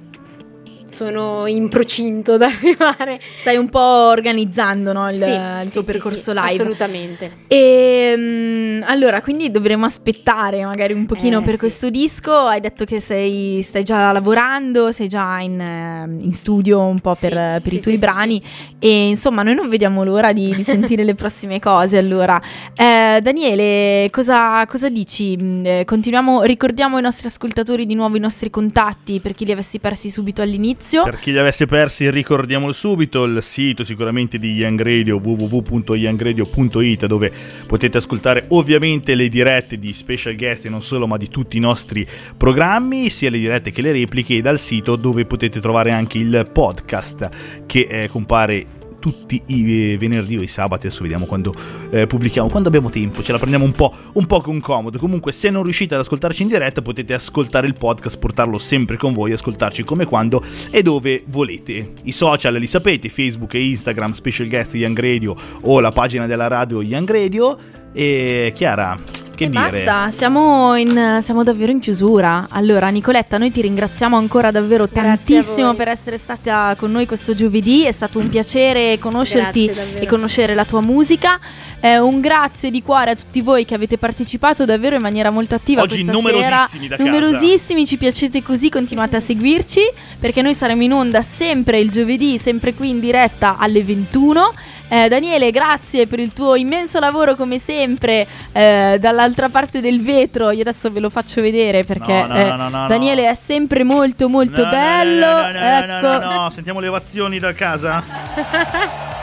sono 0.89 1.45
in 1.47 1.69
procinto 1.69 2.37
da 2.37 2.47
arrivare. 2.51 3.19
Stai 3.39 3.57
un 3.57 3.69
po' 3.69 3.79
organizzando 3.79 4.93
no, 4.93 5.09
il, 5.09 5.15
Sì, 5.15 5.31
il 5.31 5.71
tuo 5.71 5.81
sì, 5.81 5.91
percorso 5.91 6.31
sì, 6.31 6.33
live. 6.33 6.41
Assolutamente. 6.41 7.31
E 7.47 8.13
mm, 8.17 8.81
allora, 8.85 9.21
quindi 9.21 9.51
dovremo 9.51 9.85
aspettare 9.85 10.63
magari 10.63 10.93
un 10.93 11.05
pochino 11.05 11.39
Eh, 11.39 11.43
per 11.43 11.57
questo 11.57 11.89
disco. 11.89 12.31
Hai 12.31 12.59
detto 12.59 12.85
che 12.85 12.99
sei, 12.99 13.61
stai 13.63 13.83
già 13.83 14.11
lavorando, 14.11 14.91
sei 14.91 15.07
già 15.07 15.39
in, 15.39 15.59
eh, 15.59 16.23
in 16.23 16.33
studio 16.33 16.79
un 16.81 16.99
po' 16.99 17.15
per, 17.19 17.61
per 17.61 17.73
i 17.73 17.81
tuoi 17.81 17.97
brani. 17.97 18.41
E 18.79 19.07
insomma, 19.09 19.43
noi 19.43 19.55
non 19.55 19.69
vediamo 19.69 20.03
l'ora 20.03 20.33
di, 20.33 20.53
di 20.55 20.63
sentire 20.63 21.03
le 21.03 21.15
prossime 21.15 21.59
cose. 21.59 21.97
Allora, 21.97 22.41
Eh, 22.75 23.19
Daniele, 23.21 24.09
cosa, 24.11 24.65
cosa 24.65 24.89
dici? 24.89 25.35
Mm, 25.37 25.65
eh, 25.65 25.85
Continuiamo, 25.85 26.43
ricordiamo 26.43 26.97
ai 26.97 27.01
nostri 27.01 27.27
ascoltatori 27.27 27.85
di 27.85 27.95
nuovo 27.95 28.15
i 28.17 28.19
nostri 28.19 28.49
contatti 28.49 29.19
per 29.19 29.33
chi 29.33 29.45
li 29.45 29.51
avessi 29.51 29.79
persi 29.79 30.09
subito 30.09 30.41
all'inizio. 30.41 30.75
Per 31.03 31.19
chi 31.19 31.31
li 31.31 31.37
avesse 31.37 31.65
persi, 31.65 32.09
ricordiamolo 32.09 32.71
subito: 32.71 33.23
il 33.25 33.41
sito 33.41 33.83
sicuramente 33.83 34.37
di 34.37 34.53
Young 34.53 34.81
Radio 34.81 35.19
www.youngradio.it, 35.21 37.05
dove 37.07 37.31
potete 37.65 37.97
ascoltare 37.97 38.45
ovviamente 38.49 39.15
le 39.15 39.27
dirette 39.27 39.77
di 39.77 39.91
special 39.91 40.35
guest 40.35 40.65
e 40.65 40.69
non 40.69 40.81
solo, 40.81 41.07
ma 41.07 41.17
di 41.17 41.27
tutti 41.29 41.57
i 41.57 41.59
nostri 41.59 42.07
programmi, 42.37 43.09
sia 43.09 43.29
le 43.29 43.39
dirette 43.39 43.71
che 43.71 43.81
le 43.81 43.91
repliche, 43.91 44.35
e 44.35 44.41
dal 44.41 44.59
sito 44.59 44.95
dove 44.95 45.25
potete 45.25 45.59
trovare 45.59 45.91
anche 45.91 46.17
il 46.17 46.49
podcast 46.51 47.65
che 47.65 47.87
eh, 47.89 48.09
compare 48.09 48.76
tutti 48.99 49.41
i 49.47 49.93
eh, 49.93 49.97
venerdì 49.97 50.37
o 50.37 50.41
i 50.41 50.47
sabati, 50.47 50.87
adesso 50.87 51.01
vediamo 51.01 51.25
quando 51.25 51.53
eh, 51.89 52.07
pubblichiamo, 52.07 52.49
quando 52.49 52.67
abbiamo 52.67 52.89
tempo, 52.89 53.23
ce 53.23 53.31
la 53.31 53.37
prendiamo 53.37 53.65
un 53.65 53.73
po', 53.73 53.93
un 54.13 54.25
po' 54.25 54.41
con 54.41 54.59
comodo. 54.59 54.97
Comunque 54.97 55.31
se 55.31 55.49
non 55.49 55.63
riuscite 55.63 55.93
ad 55.95 56.01
ascoltarci 56.01 56.43
in 56.43 56.49
diretta 56.49 56.81
potete 56.81 57.13
ascoltare 57.13 57.67
il 57.67 57.73
podcast, 57.73 58.17
portarlo 58.17 58.57
sempre 58.57 58.97
con 58.97 59.13
voi, 59.13 59.31
ascoltarci 59.33 59.83
come 59.83 60.05
quando 60.05 60.43
e 60.71 60.81
dove 60.81 61.23
volete. 61.27 61.93
I 62.03 62.11
social 62.11 62.55
li 62.55 62.67
sapete, 62.67 63.09
Facebook 63.09 63.53
e 63.53 63.65
Instagram, 63.65 64.13
Special 64.13 64.47
Guest 64.47 64.75
Young 64.75 64.99
Radio 64.99 65.35
o 65.61 65.79
la 65.79 65.91
pagina 65.91 66.25
della 66.25 66.47
radio 66.47 66.81
Young 66.81 67.09
Radio. 67.09 67.57
E 67.93 68.51
Chiara, 68.53 68.95
che 69.37 69.45
e 69.45 69.49
dire? 69.49 69.83
basta, 69.83 70.09
siamo, 70.09 70.75
in- 70.75 71.19
siamo 71.21 71.43
davvero 71.43 71.71
in 71.71 71.79
chiusura. 71.79 72.47
Allora, 72.49 72.87
Nicoletta, 72.89 73.37
noi 73.37 73.51
ti 73.51 73.61
ringraziamo 73.61 74.17
ancora 74.17 74.49
davvero 74.49 74.87
Grazie 74.91 75.35
tantissimo 75.35 75.75
per 75.75 75.87
essere 75.89 76.17
stata 76.17 76.75
con 76.77 76.91
noi 76.91 77.05
questo 77.05 77.35
giovedì. 77.35 77.83
È 77.85 77.91
stato 77.91 78.17
un 78.17 78.27
piacere 78.29 78.97
conoscerti 78.97 79.65
Grazie, 79.67 79.99
e 79.99 80.07
conoscere 80.07 80.55
la 80.55 80.65
tua 80.65 80.81
musica. 80.81 81.39
Eh, 81.79 81.99
un 81.99 82.19
grazie 82.19 82.71
di 82.71 82.81
cuore 82.81 83.11
a 83.11 83.15
tutti 83.15 83.41
voi 83.41 83.63
che 83.63 83.75
avete 83.75 83.99
partecipato 83.99 84.65
davvero 84.65 84.95
in 84.95 85.01
maniera 85.01 85.29
molto 85.29 85.53
attiva 85.53 85.83
Oggi 85.83 86.03
questa 86.03 86.11
numerosissimi 86.11 86.83
sera. 86.83 86.97
da 86.97 87.03
casa. 87.03 87.09
Numerosissimi, 87.09 87.85
ci 87.85 87.97
piacete 87.97 88.41
così, 88.41 88.69
continuate 88.69 89.17
a 89.17 89.19
seguirci 89.19 89.81
perché 90.19 90.41
noi 90.41 90.55
saremo 90.55 90.81
in 90.81 90.93
onda 90.93 91.21
sempre 91.21 91.79
il 91.79 91.91
giovedì, 91.91 92.39
sempre 92.39 92.73
qui 92.73 92.89
in 92.89 92.99
diretta 92.99 93.57
alle 93.59 93.83
21. 93.83 94.53
Eh, 94.89 95.09
Daniele, 95.09 95.51
grazie 95.51 96.07
per 96.07 96.19
il 96.19 96.31
tuo 96.33 96.55
immenso 96.55 96.99
lavoro 96.99 97.35
come 97.35 97.59
sempre 97.59 98.25
eh, 98.53 98.97
dall'altra 98.99 99.49
parte 99.49 99.81
del 99.81 100.01
vetro. 100.01 100.51
Io 100.51 100.61
adesso 100.61 100.89
ve 100.91 100.99
lo 100.99 101.09
faccio 101.09 101.41
vedere 101.41 101.83
perché 101.83 102.21
No, 102.21 102.27
no, 102.27 102.35
eh, 102.35 102.69
no, 102.69 102.87
Daniele 102.87 103.29
è 103.29 103.35
sempre 103.35 103.83
molto 103.83 104.29
molto 104.29 104.63
bello. 104.65 105.25
No, 105.25 105.51
no, 105.51 105.59
ecco. 105.59 106.07
no, 106.07 106.17
no, 106.19 106.41
no, 106.41 106.49
sentiamo 106.49 106.79
le 106.79 106.87
ovazioni 106.87 107.39
da 107.39 107.53
casa. 107.53 108.03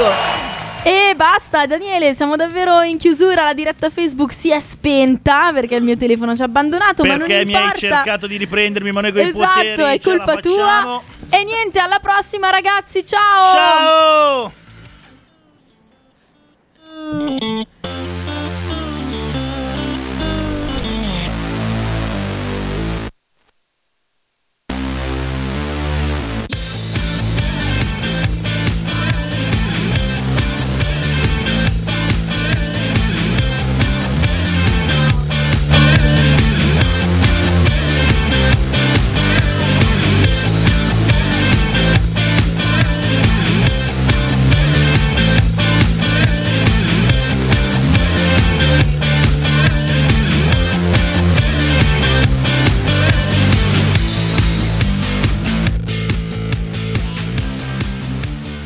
Ecco. 0.00 0.49
E 0.82 1.12
basta, 1.14 1.66
Daniele, 1.66 2.14
siamo 2.14 2.36
davvero 2.36 2.80
in 2.82 2.96
chiusura. 2.96 3.44
La 3.44 3.52
diretta 3.52 3.90
Facebook 3.90 4.32
si 4.32 4.50
è 4.50 4.60
spenta 4.60 5.50
perché 5.52 5.74
il 5.74 5.82
mio 5.82 5.96
telefono 5.96 6.34
ci 6.34 6.42
ha 6.42 6.46
abbandonato. 6.46 7.04
ma 7.04 7.16
non 7.16 7.26
Perché 7.26 7.44
mi 7.44 7.54
hai 7.54 7.72
cercato 7.74 8.26
di 8.26 8.36
riprendermi, 8.36 8.90
ma 8.90 9.02
noi 9.02 9.12
con 9.12 9.20
i 9.20 9.28
Esatto, 9.28 9.86
è 9.86 10.00
colpa 10.00 10.36
tua. 10.36 11.02
E 11.28 11.44
niente, 11.44 11.78
alla 11.78 11.98
prossima, 12.00 12.50
ragazzi. 12.50 13.04
Ciao. 13.04 14.52
Ciao! 17.12 17.78